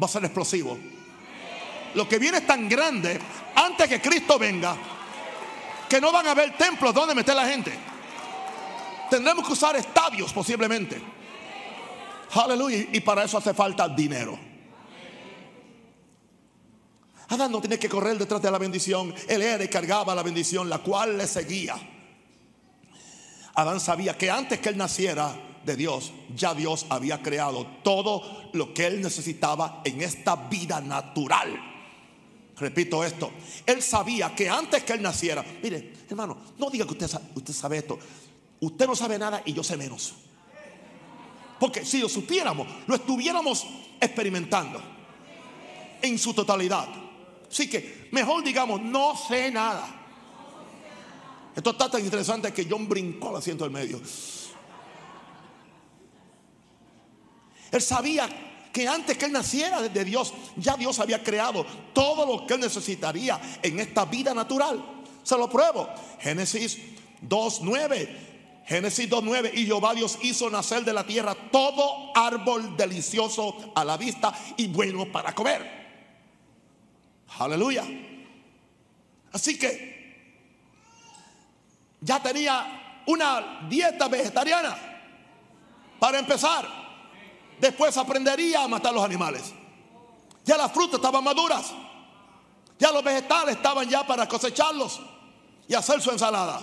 va 0.00 0.06
a 0.06 0.08
ser 0.08 0.24
explosivo. 0.24 0.78
Lo 1.94 2.08
que 2.08 2.18
viene 2.18 2.38
es 2.38 2.46
tan 2.46 2.68
grande 2.68 3.18
antes 3.54 3.88
que 3.88 4.00
Cristo 4.00 4.38
venga 4.38 4.76
que 5.88 6.00
no 6.00 6.12
van 6.12 6.26
a 6.26 6.32
haber 6.32 6.56
templos 6.56 6.92
donde 6.92 7.14
meter 7.14 7.34
la 7.34 7.48
gente. 7.48 7.72
Tendremos 9.08 9.46
que 9.46 9.52
usar 9.54 9.74
estadios 9.76 10.32
posiblemente. 10.32 11.00
Aleluya. 12.34 12.86
Y 12.92 13.00
para 13.00 13.24
eso 13.24 13.38
hace 13.38 13.54
falta 13.54 13.88
dinero. 13.88 14.38
Adán 17.28 17.52
no 17.52 17.60
tenía 17.60 17.78
que 17.78 17.88
correr 17.88 18.16
detrás 18.16 18.40
de 18.40 18.50
la 18.50 18.58
bendición. 18.58 19.14
Él 19.28 19.42
era 19.42 19.62
y 19.62 19.68
cargaba 19.68 20.14
la 20.14 20.22
bendición, 20.22 20.68
la 20.68 20.78
cual 20.78 21.18
le 21.18 21.26
seguía. 21.26 21.76
Adán 23.54 23.80
sabía 23.80 24.16
que 24.16 24.30
antes 24.30 24.60
que 24.60 24.70
él 24.70 24.76
naciera 24.76 25.34
de 25.64 25.76
Dios, 25.76 26.12
ya 26.34 26.54
Dios 26.54 26.86
había 26.88 27.22
creado 27.22 27.66
todo 27.82 28.50
lo 28.52 28.72
que 28.72 28.86
él 28.86 29.02
necesitaba 29.02 29.82
en 29.84 30.00
esta 30.00 30.36
vida 30.36 30.80
natural. 30.80 31.68
Repito 32.56 33.04
esto, 33.04 33.30
él 33.66 33.82
sabía 33.82 34.34
que 34.34 34.48
antes 34.48 34.82
que 34.82 34.94
él 34.94 35.02
naciera, 35.02 35.44
mire, 35.62 35.92
hermano, 36.08 36.38
no 36.56 36.70
diga 36.70 36.86
que 36.86 36.92
usted, 36.92 37.08
usted 37.34 37.52
sabe 37.52 37.78
esto. 37.78 37.98
Usted 38.60 38.86
no 38.86 38.96
sabe 38.96 39.18
nada 39.18 39.42
y 39.44 39.52
yo 39.52 39.62
sé 39.62 39.76
menos. 39.76 40.14
Porque 41.60 41.84
si 41.84 42.00
lo 42.00 42.08
supiéramos, 42.08 42.66
lo 42.86 42.94
estuviéramos 42.94 43.66
experimentando 44.00 44.80
en 46.00 46.18
su 46.18 46.32
totalidad. 46.32 46.88
Así 47.50 47.68
que 47.68 48.08
mejor 48.12 48.44
digamos, 48.44 48.80
no 48.80 49.16
sé 49.16 49.50
nada. 49.50 49.98
Esto 51.54 51.70
está 51.70 51.90
tan 51.90 52.04
interesante 52.04 52.52
que 52.52 52.66
John 52.70 52.88
brincó 52.88 53.30
al 53.30 53.36
asiento 53.36 53.64
del 53.64 53.72
medio. 53.72 54.00
Él 57.70 57.82
sabía 57.82 58.28
que 58.72 58.86
antes 58.86 59.18
que 59.18 59.24
él 59.24 59.32
naciera 59.32 59.82
de 59.82 60.04
Dios, 60.04 60.32
ya 60.56 60.76
Dios 60.76 60.98
había 61.00 61.22
creado 61.22 61.66
todo 61.92 62.24
lo 62.24 62.46
que 62.46 62.54
él 62.54 62.60
necesitaría 62.60 63.40
en 63.62 63.80
esta 63.80 64.04
vida 64.04 64.32
natural. 64.34 64.84
Se 65.22 65.36
lo 65.36 65.50
pruebo. 65.50 65.88
Génesis 66.20 66.78
2.9. 67.26 68.08
Génesis 68.66 69.10
2.9. 69.10 69.50
Y 69.54 69.66
Jehová 69.66 69.94
Dios 69.94 70.18
hizo 70.22 70.48
nacer 70.50 70.84
de 70.84 70.92
la 70.92 71.04
tierra 71.04 71.34
todo 71.50 72.12
árbol 72.14 72.76
delicioso 72.76 73.72
a 73.74 73.84
la 73.84 73.96
vista 73.96 74.32
y 74.56 74.68
bueno 74.68 75.10
para 75.10 75.34
comer. 75.34 75.87
Aleluya. 77.38 77.84
Así 79.32 79.58
que 79.58 79.98
ya 82.00 82.22
tenía 82.22 83.02
una 83.06 83.66
dieta 83.68 84.08
vegetariana 84.08 84.76
para 85.98 86.18
empezar. 86.18 86.66
Después 87.60 87.96
aprendería 87.96 88.64
a 88.64 88.68
matar 88.68 88.94
los 88.94 89.04
animales. 89.04 89.52
Ya 90.44 90.56
las 90.56 90.72
frutas 90.72 90.94
estaban 90.94 91.24
maduras. 91.24 91.72
Ya 92.78 92.92
los 92.92 93.02
vegetales 93.02 93.56
estaban 93.56 93.88
ya 93.88 94.06
para 94.06 94.28
cosecharlos 94.28 95.00
y 95.66 95.74
hacer 95.74 96.00
su 96.00 96.10
ensalada 96.10 96.60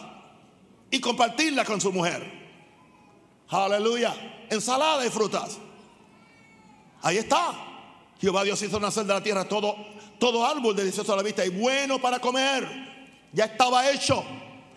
y 0.89 0.99
compartirla 0.99 1.65
con 1.65 1.81
su 1.81 1.91
mujer. 1.91 2.45
Aleluya. 3.49 4.47
Ensalada 4.49 5.05
y 5.05 5.09
frutas. 5.09 5.57
Ahí 7.01 7.17
está. 7.17 7.74
Jehová 8.19 8.43
Dios 8.43 8.61
hizo 8.61 8.79
nacer 8.79 9.05
de 9.05 9.13
la 9.13 9.21
tierra 9.21 9.47
todo 9.47 9.75
todo 10.19 10.45
árbol 10.45 10.75
delicioso 10.75 11.13
a 11.13 11.17
la 11.17 11.23
vista 11.23 11.45
y 11.45 11.49
bueno 11.49 11.99
para 11.99 12.19
comer. 12.19 12.67
Ya 13.33 13.45
estaba 13.45 13.89
hecho. 13.91 14.23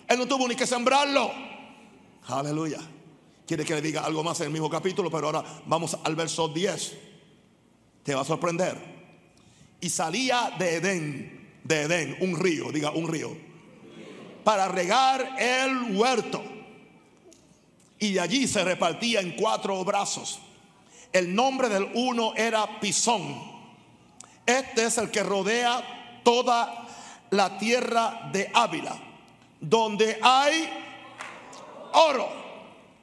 Él 0.06 0.18
no 0.18 0.26
tuvo 0.26 0.48
ni 0.48 0.56
que 0.56 0.66
sembrarlo. 0.66 1.30
Aleluya. 2.26 2.80
Quiere 3.46 3.64
que 3.64 3.74
le 3.74 3.80
diga 3.80 4.04
algo 4.04 4.22
más 4.22 4.40
en 4.40 4.46
el 4.46 4.52
mismo 4.52 4.68
capítulo, 4.68 5.10
pero 5.10 5.26
ahora 5.26 5.44
vamos 5.66 5.96
al 6.02 6.14
verso 6.16 6.48
10. 6.48 6.98
Te 8.02 8.14
va 8.14 8.22
a 8.22 8.24
sorprender. 8.24 8.76
Y 9.80 9.88
salía 9.90 10.54
de 10.58 10.76
Edén, 10.76 11.60
de 11.64 11.82
Edén, 11.82 12.16
un 12.20 12.38
río, 12.38 12.70
diga 12.72 12.90
un 12.90 13.08
río, 13.08 13.36
para 14.44 14.68
regar 14.68 15.36
el 15.38 15.96
huerto. 15.96 16.42
Y 18.00 18.12
de 18.14 18.20
allí 18.20 18.46
se 18.46 18.64
repartía 18.64 19.20
en 19.20 19.36
cuatro 19.36 19.82
brazos. 19.84 20.40
El 21.12 21.34
nombre 21.34 21.68
del 21.68 21.90
uno 21.94 22.34
era 22.36 22.80
Pisón. 22.80 23.58
Este 24.44 24.86
es 24.86 24.98
el 24.98 25.10
que 25.10 25.22
rodea 25.22 26.20
toda 26.22 26.86
la 27.30 27.58
tierra 27.58 28.30
de 28.32 28.50
Ávila, 28.52 28.96
donde 29.60 30.18
hay 30.22 30.68
oro. 31.92 32.28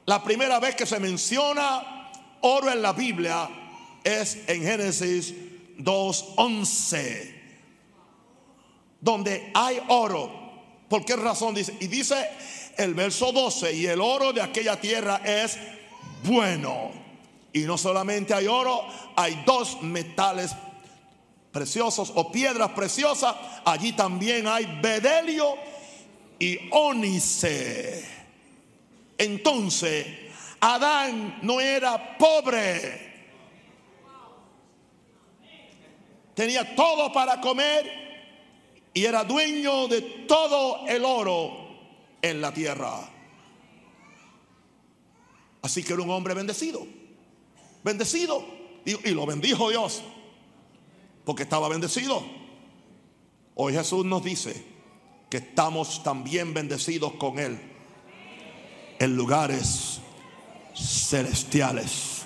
La 0.06 0.22
primera 0.22 0.58
vez 0.60 0.74
que 0.74 0.86
se 0.86 1.00
menciona 1.00 2.10
oro 2.40 2.70
en 2.70 2.82
la 2.82 2.92
Biblia 2.92 3.48
es 4.02 4.48
en 4.48 4.62
Génesis 4.62 5.34
2.11, 5.78 7.34
donde 9.00 9.50
hay 9.54 9.80
oro. 9.88 10.30
¿Por 10.88 11.04
qué 11.04 11.16
razón 11.16 11.54
dice? 11.54 11.76
Y 11.80 11.88
dice 11.88 12.28
el 12.76 12.94
verso 12.94 13.32
12, 13.32 13.72
y 13.72 13.86
el 13.86 14.00
oro 14.00 14.32
de 14.32 14.42
aquella 14.42 14.80
tierra 14.80 15.20
es 15.24 15.58
bueno. 16.24 17.05
Y 17.56 17.60
no 17.60 17.78
solamente 17.78 18.34
hay 18.34 18.46
oro, 18.46 18.84
hay 19.16 19.42
dos 19.46 19.80
metales 19.80 20.54
preciosos 21.50 22.12
o 22.14 22.30
piedras 22.30 22.72
preciosas. 22.72 23.34
Allí 23.64 23.94
también 23.94 24.46
hay 24.46 24.78
bedelio 24.82 25.54
y 26.38 26.68
ónice. 26.70 28.06
Entonces, 29.16 30.06
Adán 30.60 31.38
no 31.40 31.58
era 31.58 32.18
pobre. 32.18 33.14
Tenía 36.34 36.76
todo 36.76 37.10
para 37.10 37.40
comer 37.40 37.90
y 38.92 39.02
era 39.02 39.24
dueño 39.24 39.88
de 39.88 40.02
todo 40.28 40.86
el 40.86 41.02
oro 41.06 41.70
en 42.20 42.38
la 42.42 42.52
tierra. 42.52 43.08
Así 45.62 45.82
que 45.82 45.94
era 45.94 46.02
un 46.02 46.10
hombre 46.10 46.34
bendecido. 46.34 46.95
Bendecido. 47.86 48.44
Y, 48.84 49.10
lo 49.10 49.26
bendijo 49.26 49.70
Dios. 49.70 50.02
Porque 51.24 51.44
estaba 51.44 51.68
bendecido. 51.68 52.20
Hoy 53.54 53.74
Jesús 53.74 54.04
nos 54.04 54.24
dice 54.24 54.66
que 55.30 55.36
estamos 55.36 56.02
también 56.02 56.52
bendecidos 56.52 57.12
con 57.12 57.38
Él. 57.38 57.56
En 58.98 59.16
lugares 59.16 60.00
celestiales. 60.74 62.22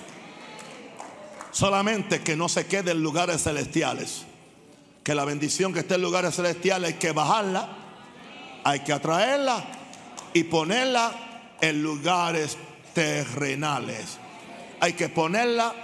Solamente 1.51 2.21
que 2.23 2.35
no 2.35 2.49
se 2.49 2.65
quede 2.65 2.93
en 2.93 3.03
lugares 3.03 3.43
celestiales. 3.43 4.23
Que 5.03 5.13
la 5.13 5.25
bendición 5.25 5.73
que 5.73 5.81
esté 5.81 5.93
en 5.93 6.01
lugares 6.01 6.37
celestiales 6.37 6.93
hay 6.93 6.99
que 6.99 7.11
bajarla, 7.11 7.69
hay 8.63 8.79
que 8.79 8.93
atraerla 8.93 9.63
y 10.33 10.43
ponerla 10.43 11.55
en 11.61 11.83
lugares 11.83 12.57
terrenales. 12.95 14.20
Hay 14.81 14.93
que 14.93 15.09
ponerla 15.09 15.75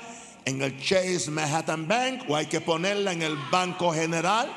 en 0.43 0.59
el 0.59 0.81
Chase 0.81 1.29
Manhattan 1.29 1.87
Bank 1.87 2.23
o 2.27 2.35
hay 2.35 2.47
que 2.47 2.61
ponerla 2.61 3.11
en 3.11 3.21
el 3.21 3.37
Banco 3.51 3.93
General 3.93 4.51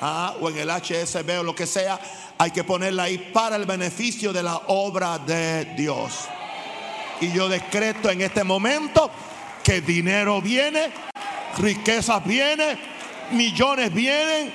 ah, 0.00 0.34
o 0.40 0.48
en 0.48 0.56
el 0.56 0.70
HSB 0.70 1.40
o 1.40 1.42
lo 1.42 1.54
que 1.54 1.66
sea. 1.66 2.00
Hay 2.38 2.52
que 2.52 2.64
ponerla 2.64 3.02
ahí 3.02 3.18
para 3.34 3.56
el 3.56 3.66
beneficio 3.66 4.32
de 4.32 4.42
la 4.42 4.56
obra 4.68 5.18
de 5.18 5.66
Dios. 5.76 6.26
Y 7.20 7.32
yo 7.32 7.50
decreto 7.50 8.08
en 8.08 8.22
este 8.22 8.44
momento 8.44 9.10
que 9.62 9.82
dinero 9.82 10.40
viene, 10.40 10.90
riquezas 11.58 12.24
vienen, 12.24 12.78
millones 13.32 13.92
vienen 13.92 14.54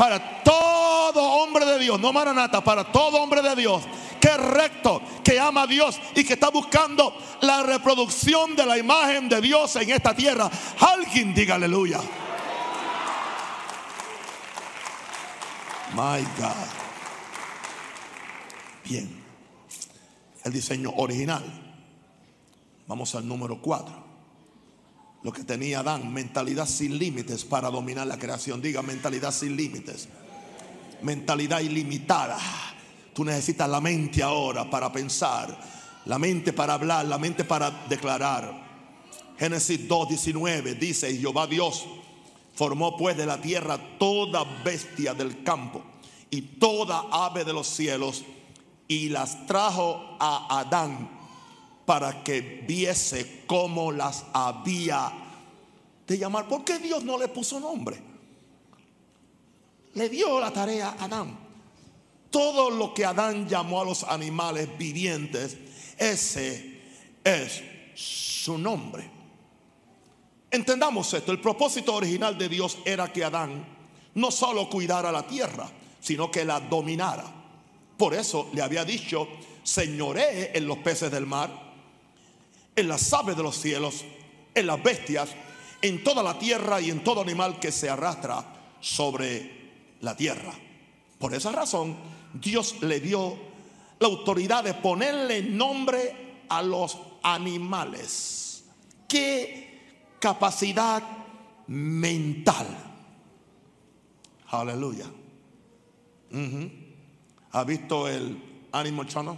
para 0.00 0.42
todo 0.42 1.22
hombre 1.22 1.66
de 1.66 1.78
Dios, 1.78 2.00
no 2.00 2.10
maranata, 2.10 2.64
para 2.64 2.90
todo 2.90 3.20
hombre 3.20 3.42
de 3.42 3.54
Dios 3.54 3.82
que 4.18 4.28
es 4.28 4.36
recto, 4.38 5.02
que 5.22 5.38
ama 5.38 5.64
a 5.64 5.66
Dios 5.66 6.00
y 6.14 6.24
que 6.24 6.32
está 6.32 6.48
buscando 6.48 7.14
la 7.42 7.62
reproducción 7.64 8.56
de 8.56 8.64
la 8.64 8.78
imagen 8.78 9.28
de 9.28 9.42
Dios 9.42 9.76
en 9.76 9.90
esta 9.90 10.14
tierra. 10.14 10.50
Alguien 10.78 11.34
diga 11.34 11.56
aleluya. 11.56 12.00
My 15.92 16.22
God. 16.38 16.68
Bien. 18.84 19.22
El 20.44 20.52
diseño 20.54 20.94
original. 20.96 21.44
Vamos 22.86 23.14
al 23.14 23.28
número 23.28 23.60
4. 23.60 24.09
Lo 25.22 25.32
que 25.32 25.44
tenía 25.44 25.80
Adán, 25.80 26.12
mentalidad 26.12 26.66
sin 26.66 26.98
límites 26.98 27.44
para 27.44 27.70
dominar 27.70 28.06
la 28.06 28.18
creación. 28.18 28.62
Diga 28.62 28.80
mentalidad 28.82 29.32
sin 29.32 29.54
límites. 29.54 30.08
Mentalidad 31.02 31.60
ilimitada. 31.60 32.38
Tú 33.12 33.24
necesitas 33.24 33.68
la 33.68 33.80
mente 33.80 34.22
ahora 34.22 34.70
para 34.70 34.90
pensar, 34.90 35.58
la 36.06 36.18
mente 36.18 36.52
para 36.52 36.74
hablar, 36.74 37.04
la 37.06 37.18
mente 37.18 37.44
para 37.44 37.70
declarar. 37.88 38.68
Génesis 39.38 39.88
2.19 39.88 40.78
dice, 40.78 41.14
Jehová 41.16 41.46
Dios 41.46 41.86
formó 42.54 42.96
pues 42.96 43.16
de 43.16 43.26
la 43.26 43.40
tierra 43.40 43.78
toda 43.98 44.44
bestia 44.64 45.12
del 45.12 45.42
campo 45.42 45.82
y 46.30 46.42
toda 46.42 47.06
ave 47.10 47.44
de 47.44 47.52
los 47.52 47.66
cielos 47.66 48.24
y 48.86 49.08
las 49.08 49.46
trajo 49.46 50.16
a 50.18 50.60
Adán 50.60 51.19
para 51.90 52.22
que 52.22 52.40
viese 52.40 53.42
cómo 53.48 53.90
las 53.90 54.24
había 54.32 55.12
de 56.06 56.18
llamar. 56.18 56.46
¿Por 56.46 56.62
qué 56.62 56.78
Dios 56.78 57.02
no 57.02 57.18
le 57.18 57.26
puso 57.26 57.58
nombre? 57.58 58.00
Le 59.94 60.08
dio 60.08 60.38
la 60.38 60.52
tarea 60.52 60.94
a 60.96 61.06
Adán. 61.06 61.36
Todo 62.30 62.70
lo 62.70 62.94
que 62.94 63.04
Adán 63.04 63.48
llamó 63.48 63.80
a 63.80 63.84
los 63.84 64.04
animales 64.04 64.68
vivientes, 64.78 65.58
ese 65.98 66.80
es 67.24 67.60
su 67.96 68.56
nombre. 68.56 69.10
Entendamos 70.48 71.12
esto, 71.12 71.32
el 71.32 71.40
propósito 71.40 71.96
original 71.96 72.38
de 72.38 72.48
Dios 72.48 72.78
era 72.84 73.12
que 73.12 73.24
Adán 73.24 73.66
no 74.14 74.30
solo 74.30 74.70
cuidara 74.70 75.10
la 75.10 75.26
tierra, 75.26 75.68
sino 75.98 76.30
que 76.30 76.44
la 76.44 76.60
dominara. 76.60 77.24
Por 77.96 78.14
eso 78.14 78.48
le 78.52 78.62
había 78.62 78.84
dicho, 78.84 79.26
señoree 79.64 80.52
en 80.54 80.68
los 80.68 80.78
peces 80.78 81.10
del 81.10 81.26
mar, 81.26 81.69
en 82.76 82.88
las 82.88 83.12
aves 83.12 83.36
de 83.36 83.42
los 83.42 83.56
cielos, 83.56 84.04
en 84.54 84.66
las 84.66 84.82
bestias, 84.82 85.30
en 85.82 86.04
toda 86.04 86.22
la 86.22 86.38
tierra 86.38 86.80
y 86.80 86.90
en 86.90 87.02
todo 87.02 87.22
animal 87.22 87.58
que 87.58 87.72
se 87.72 87.88
arrastra 87.88 88.44
sobre 88.80 89.96
la 90.00 90.16
tierra. 90.16 90.52
Por 91.18 91.34
esa 91.34 91.52
razón, 91.52 91.96
Dios 92.34 92.82
le 92.82 93.00
dio 93.00 93.36
la 93.98 94.08
autoridad 94.08 94.64
de 94.64 94.74
ponerle 94.74 95.42
nombre 95.42 96.44
a 96.48 96.62
los 96.62 96.98
animales. 97.22 98.64
¿Qué 99.08 100.16
capacidad 100.18 101.02
mental? 101.66 102.66
Aleluya. 104.48 105.06
¿Ha 107.52 107.64
visto 107.64 108.08
el 108.08 108.42
Animal 108.72 109.06
Channel? 109.06 109.36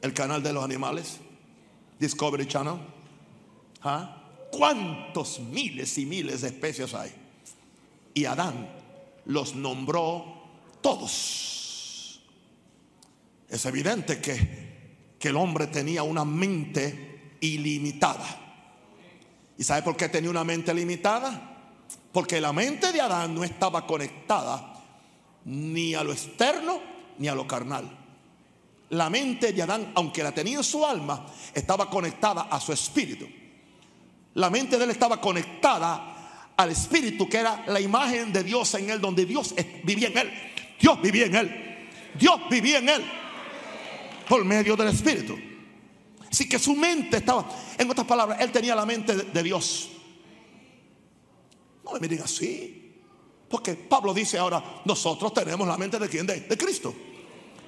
El 0.00 0.14
canal 0.14 0.42
de 0.42 0.52
los 0.52 0.64
animales. 0.64 1.20
Discovery 2.00 2.46
Channel. 2.46 2.80
¿Ah? 3.82 4.16
¿Cuántos 4.50 5.38
miles 5.38 5.96
y 5.98 6.06
miles 6.06 6.40
de 6.40 6.48
especies 6.48 6.92
hay? 6.94 7.12
Y 8.14 8.24
Adán 8.24 8.68
los 9.26 9.54
nombró 9.54 10.24
todos. 10.80 12.20
Es 13.48 13.64
evidente 13.66 14.20
que, 14.20 15.14
que 15.18 15.28
el 15.28 15.36
hombre 15.36 15.68
tenía 15.68 16.02
una 16.02 16.24
mente 16.24 17.36
ilimitada. 17.40 18.38
¿Y 19.56 19.62
sabe 19.62 19.82
por 19.82 19.96
qué 19.96 20.08
tenía 20.08 20.30
una 20.30 20.44
mente 20.44 20.72
limitada? 20.72 21.48
Porque 22.12 22.40
la 22.40 22.52
mente 22.52 22.92
de 22.92 23.00
Adán 23.00 23.34
no 23.34 23.44
estaba 23.44 23.86
conectada 23.86 24.74
ni 25.44 25.94
a 25.94 26.02
lo 26.02 26.12
externo 26.12 26.80
ni 27.18 27.28
a 27.28 27.34
lo 27.34 27.46
carnal. 27.46 27.99
La 28.90 29.08
mente 29.08 29.52
de 29.52 29.62
Adán, 29.62 29.92
aunque 29.94 30.22
la 30.22 30.32
tenía 30.32 30.58
en 30.58 30.64
su 30.64 30.84
alma, 30.84 31.26
estaba 31.54 31.88
conectada 31.88 32.42
a 32.42 32.60
su 32.60 32.72
espíritu. 32.72 33.28
La 34.34 34.50
mente 34.50 34.78
de 34.78 34.84
él 34.84 34.90
estaba 34.90 35.20
conectada 35.20 36.52
al 36.56 36.70
espíritu, 36.70 37.28
que 37.28 37.38
era 37.38 37.64
la 37.68 37.80
imagen 37.80 38.32
de 38.32 38.42
Dios 38.42 38.74
en 38.74 38.90
él, 38.90 39.00
donde 39.00 39.24
Dios 39.24 39.54
vivía 39.84 40.08
en 40.08 40.18
él. 40.18 40.32
Dios 40.80 41.00
vivía 41.00 41.26
en 41.26 41.34
él. 41.36 41.88
Dios 42.18 42.40
vivía 42.50 42.78
en 42.78 42.88
él 42.88 43.04
por 44.28 44.44
medio 44.44 44.74
del 44.76 44.88
espíritu. 44.88 45.38
Así 46.30 46.48
que 46.48 46.58
su 46.58 46.74
mente 46.74 47.18
estaba, 47.18 47.48
en 47.78 47.90
otras 47.90 48.06
palabras, 48.06 48.40
él 48.40 48.50
tenía 48.50 48.74
la 48.74 48.86
mente 48.86 49.14
de, 49.14 49.42
Dios. 49.42 49.90
No 51.84 51.92
me 51.92 52.00
miren 52.00 52.22
así. 52.22 52.92
Porque 53.48 53.74
Pablo 53.74 54.12
dice 54.12 54.38
ahora, 54.38 54.82
nosotros 54.84 55.32
tenemos 55.32 55.66
la 55.66 55.76
mente 55.76 55.98
de 55.98 56.08
quién? 56.08 56.26
de 56.26 56.56
Cristo. 56.56 56.94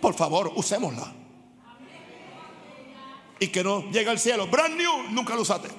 Por 0.02 0.14
favor, 0.14 0.52
usémosla. 0.56 1.14
y 3.38 3.48
que 3.48 3.64
no 3.64 3.90
llega 3.90 4.12
al 4.12 4.20
cielo. 4.20 4.46
Brand 4.46 4.76
new, 4.76 5.10
nunca 5.10 5.34
lo 5.34 5.42
usaste. 5.42 5.66
O 5.68 5.72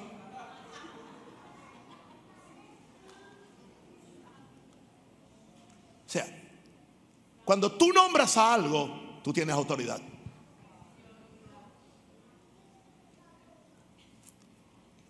sea, 6.06 6.28
cuando 7.46 7.72
tú 7.72 7.94
nombras 7.94 8.36
a 8.36 8.54
algo, 8.54 9.22
tú 9.24 9.32
tienes 9.32 9.56
autoridad. 9.56 10.02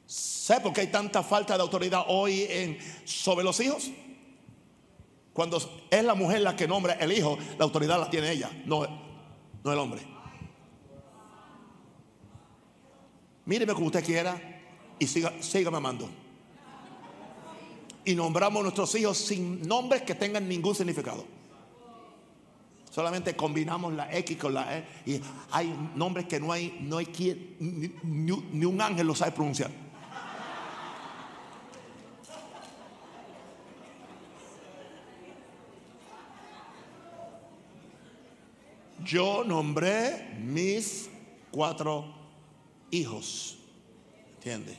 ¿Sabe 0.06 0.62
por 0.62 0.74
qué 0.74 0.82
hay 0.82 0.92
tanta 0.92 1.24
falta 1.24 1.56
de 1.56 1.64
autoridad 1.64 2.06
hoy 2.08 2.46
en, 2.50 2.78
sobre 3.04 3.44
los 3.44 3.60
hijos? 3.60 3.90
Cuando 5.34 5.58
es 5.90 6.04
la 6.04 6.14
mujer 6.14 6.42
la 6.42 6.56
que 6.56 6.68
nombra 6.68 6.94
el 6.94 7.12
hijo, 7.12 7.40
la 7.58 7.66
autoridad 7.66 8.00
la 8.00 8.12
tiene 8.12 8.32
ella, 8.32 8.52
no, 8.66 9.03
no 9.64 9.72
el 9.72 9.80
hombre. 9.80 10.02
Míreme 13.46 13.74
como 13.74 13.88
usted 13.88 14.04
quiera 14.04 14.40
y 15.00 15.08
siga, 15.08 15.34
siga 15.42 15.70
mamando. 15.70 16.10
Y 18.06 18.16
nombramos 18.16 18.64
nuestros 18.64 18.94
hijos 18.96 19.18
sin 19.18 19.62
nombres 19.62 20.02
que 20.02 20.16
tengan 20.16 20.48
ningún 20.48 20.76
significado. 20.76 21.26
Solamente 22.94 23.36
combinamos 23.36 23.94
la 23.94 24.14
X 24.18 24.38
con 24.38 24.54
la 24.54 24.78
E 24.78 24.86
y 25.06 25.22
hay 25.52 25.92
nombres 25.96 26.28
que 26.28 26.40
no 26.40 26.52
hay, 26.52 26.78
no 26.82 26.98
hay 26.98 27.08
quien, 27.08 27.56
ni, 28.04 28.66
un 28.66 28.82
ángel 28.82 29.08
lo 29.08 29.16
sabe 29.16 29.32
pronunciar. 29.32 29.72
Yo 39.04 39.44
nombré 39.44 40.36
mis 40.40 41.10
cuatro 41.52 42.14
hijos. 42.92 43.58
¿Entiende? 44.36 44.78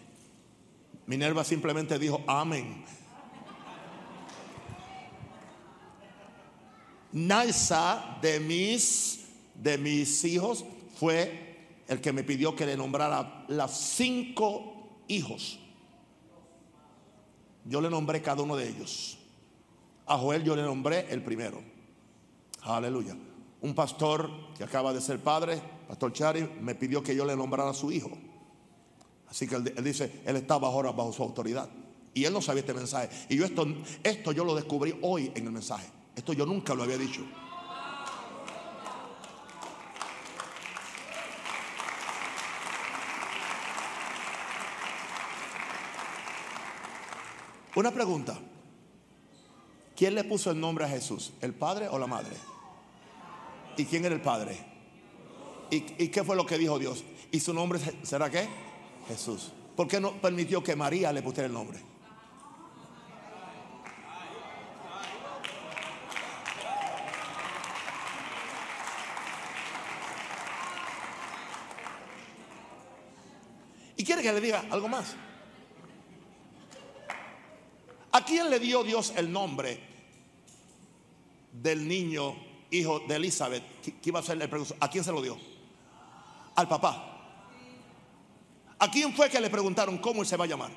Minerva 1.07 1.45
simplemente 1.45 1.99
dijo 1.99 2.23
amén. 2.27 2.85
Naisa 7.13 8.19
de 8.21 8.41
mis, 8.41 9.27
de 9.55 9.79
mis 9.79 10.25
hijos 10.25 10.65
fue 10.97 11.83
el 11.87 12.01
que 12.01 12.13
me 12.13 12.25
pidió 12.25 12.57
que 12.57 12.67
le 12.67 12.77
nombrara 12.77 13.45
las 13.49 13.79
cinco 13.79 14.99
hijos. 15.07 15.59
Yo 17.65 17.81
le 17.81 17.89
nombré 17.89 18.21
cada 18.21 18.43
uno 18.43 18.57
de 18.57 18.69
ellos. 18.69 19.19
A 20.07 20.19
Joel 20.19 20.43
yo 20.43 20.57
le 20.57 20.63
nombré 20.63 21.07
el 21.11 21.23
primero. 21.23 21.63
Aleluya. 22.63 23.17
Un 23.65 23.75
pastor 23.75 24.29
que 24.59 24.63
acaba 24.63 24.93
de 24.93 25.01
ser 25.01 25.23
padre, 25.23 25.59
Pastor 25.89 26.13
Chari, 26.13 26.47
me 26.61 26.75
pidió 26.75 27.03
que 27.03 27.17
yo 27.17 27.25
le 27.25 27.35
nombrara 27.35 27.71
a 27.71 27.73
su 27.73 27.91
hijo. 27.91 28.11
Así 29.27 29.49
que 29.49 29.55
él, 29.55 29.83
dice, 29.83 30.21
él 30.27 30.37
estaba 30.37 30.69
ahora 30.69 30.93
bajo 30.93 31.15
su 31.15 31.23
autoridad. 31.23 31.71
Y 32.13 32.27
él 32.27 32.35
no 32.35 32.43
sabía 32.43 32.61
este 32.61 32.75
mensaje. 32.75 33.09
Y 33.31 33.39
yo 33.39 33.47
esto, 33.47 33.67
esto 34.03 34.33
yo 34.33 34.45
lo 34.45 34.55
descubrí 34.55 34.99
hoy 35.01 35.33
en 35.35 35.47
el 35.47 35.51
mensaje. 35.51 35.89
Esto 36.15 36.35
yo 36.35 36.45
nunca 36.45 36.75
lo 36.75 36.83
había 36.83 36.99
dicho. 36.99 37.23
Una 47.77 47.91
pregunta. 47.91 48.39
¿Quién 49.97 50.15
le 50.15 50.25
puso 50.25 50.51
el 50.51 50.61
nombre 50.61 50.85
a 50.85 50.89
Jesús? 50.91 51.33
¿El 51.41 51.55
padre 51.55 51.89
o 51.89 51.99
la 51.99 52.07
madre? 52.07 52.37
¿Y 53.77 53.85
quién 53.85 54.05
era 54.05 54.15
el 54.15 54.21
padre? 54.21 54.57
¿Y, 55.71 55.81
qué 55.81 56.23
fue 56.23 56.37
lo 56.37 56.47
que 56.47 56.59
dijo 56.59 56.79
Dios? 56.79 57.05
¿Y 57.33 57.41
su 57.41 57.53
nombre 57.53 57.81
será 58.03 58.31
qué? 58.31 58.49
Jesús. 59.09 59.51
¿Por 59.75 59.89
qué 59.89 60.01
no 60.01 60.13
permitió 60.21 60.63
que 60.63 60.77
María 60.77 61.13
le 61.13 61.23
pusiera 61.23 61.47
el 61.47 61.53
nombre? 61.53 61.95
quiere 74.05 74.23
que 74.23 74.33
le 74.33 74.41
diga 74.41 74.65
algo 74.71 74.89
más? 74.89 75.17
¿A 78.13 78.25
quién 78.25 78.49
le 78.49 78.61
dio 78.61 78.85
Dios 78.85 79.13
el 79.17 79.33
nombre 79.33 79.81
del 81.53 81.89
niño 81.89 82.37
hijo 82.79 83.01
de 83.01 83.17
Elizabeth 83.17 83.63
que 83.83 84.09
iba 84.11 84.21
a 84.21 84.23
ser 84.23 84.41
el 84.41 84.49
precursor? 84.49 84.77
¿A 84.81 84.89
quién 84.89 85.05
se 85.05 85.13
lo 85.13 85.23
dio? 85.23 85.37
Al 86.55 86.69
papá. 86.69 87.11
¿A 88.79 88.91
quién 88.91 89.13
fue 89.15 89.31
que 89.31 89.41
le 89.41 89.51
preguntaron 89.51 89.99
cómo 89.99 90.23
él 90.23 90.27
se 90.27 90.37
va 90.37 90.45
a 90.45 90.49
llamar? 90.49 90.71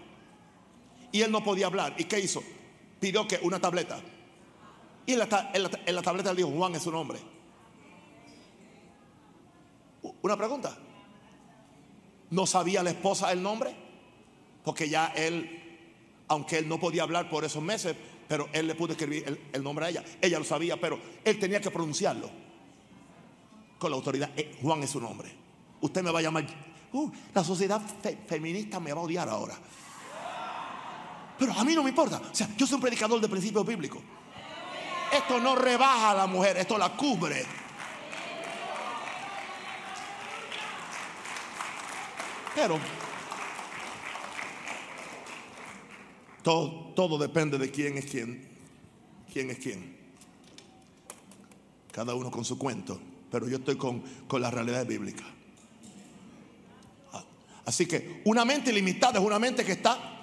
Y 1.12 1.22
él 1.22 1.32
no 1.32 1.44
podía 1.44 1.68
hablar. 1.68 1.96
¿Y 1.98 2.06
qué 2.06 2.20
hizo? 2.20 2.44
Pidió 3.00 3.28
que 3.28 3.40
una 3.42 3.60
tableta. 3.60 4.00
Y 5.06 5.14
en 5.14 5.20
la, 5.20 5.52
en 5.54 5.96
la 5.96 6.02
tableta 6.02 6.32
le 6.32 6.38
dijo, 6.38 6.52
Juan 6.56 6.76
es 6.76 6.84
su 6.84 6.92
nombre. 6.92 7.20
Una 10.22 10.38
pregunta. 10.38 10.78
¿No 12.30 12.46
sabía 12.46 12.84
la 12.84 12.90
esposa 12.90 13.32
el 13.32 13.42
nombre? 13.42 13.74
Porque 14.64 14.90
ya 14.90 15.08
él, 15.16 15.80
aunque 16.28 16.58
él 16.58 16.68
no 16.68 16.80
podía 16.80 17.04
hablar 17.04 17.30
por 17.30 17.46
esos 17.46 17.64
meses, 17.64 17.96
pero 18.28 18.50
él 18.52 18.68
le 18.68 18.76
pudo 18.76 18.92
escribir 18.94 19.50
el, 19.52 19.64
nombre 19.64 19.86
a 19.86 19.90
ella. 19.90 20.04
Ella 20.22 20.40
lo 20.40 20.46
sabía, 20.46 20.80
pero 20.80 21.00
él 21.24 21.40
tenía 21.40 21.62
que 21.62 21.72
pronunciarlo 21.72 22.30
con 23.80 23.90
la 23.90 23.98
autoridad. 23.98 24.32
Eh, 24.36 24.58
Juan 24.62 24.84
es 24.84 24.90
su 24.90 25.00
nombre. 25.00 25.32
Usted 25.82 26.04
me 26.04 26.12
va 26.12 26.20
a 26.20 26.22
llamar. 26.22 26.46
Uh, 26.92 27.12
la 27.34 27.44
sociedad 27.44 27.82
feminista 28.28 28.80
me 28.80 28.92
va 28.92 29.02
a 29.02 29.04
odiar 29.04 29.30
ahora. 29.30 29.58
Pero 31.38 31.54
a 31.54 31.64
mí 31.64 31.76
no 31.76 31.84
me 31.84 31.90
importa. 31.90 32.22
O 32.32 32.36
sea, 32.36 32.50
yo 32.58 32.66
soy 32.66 32.76
un 32.76 32.82
predicador 32.82 33.22
de 33.22 33.30
principios 33.30 33.66
bíblicos. 33.66 34.02
Esto 35.12 35.40
no 35.40 35.56
rebaja 35.56 36.12
a 36.12 36.16
la 36.16 36.28
mujer, 36.28 36.58
esto 36.58 36.78
la 36.78 36.90
cubre. 36.90 37.46
Pero 42.56 42.80
todo, 46.48 47.18
depende 47.18 47.58
de 47.58 47.70
quién 47.70 47.98
es 47.98 48.06
quién. 48.06 48.48
¿Quién 49.32 49.52
es 49.52 49.58
quién? 49.58 49.98
Cada 51.92 52.16
uno 52.16 52.32
con 52.32 52.46
su 52.46 52.58
cuento. 52.58 53.00
Pero 53.30 53.50
yo 53.50 53.58
estoy 53.58 53.76
con, 53.76 54.02
con 54.28 54.42
la 54.42 54.50
realidad 54.50 54.86
bíblica. 54.86 55.26
Así 57.66 57.86
que 57.86 58.22
una 58.24 58.46
mente 58.46 58.72
limitada 58.72 59.20
es 59.20 59.26
una 59.26 59.40
mente 59.40 59.66
que 59.66 59.74
está 59.74 60.14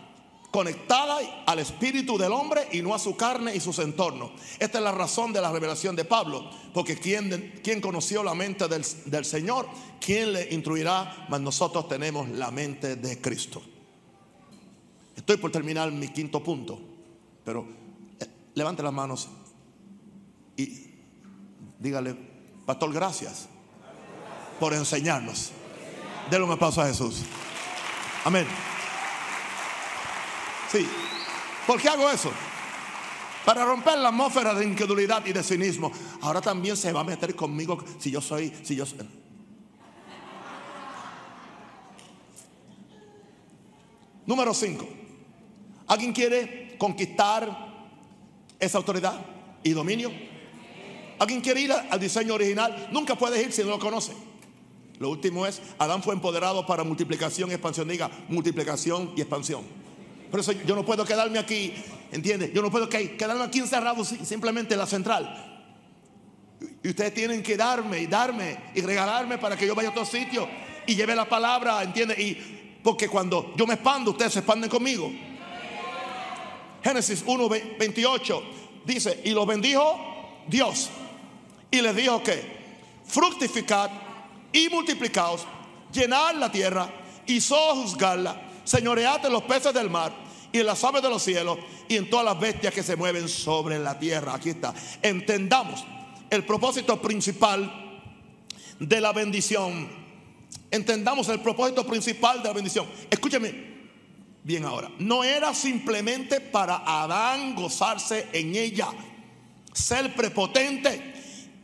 conectada 0.50 1.18
al 1.44 1.58
espíritu 1.58 2.16
del 2.16 2.32
hombre 2.32 2.68
y 2.72 2.80
no 2.80 2.94
a 2.94 2.98
su 2.98 3.16
carne 3.16 3.54
y 3.54 3.60
sus 3.60 3.78
entornos. 3.80 4.30
Esta 4.58 4.78
es 4.78 4.84
la 4.84 4.92
razón 4.92 5.30
de 5.30 5.42
la 5.42 5.52
revelación 5.52 5.94
de 5.94 6.06
Pablo, 6.06 6.48
porque 6.72 6.96
quien 6.96 7.80
conoció 7.82 8.22
la 8.22 8.34
mente 8.34 8.66
del, 8.66 8.82
del 9.04 9.24
Señor, 9.26 9.68
¿quién 10.00 10.32
le 10.32 10.54
instruirá? 10.54 11.26
Mas 11.28 11.42
nosotros 11.42 11.86
tenemos 11.86 12.30
la 12.30 12.50
mente 12.50 12.96
de 12.96 13.20
Cristo. 13.20 13.60
Estoy 15.24 15.38
por 15.38 15.50
terminar 15.50 15.90
mi 15.90 16.08
quinto 16.08 16.42
punto, 16.42 16.78
pero 17.46 17.66
eh, 18.20 18.26
levante 18.52 18.82
las 18.82 18.92
manos 18.92 19.26
y 20.54 20.90
dígale, 21.78 22.14
Pastor, 22.66 22.92
gracias 22.92 23.48
por 24.60 24.74
enseñarnos. 24.74 25.50
Denle 26.30 26.44
un 26.44 26.52
aplauso 26.52 26.82
a 26.82 26.88
Jesús. 26.88 27.22
Amén. 28.26 28.46
Sí. 30.70 30.86
¿Por 31.66 31.80
qué 31.80 31.88
hago 31.88 32.10
eso? 32.10 32.30
Para 33.46 33.64
romper 33.64 33.96
la 33.96 34.08
atmósfera 34.08 34.52
de 34.52 34.66
incredulidad 34.66 35.24
y 35.24 35.32
de 35.32 35.42
cinismo. 35.42 35.90
Ahora 36.20 36.42
también 36.42 36.76
se 36.76 36.92
va 36.92 37.00
a 37.00 37.04
meter 37.04 37.34
conmigo 37.34 37.82
si 37.98 38.10
yo 38.10 38.20
soy, 38.20 38.54
si 38.62 38.76
yo 38.76 38.84
soy. 38.84 39.08
Número 44.26 44.52
5. 44.52 45.03
¿Alguien 45.86 46.12
quiere 46.12 46.76
conquistar 46.78 47.74
esa 48.58 48.78
autoridad 48.78 49.20
y 49.62 49.70
dominio? 49.70 50.10
¿Alguien 51.18 51.40
quiere 51.40 51.60
ir 51.60 51.72
al 51.72 52.00
diseño 52.00 52.34
original? 52.34 52.88
Nunca 52.92 53.14
puedes 53.14 53.44
ir 53.44 53.52
si 53.52 53.62
no 53.62 53.70
lo 53.70 53.78
conoce. 53.78 54.12
Lo 54.98 55.10
último 55.10 55.46
es, 55.46 55.60
Adán 55.78 56.02
fue 56.02 56.14
empoderado 56.14 56.66
para 56.66 56.84
multiplicación 56.84 57.50
y 57.50 57.54
expansión. 57.54 57.88
Diga, 57.88 58.10
multiplicación 58.28 59.12
y 59.16 59.20
expansión. 59.20 59.62
Por 60.30 60.40
eso 60.40 60.52
yo 60.52 60.74
no 60.74 60.84
puedo 60.84 61.04
quedarme 61.04 61.38
aquí, 61.38 61.74
¿entiende? 62.10 62.50
Yo 62.52 62.62
no 62.62 62.70
puedo 62.70 62.88
quedarme 62.88 63.44
aquí 63.44 63.58
encerrado 63.58 64.04
simplemente 64.04 64.74
en 64.74 64.80
la 64.80 64.86
central. 64.86 65.52
Y 66.82 66.88
ustedes 66.88 67.14
tienen 67.14 67.42
que 67.42 67.56
darme 67.56 68.00
y 68.00 68.06
darme 68.06 68.58
y 68.74 68.80
regalarme 68.80 69.38
para 69.38 69.56
que 69.56 69.66
yo 69.66 69.74
vaya 69.74 69.88
a 69.88 69.92
otro 69.92 70.04
sitio 70.04 70.48
y 70.86 70.94
lleve 70.94 71.14
la 71.14 71.28
palabra, 71.28 71.82
¿entiende? 71.82 72.14
Y 72.20 72.80
porque 72.82 73.08
cuando 73.08 73.54
yo 73.56 73.66
me 73.66 73.74
expando, 73.74 74.10
ustedes 74.10 74.32
se 74.32 74.38
expanden 74.40 74.68
conmigo. 74.68 75.10
Génesis 76.84 77.24
1, 77.26 77.48
28 77.48 78.42
dice, 78.84 79.22
y 79.24 79.30
los 79.30 79.46
bendijo 79.46 79.98
Dios. 80.46 80.90
Y 81.70 81.80
les 81.80 81.96
dijo 81.96 82.22
que 82.22 82.42
fructificad 83.06 83.90
y 84.52 84.68
multiplicaos, 84.68 85.46
llenar 85.90 86.34
la 86.36 86.52
tierra 86.52 86.88
y 87.26 87.40
sojuzgarla, 87.40 88.40
señoreate 88.64 89.30
los 89.30 89.44
peces 89.44 89.72
del 89.72 89.88
mar 89.88 90.14
y 90.52 90.60
en 90.60 90.66
las 90.66 90.84
aves 90.84 91.02
de 91.02 91.08
los 91.08 91.22
cielos 91.22 91.58
y 91.88 91.96
en 91.96 92.10
todas 92.10 92.26
las 92.26 92.38
bestias 92.38 92.74
que 92.74 92.82
se 92.82 92.96
mueven 92.96 93.30
sobre 93.30 93.78
la 93.78 93.98
tierra. 93.98 94.34
Aquí 94.34 94.50
está. 94.50 94.74
Entendamos 95.00 95.82
el 96.28 96.44
propósito 96.44 97.00
principal 97.00 97.72
de 98.78 99.00
la 99.00 99.12
bendición. 99.12 99.88
Entendamos 100.70 101.28
el 101.30 101.40
propósito 101.40 101.86
principal 101.86 102.42
de 102.42 102.48
la 102.48 102.54
bendición. 102.54 102.86
Escúcheme 103.10 103.73
bien 104.44 104.64
ahora. 104.64 104.92
No 104.98 105.24
era 105.24 105.52
simplemente 105.54 106.40
para 106.40 106.76
Adán 106.76 107.56
gozarse 107.56 108.28
en 108.32 108.54
ella, 108.54 108.88
ser 109.72 110.14
prepotente 110.14 111.12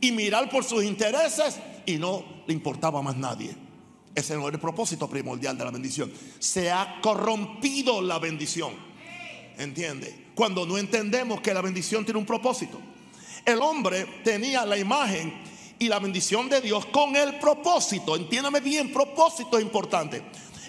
y 0.01 0.11
mirar 0.11 0.49
por 0.49 0.65
sus 0.65 0.83
intereses 0.83 1.59
y 1.85 1.95
no 1.95 2.25
le 2.45 2.53
importaba 2.53 3.01
más 3.01 3.15
nadie. 3.15 3.55
Ese 4.13 4.35
no 4.35 4.47
es 4.47 4.53
el 4.53 4.59
propósito 4.59 5.07
primordial 5.07 5.57
de 5.57 5.63
la 5.63 5.71
bendición. 5.71 6.11
Se 6.39 6.69
ha 6.69 6.99
corrompido 7.01 8.01
la 8.01 8.19
bendición. 8.19 8.73
¿Entiende? 9.57 10.27
Cuando 10.35 10.65
no 10.65 10.77
entendemos 10.77 11.39
que 11.39 11.53
la 11.53 11.61
bendición 11.61 12.03
tiene 12.03 12.19
un 12.19 12.25
propósito. 12.25 12.79
El 13.45 13.59
hombre 13.61 14.05
tenía 14.23 14.65
la 14.65 14.77
imagen 14.77 15.33
y 15.79 15.87
la 15.87 15.99
bendición 15.99 16.49
de 16.49 16.61
Dios 16.61 16.85
con 16.87 17.15
el 17.15 17.39
propósito. 17.39 18.15
Entiéndame 18.15 18.59
bien, 18.59 18.91
propósito 18.91 19.57
es 19.57 19.63
importante. 19.63 20.21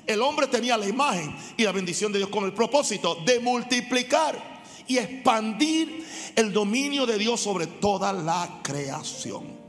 El 0.07 0.21
hombre 0.23 0.47
tenía 0.47 0.77
la 0.77 0.89
imagen 0.89 1.35
y 1.57 1.63
la 1.63 1.73
bendición 1.73 2.13
de 2.13 2.19
Dios 2.19 2.31
con 2.31 2.45
el 2.45 2.53
propósito 2.53 3.17
de 3.25 3.41
multiplicar 3.41 4.63
y 4.87 4.99
expandir 4.99 6.05
el 6.35 6.53
dominio 6.53 7.07
de 7.07 7.19
Dios 7.19 7.41
sobre 7.41 7.67
toda 7.67 8.13
la 8.13 8.61
creación. 8.63 9.61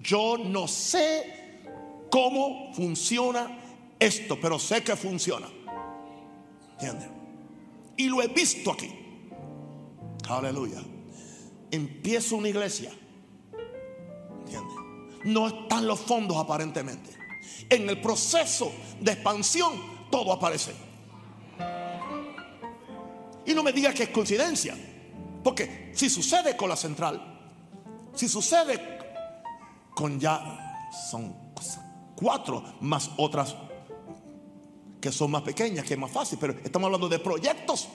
Yo 0.00 0.38
no 0.38 0.68
sé 0.68 1.60
cómo 2.10 2.72
funciona 2.74 3.58
esto, 3.98 4.38
pero 4.40 4.58
sé 4.58 4.82
que 4.82 4.96
funciona. 4.96 5.48
¿Entiendes? 6.72 7.08
Y 7.96 8.08
lo 8.08 8.22
he 8.22 8.28
visto 8.28 8.72
aquí. 8.72 8.92
Aleluya. 10.28 10.82
Empiezo 11.70 12.36
una 12.36 12.48
iglesia. 12.48 12.92
¿Entiendes? 14.40 14.76
No 15.24 15.48
están 15.48 15.86
los 15.86 16.00
fondos 16.00 16.36
aparentemente. 16.36 17.15
En 17.68 17.88
el 17.88 18.00
proceso 18.00 18.72
de 19.00 19.12
expansión 19.12 19.72
todo 20.10 20.32
aparece. 20.32 20.72
Y 23.44 23.54
no 23.54 23.62
me 23.62 23.72
diga 23.72 23.92
que 23.92 24.04
es 24.04 24.08
coincidencia. 24.10 24.76
Porque 25.42 25.92
si 25.94 26.10
sucede 26.10 26.56
con 26.56 26.68
la 26.68 26.76
central, 26.76 27.22
si 28.14 28.28
sucede 28.28 28.98
con 29.94 30.18
ya, 30.18 30.88
son 31.10 31.34
cuatro 32.16 32.62
más 32.80 33.10
otras 33.16 33.54
que 35.00 35.12
son 35.12 35.30
más 35.30 35.42
pequeñas, 35.42 35.84
que 35.84 35.94
es 35.94 36.00
más 36.00 36.10
fácil, 36.10 36.38
pero 36.40 36.54
estamos 36.64 36.86
hablando 36.86 37.08
de 37.08 37.18
proyectos. 37.20 37.88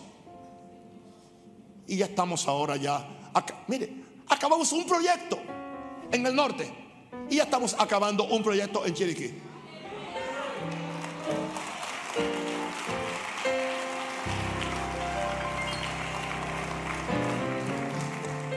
Y 1.88 1.98
ya 1.98 2.06
estamos 2.06 2.48
ahora 2.48 2.78
ya, 2.78 3.06
mire, 3.68 3.94
acabamos 4.30 4.72
un 4.72 4.86
proyecto 4.86 5.38
en 6.10 6.26
el 6.26 6.34
norte 6.34 6.91
y 7.32 7.38
ya 7.38 7.44
estamos 7.44 7.76
acabando 7.80 8.26
un 8.26 8.44
proyecto 8.44 8.86
en 8.86 8.94
Chiriquí. 8.94 9.32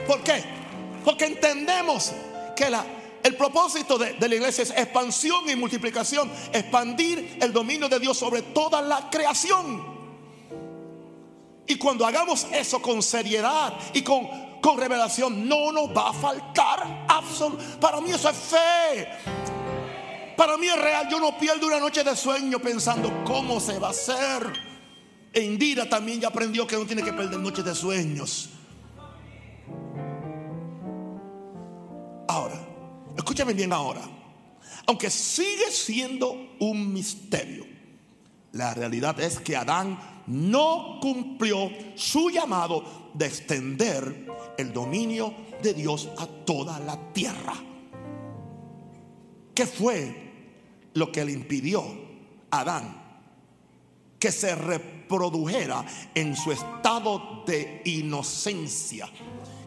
¿Por 0.05 0.21
qué? 0.23 0.43
Porque 1.05 1.25
entendemos 1.25 2.11
que 2.53 2.69
la, 2.69 2.85
el 3.23 3.37
propósito 3.37 3.97
de, 3.97 4.17
la 4.19 4.35
iglesia 4.35 4.63
es 4.63 4.71
expansión 4.71 5.49
y 5.49 5.55
multiplicación, 5.55 6.29
expandir 6.51 7.37
el 7.41 7.53
dominio 7.53 7.87
de 7.87 7.99
Dios 7.99 8.17
sobre 8.17 8.41
toda 8.41 8.81
la 8.81 9.09
creación. 9.09 9.95
Y 11.65 11.77
cuando 11.77 12.05
hagamos 12.05 12.45
eso 12.51 12.81
con 12.81 13.01
seriedad 13.01 13.73
y 13.93 14.01
con, 14.01 14.27
con 14.65 14.79
revelación, 14.79 15.47
no 15.47 15.71
nos 15.71 15.95
va 15.95 16.09
a 16.09 16.13
faltar 16.13 17.05
absolutamente. 17.07 17.77
Para 17.77 18.01
mí 18.01 18.09
eso 18.09 18.29
es 18.29 18.35
fe. 18.35 19.07
Para 20.35 20.57
mí 20.57 20.65
es 20.65 20.81
real. 20.81 21.07
Yo 21.07 21.19
no 21.19 21.37
pierdo 21.37 21.67
una 21.67 21.79
noche 21.79 22.03
de 22.03 22.15
sueño 22.15 22.57
pensando 22.57 23.23
cómo 23.25 23.59
se 23.59 23.77
va 23.77 23.89
a 23.89 23.91
hacer. 23.91 24.51
E 25.31 25.43
Indira 25.43 25.87
también 25.87 26.19
ya 26.19 26.29
aprendió 26.29 26.65
que 26.65 26.77
no 26.77 26.85
tiene 26.87 27.03
que 27.03 27.13
perder 27.13 27.39
noches 27.39 27.63
de 27.63 27.75
sueños. 27.75 28.49
Ahora, 32.27 32.59
Escúchame 33.15 33.53
bien 33.53 33.71
ahora. 33.71 34.01
Aunque 34.87 35.11
sigue 35.11 35.71
siendo 35.71 36.55
un 36.59 36.91
misterio, 36.91 37.65
la 38.51 38.73
realidad 38.73 39.19
es 39.19 39.39
que 39.39 39.55
Adán 39.55 40.14
no 40.27 40.99
cumplió 41.01 41.69
su 41.95 42.29
llamado 42.29 43.11
de 43.13 43.25
extender 43.25 44.27
el 44.57 44.73
dominio 44.73 45.33
de 45.61 45.73
Dios 45.73 46.09
a 46.17 46.25
toda 46.25 46.79
la 46.79 46.97
tierra. 47.13 47.53
¿Qué 49.53 49.65
fue 49.65 50.33
lo 50.93 51.11
que 51.11 51.23
le 51.23 51.31
impidió 51.31 51.83
a 52.51 52.59
Adán 52.59 53.01
que 54.19 54.31
se 54.31 54.55
reprodujera 54.55 55.85
en 56.13 56.35
su 56.35 56.51
estado 56.51 57.43
de 57.45 57.81
inocencia? 57.85 59.09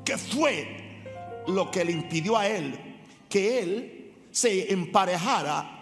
¿Qué 0.05 0.19
fue 0.19 1.43
lo 1.47 1.71
que 1.71 1.85
le 1.85 1.93
impidió 1.93 2.37
a 2.37 2.47
él 2.49 2.89
que 3.29 3.61
él 3.61 4.15
se 4.31 4.73
emparejara, 4.73 5.78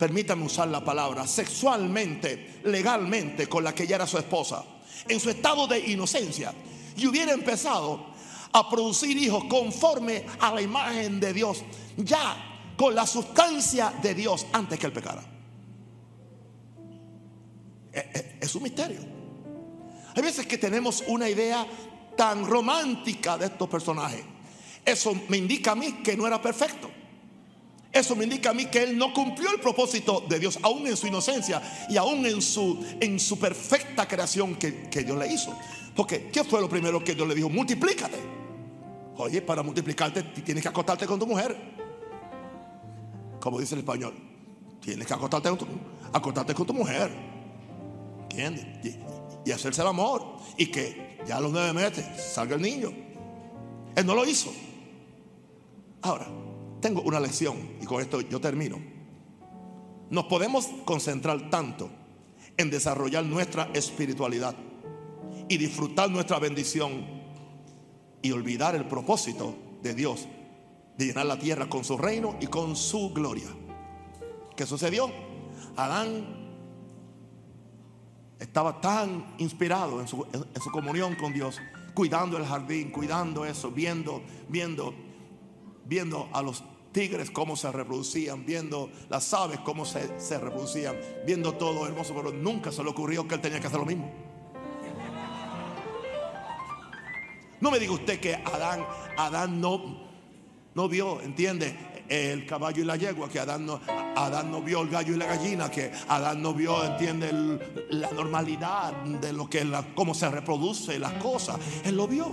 permítame 0.00 0.46
usar 0.46 0.66
la 0.68 0.82
palabra, 0.82 1.26
sexualmente, 1.26 2.60
legalmente 2.64 3.46
con 3.46 3.62
la 3.62 3.74
que 3.74 3.86
ya 3.86 3.96
era 3.96 4.06
su 4.06 4.16
esposa, 4.16 4.64
en 5.06 5.20
su 5.20 5.28
estado 5.28 5.66
de 5.66 5.78
inocencia, 5.78 6.54
y 6.96 7.06
hubiera 7.06 7.32
empezado 7.32 8.06
a 8.50 8.70
producir 8.70 9.14
hijos 9.18 9.44
conforme 9.44 10.24
a 10.40 10.54
la 10.54 10.62
imagen 10.62 11.20
de 11.20 11.34
Dios, 11.34 11.62
ya 11.98 12.72
con 12.78 12.94
la 12.94 13.06
sustancia 13.06 13.92
de 14.00 14.14
Dios 14.14 14.46
antes 14.54 14.78
que 14.78 14.86
él 14.86 14.92
pecara. 14.94 15.20
Eh, 17.92 18.10
eh, 18.14 18.38
es 18.40 18.54
un 18.54 18.62
misterio. 18.62 19.00
Hay 20.16 20.22
veces 20.22 20.46
que 20.46 20.56
tenemos 20.56 21.04
una 21.08 21.28
idea 21.28 21.66
tan 22.16 22.46
romántica 22.46 23.36
de 23.36 23.46
estos 23.46 23.68
personajes. 23.68 24.24
Eso 24.82 25.14
me 25.28 25.36
indica 25.36 25.72
a 25.72 25.74
mí 25.74 26.00
que 26.02 26.16
no 26.16 26.26
era 26.26 26.40
perfecto. 26.40 26.90
Eso 27.92 28.14
me 28.14 28.24
indica 28.24 28.50
a 28.50 28.54
mí 28.54 28.66
que 28.66 28.84
él 28.84 28.96
no 28.96 29.12
cumplió 29.12 29.50
el 29.50 29.60
propósito 29.60 30.24
de 30.28 30.38
Dios, 30.38 30.58
aún 30.62 30.86
en 30.86 30.96
su 30.96 31.08
inocencia 31.08 31.60
y 31.88 31.96
aún 31.96 32.24
en 32.24 32.40
su, 32.40 32.84
en 33.00 33.18
su 33.18 33.38
perfecta 33.38 34.06
creación 34.06 34.54
que, 34.54 34.88
que 34.88 35.02
Dios 35.02 35.18
le 35.18 35.32
hizo. 35.32 35.52
Porque, 35.96 36.28
¿qué 36.28 36.44
fue 36.44 36.60
lo 36.60 36.68
primero 36.68 37.02
que 37.02 37.14
Dios 37.14 37.26
le 37.26 37.34
dijo? 37.34 37.48
Multiplícate. 37.48 38.18
Oye, 39.16 39.42
para 39.42 39.62
multiplicarte 39.62 40.22
tienes 40.22 40.62
que 40.62 40.68
acostarte 40.68 41.04
con 41.06 41.18
tu 41.18 41.26
mujer. 41.26 41.56
Como 43.40 43.58
dice 43.58 43.74
el 43.74 43.80
español. 43.80 44.14
Tienes 44.80 45.06
que 45.06 45.12
acostarte 45.12 45.48
con 45.48 45.58
tu, 45.58 45.66
acostarte 46.12 46.54
con 46.54 46.66
tu 46.66 46.74
mujer. 46.74 47.10
¿Entiendes? 48.22 48.66
Y, 48.84 49.48
y 49.50 49.52
hacerse 49.52 49.82
el 49.82 49.88
amor. 49.88 50.36
Y 50.56 50.66
que 50.66 51.18
ya 51.26 51.38
a 51.38 51.40
los 51.40 51.50
nueve 51.50 51.72
meses 51.72 52.06
salga 52.22 52.54
el 52.54 52.62
niño. 52.62 52.92
Él 53.96 54.06
no 54.06 54.14
lo 54.14 54.24
hizo. 54.24 54.52
Ahora, 56.02 56.28
tengo 56.80 57.02
una 57.02 57.20
lección 57.20 57.56
y 57.80 57.84
con 57.84 58.00
esto 58.00 58.20
yo 58.22 58.40
termino. 58.40 58.78
Nos 60.10 60.24
podemos 60.24 60.66
concentrar 60.84 61.50
tanto 61.50 61.90
en 62.56 62.70
desarrollar 62.70 63.24
nuestra 63.24 63.70
espiritualidad 63.74 64.54
y 65.48 65.56
disfrutar 65.56 66.10
nuestra 66.10 66.38
bendición 66.38 67.04
y 68.22 68.32
olvidar 68.32 68.74
el 68.74 68.86
propósito 68.86 69.54
de 69.82 69.94
Dios 69.94 70.26
de 70.96 71.06
llenar 71.06 71.26
la 71.26 71.38
tierra 71.38 71.68
con 71.68 71.84
su 71.84 71.96
reino 71.96 72.36
y 72.40 72.46
con 72.46 72.76
su 72.76 73.12
gloria. 73.12 73.48
¿Qué 74.56 74.66
sucedió? 74.66 75.10
Adán 75.76 76.40
estaba 78.38 78.80
tan 78.80 79.34
inspirado 79.38 80.00
en 80.00 80.08
su, 80.08 80.26
en 80.32 80.62
su 80.62 80.70
comunión 80.70 81.14
con 81.14 81.32
Dios, 81.32 81.58
cuidando 81.94 82.36
el 82.36 82.44
jardín, 82.44 82.90
cuidando 82.90 83.46
eso, 83.46 83.70
viendo, 83.70 84.22
viendo 84.48 84.94
viendo 85.90 86.28
a 86.32 86.40
los 86.40 86.62
tigres 86.92 87.32
cómo 87.32 87.56
se 87.56 87.70
reproducían, 87.72 88.46
viendo 88.46 88.90
las 89.08 89.34
aves 89.34 89.58
cómo 89.58 89.84
se, 89.84 90.06
reproducían, 90.38 90.96
viendo 91.26 91.54
todo 91.54 91.84
hermoso, 91.84 92.14
pero 92.14 92.32
nunca 92.32 92.70
se 92.70 92.84
le 92.84 92.90
ocurrió 92.90 93.26
que 93.26 93.34
él 93.34 93.40
tenía 93.40 93.58
que 93.58 93.66
hacer 93.66 93.80
lo 93.80 93.86
mismo. 93.86 94.08
No 97.60 97.72
me 97.72 97.80
diga 97.80 97.92
usted 97.92 98.20
que 98.20 98.36
Adán, 98.36 98.86
Adán 99.16 99.60
no, 99.60 99.98
no 100.76 100.88
vio, 100.88 101.20
entiende, 101.22 101.76
el 102.08 102.46
caballo 102.46 102.82
y 102.82 102.86
la 102.86 102.94
yegua, 102.94 103.28
que 103.28 103.40
Adán 103.40 103.66
no, 103.66 103.80
Adán 104.16 104.50
no 104.50 104.62
vio 104.62 104.82
el 104.82 104.90
gallo 104.90 105.14
y 105.14 105.18
la 105.18 105.26
gallina, 105.26 105.70
que 105.72 105.90
Adán 106.08 106.40
no 106.40 106.54
vio, 106.54 106.84
entiende, 106.84 107.32
la 107.90 108.12
normalidad 108.12 108.92
de 108.92 109.32
lo 109.32 109.50
que, 109.50 109.64
la, 109.64 109.84
cómo 109.94 110.14
se 110.14 110.30
reproduce 110.30 111.00
las 111.00 111.14
cosas. 111.14 111.58
Él 111.84 111.96
lo 111.96 112.06
vio 112.06 112.32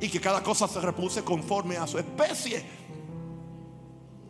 y 0.00 0.08
que 0.08 0.20
cada 0.20 0.42
cosa 0.42 0.66
se 0.66 0.80
reproduce 0.80 1.22
conforme 1.22 1.76
a 1.76 1.86
su 1.86 1.98
especie. 1.98 2.62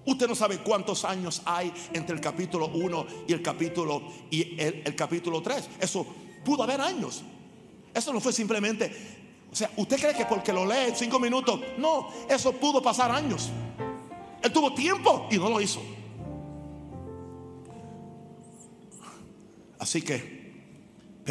Usted 0.06 0.26
no 0.26 0.34
sabe 0.34 0.58
cuántos 0.58 1.04
años 1.04 1.42
hay 1.44 1.72
entre 1.92 2.14
el 2.14 2.20
capítulo 2.20 2.68
1 2.68 3.06
y 3.28 3.32
el 3.32 3.42
capítulo 3.42 4.02
y 4.30 4.60
el, 4.60 4.82
el 4.84 4.96
capítulo 4.96 5.42
3. 5.42 5.70
Eso 5.80 6.06
pudo 6.44 6.62
haber 6.62 6.80
años. 6.80 7.22
Eso 7.94 8.12
no 8.12 8.20
fue 8.20 8.32
simplemente 8.32 9.20
o 9.52 9.56
sea, 9.56 9.70
¿usted 9.76 9.98
cree 9.98 10.14
que 10.14 10.26
porque 10.26 10.52
lo 10.52 10.64
lee 10.64 10.88
en 10.88 10.96
cinco 10.96 11.18
minutos? 11.18 11.60
No, 11.76 12.08
eso 12.28 12.52
pudo 12.52 12.80
pasar 12.80 13.10
años. 13.10 13.50
Él 14.42 14.52
tuvo 14.52 14.72
tiempo 14.74 15.26
y 15.30 15.38
no 15.38 15.50
lo 15.50 15.60
hizo. 15.60 15.82
Así 19.78 20.02
que, 20.02 20.39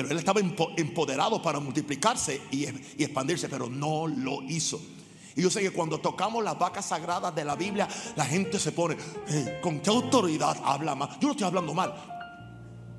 pero 0.02 0.14
él 0.14 0.20
estaba 0.20 0.39
empoderado 0.39 1.41
para 1.41 1.60
multiplicarse 1.60 2.41
y, 2.52 2.64
expandirse, 3.04 3.50
pero 3.50 3.70
no 3.70 4.08
lo 4.08 4.41
hizo. 4.43 4.80
Y 5.36 5.41
yo 5.41 5.50
sé 5.50 5.60
que 5.60 5.72
cuando 5.72 6.00
tocamos 6.00 6.41
las 6.41 6.58
vacas 6.58 6.86
sagradas 6.86 7.36
de 7.36 7.43
la 7.43 7.58
Biblia, 7.58 7.86
la 8.16 8.24
gente 8.24 8.60
se 8.60 8.72
pone, 8.72 8.95
¿con 9.62 9.82
qué 9.82 9.89
autoridad 9.89 10.58
habla 10.64 10.95
más? 10.95 11.20
Yo 11.20 11.28
no 11.28 11.32
estoy 11.32 11.47
hablando 11.47 11.74
mal. 11.74 11.93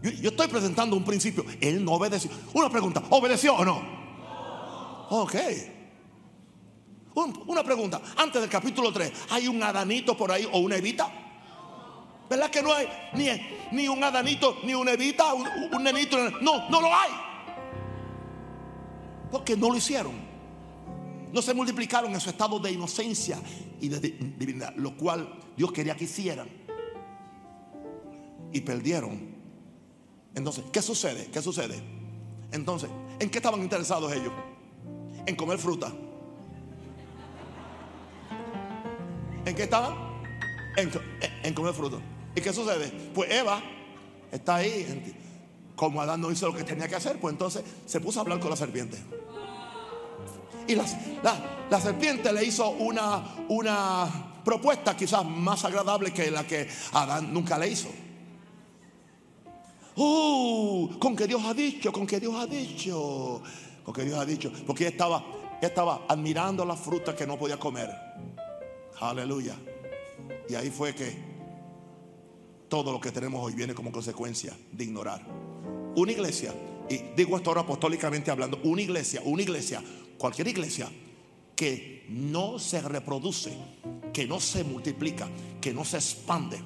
Yo, 0.02 0.10
yo 0.10 0.28
estoy 0.28 0.48
presentando 0.48 0.94
un 0.94 1.02
principio. 1.02 1.42
Él 1.58 1.82
no 1.82 1.92
obedeció. 1.92 2.30
Una 2.52 2.68
pregunta, 2.68 3.02
¿obedeció 3.08 3.54
o 3.54 3.64
no? 3.64 3.80
Ok. 5.08 5.36
una 7.46 7.64
pregunta. 7.64 8.02
Antes 8.18 8.42
del 8.42 8.50
capítulo 8.50 8.92
3, 8.92 9.10
¿hay 9.30 9.48
un 9.48 9.62
Adanito 9.62 10.14
por 10.18 10.32
ahí 10.32 10.46
o 10.52 10.58
una 10.58 10.76
Evita? 10.76 11.19
¿Verdad 12.30 12.48
que 12.48 12.62
no 12.62 12.72
hay 12.72 12.86
ni, 13.12 13.26
ni 13.72 13.88
un 13.88 14.02
Adanito, 14.02 14.58
ni 14.62 14.72
una 14.72 14.92
Evita, 14.92 15.34
un, 15.34 15.46
un 15.72 15.82
nenito? 15.82 16.16
No, 16.40 16.70
no 16.70 16.80
lo 16.80 16.86
hay. 16.86 17.10
Porque 19.30 19.56
no 19.56 19.68
lo 19.68 19.76
hicieron. 19.76 20.12
No 21.32 21.42
se 21.42 21.52
multiplicaron 21.52 22.12
en 22.12 22.20
su 22.20 22.30
estado 22.30 22.58
de 22.58 22.72
inocencia 22.72 23.38
y 23.80 23.88
de 23.88 24.00
divinidad, 24.38 24.74
lo 24.76 24.96
cual 24.96 25.38
Dios 25.56 25.72
quería 25.72 25.96
que 25.96 26.04
hicieran. 26.04 26.48
Y 28.52 28.60
perdieron. 28.60 29.34
Entonces, 30.34 30.64
¿qué 30.72 30.80
sucede? 30.80 31.28
¿Qué 31.32 31.42
sucede? 31.42 31.82
Entonces, 32.52 32.88
¿en 33.18 33.28
qué 33.28 33.38
estaban 33.38 33.60
interesados 33.60 34.12
ellos? 34.12 34.32
en 35.26 35.36
comer 35.36 35.58
fruta. 35.58 35.92
¿En 39.44 39.54
qué 39.54 39.62
estaban? 39.62 39.94
En, 40.76 41.54
comer 41.54 41.74
fruta. 41.74 41.98
¿Y 42.40 42.42
qué 42.42 42.54
sucede? 42.54 42.90
Pues 43.14 43.30
Eva 43.30 43.62
está 44.32 44.56
ahí. 44.56 45.14
Como 45.76 46.00
Adán 46.00 46.22
no 46.22 46.30
hizo 46.30 46.46
lo 46.46 46.54
que 46.54 46.64
tenía 46.64 46.88
que 46.88 46.96
hacer, 46.96 47.20
pues 47.20 47.32
entonces 47.32 47.62
se 47.84 48.00
puso 48.00 48.18
a 48.18 48.22
hablar 48.22 48.40
con 48.40 48.48
la 48.48 48.56
serpiente. 48.56 48.96
Y 50.66 50.74
la, 50.74 50.86
la, 51.70 51.80
serpiente 51.80 52.32
le 52.32 52.44
hizo 52.44 52.70
una, 52.70 53.44
una 53.48 54.40
propuesta 54.42 54.96
quizás 54.96 55.24
más 55.24 55.64
agradable 55.66 56.12
que 56.12 56.30
la 56.30 56.46
que 56.46 56.66
Adán 56.92 57.32
nunca 57.32 57.58
le 57.58 57.68
hizo. 57.68 57.88
Uh, 59.96 60.98
con 60.98 61.14
que 61.14 61.26
Dios 61.26 61.42
ha 61.44 61.52
dicho, 61.52 61.92
con 61.92 62.06
que 62.06 62.20
Dios 62.20 62.34
ha 62.36 62.46
dicho. 62.46 63.42
Porque 63.84 64.04
Dios 64.04 64.18
ha 64.18 64.24
dicho, 64.24 64.50
porque 64.66 64.84
ella 64.84 64.92
estaba, 64.92 65.24
estaba 65.60 66.02
admirando 66.08 66.64
la 66.64 66.76
fruta 66.76 67.14
que 67.14 67.26
no 67.26 67.38
podía 67.38 67.58
comer. 67.58 67.90
Aleluya. 69.00 69.56
Y 70.48 70.54
ahí 70.54 70.70
fue 70.70 70.94
que 70.94 71.29
todo 72.70 72.90
lo 72.90 73.00
que 73.00 73.12
tenemos 73.12 73.44
hoy 73.44 73.52
viene 73.52 73.74
como 73.74 73.92
consecuencia 73.92 74.56
de 74.72 74.84
ignorar. 74.84 75.26
Una 75.96 76.12
iglesia, 76.12 76.54
y 76.88 77.14
digo 77.14 77.36
esto 77.36 77.50
ahora 77.50 77.60
apostólicamente 77.60 78.30
hablando, 78.30 78.58
una 78.64 78.80
iglesia, 78.80 79.20
una 79.26 79.42
iglesia, 79.42 79.82
cualquier 80.16 80.48
iglesia 80.48 80.88
que 81.54 82.06
no 82.08 82.58
se 82.58 82.80
reproduce, 82.80 83.52
que 84.14 84.26
no 84.26 84.40
se 84.40 84.64
multiplica, 84.64 85.28
que 85.60 85.74
no 85.74 85.84
se 85.84 85.98
expande 85.98 86.58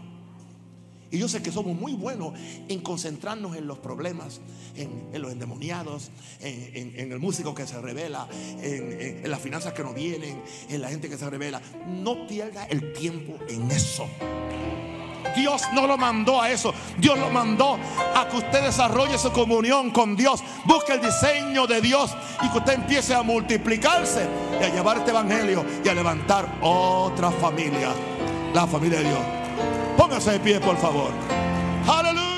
y 1.15 1.19
yo 1.19 1.29
sé 1.29 1.41
que 1.43 1.53
somos 1.53 1.77
muy 1.77 1.93
buenos 1.93 2.35
en 2.69 2.81
concentrarnos 2.81 3.57
en 3.57 3.69
los 3.69 3.79
problemas, 3.79 4.41
en, 4.75 5.23
los 5.23 5.31
endemoniados, 5.31 6.11
en, 6.41 7.13
el 7.13 7.21
músico 7.21 7.55
que 7.55 7.69
se 7.69 7.81
revela, 7.81 8.27
en, 8.61 9.31
las 9.31 9.41
finanzas 9.41 9.75
que 9.75 9.85
no 9.85 9.95
vienen, 9.95 10.43
en 10.69 10.83
la 10.83 10.89
gente 10.89 11.09
que 11.09 11.17
se 11.17 11.31
revela. 11.31 11.63
No 11.87 12.27
pierda 12.27 12.65
el 12.65 12.93
tiempo 12.95 13.39
en 13.49 13.71
eso. 13.71 14.09
Dios 15.37 15.63
no 15.73 15.87
lo 15.87 15.97
mandó 15.97 16.41
a 16.41 16.51
eso. 16.51 16.75
Dios 16.99 17.19
lo 17.19 17.31
mandó 17.31 17.79
a 18.15 18.29
que 18.29 18.37
usted 18.37 18.63
desarrolle 18.63 19.19
su 19.19 19.33
comunión 19.33 19.91
con 19.91 20.17
Dios. 20.17 20.43
Busque 20.65 20.93
el 20.93 21.01
diseño 21.01 21.67
de 21.67 21.81
Dios 21.81 22.15
y 22.43 22.49
que 22.49 22.59
usted 22.59 22.75
empiece 22.75 23.15
a 23.15 23.23
multiplicarse 23.23 24.27
y 24.61 24.65
a 24.65 24.69
llevar 24.69 24.99
este 24.99 25.11
evangelio 25.11 25.65
y 25.85 25.89
a 25.89 25.95
levantar 25.95 26.47
otra 26.61 27.31
familia. 27.31 27.91
La 28.53 28.67
familia 28.67 28.99
de 28.99 29.09
Dios. 29.09 29.21
Póngase 29.97 30.33
de 30.33 30.41
pie, 30.41 30.61
por 30.61 30.77
favor. 30.77 31.11
Aleluya. 31.87 32.34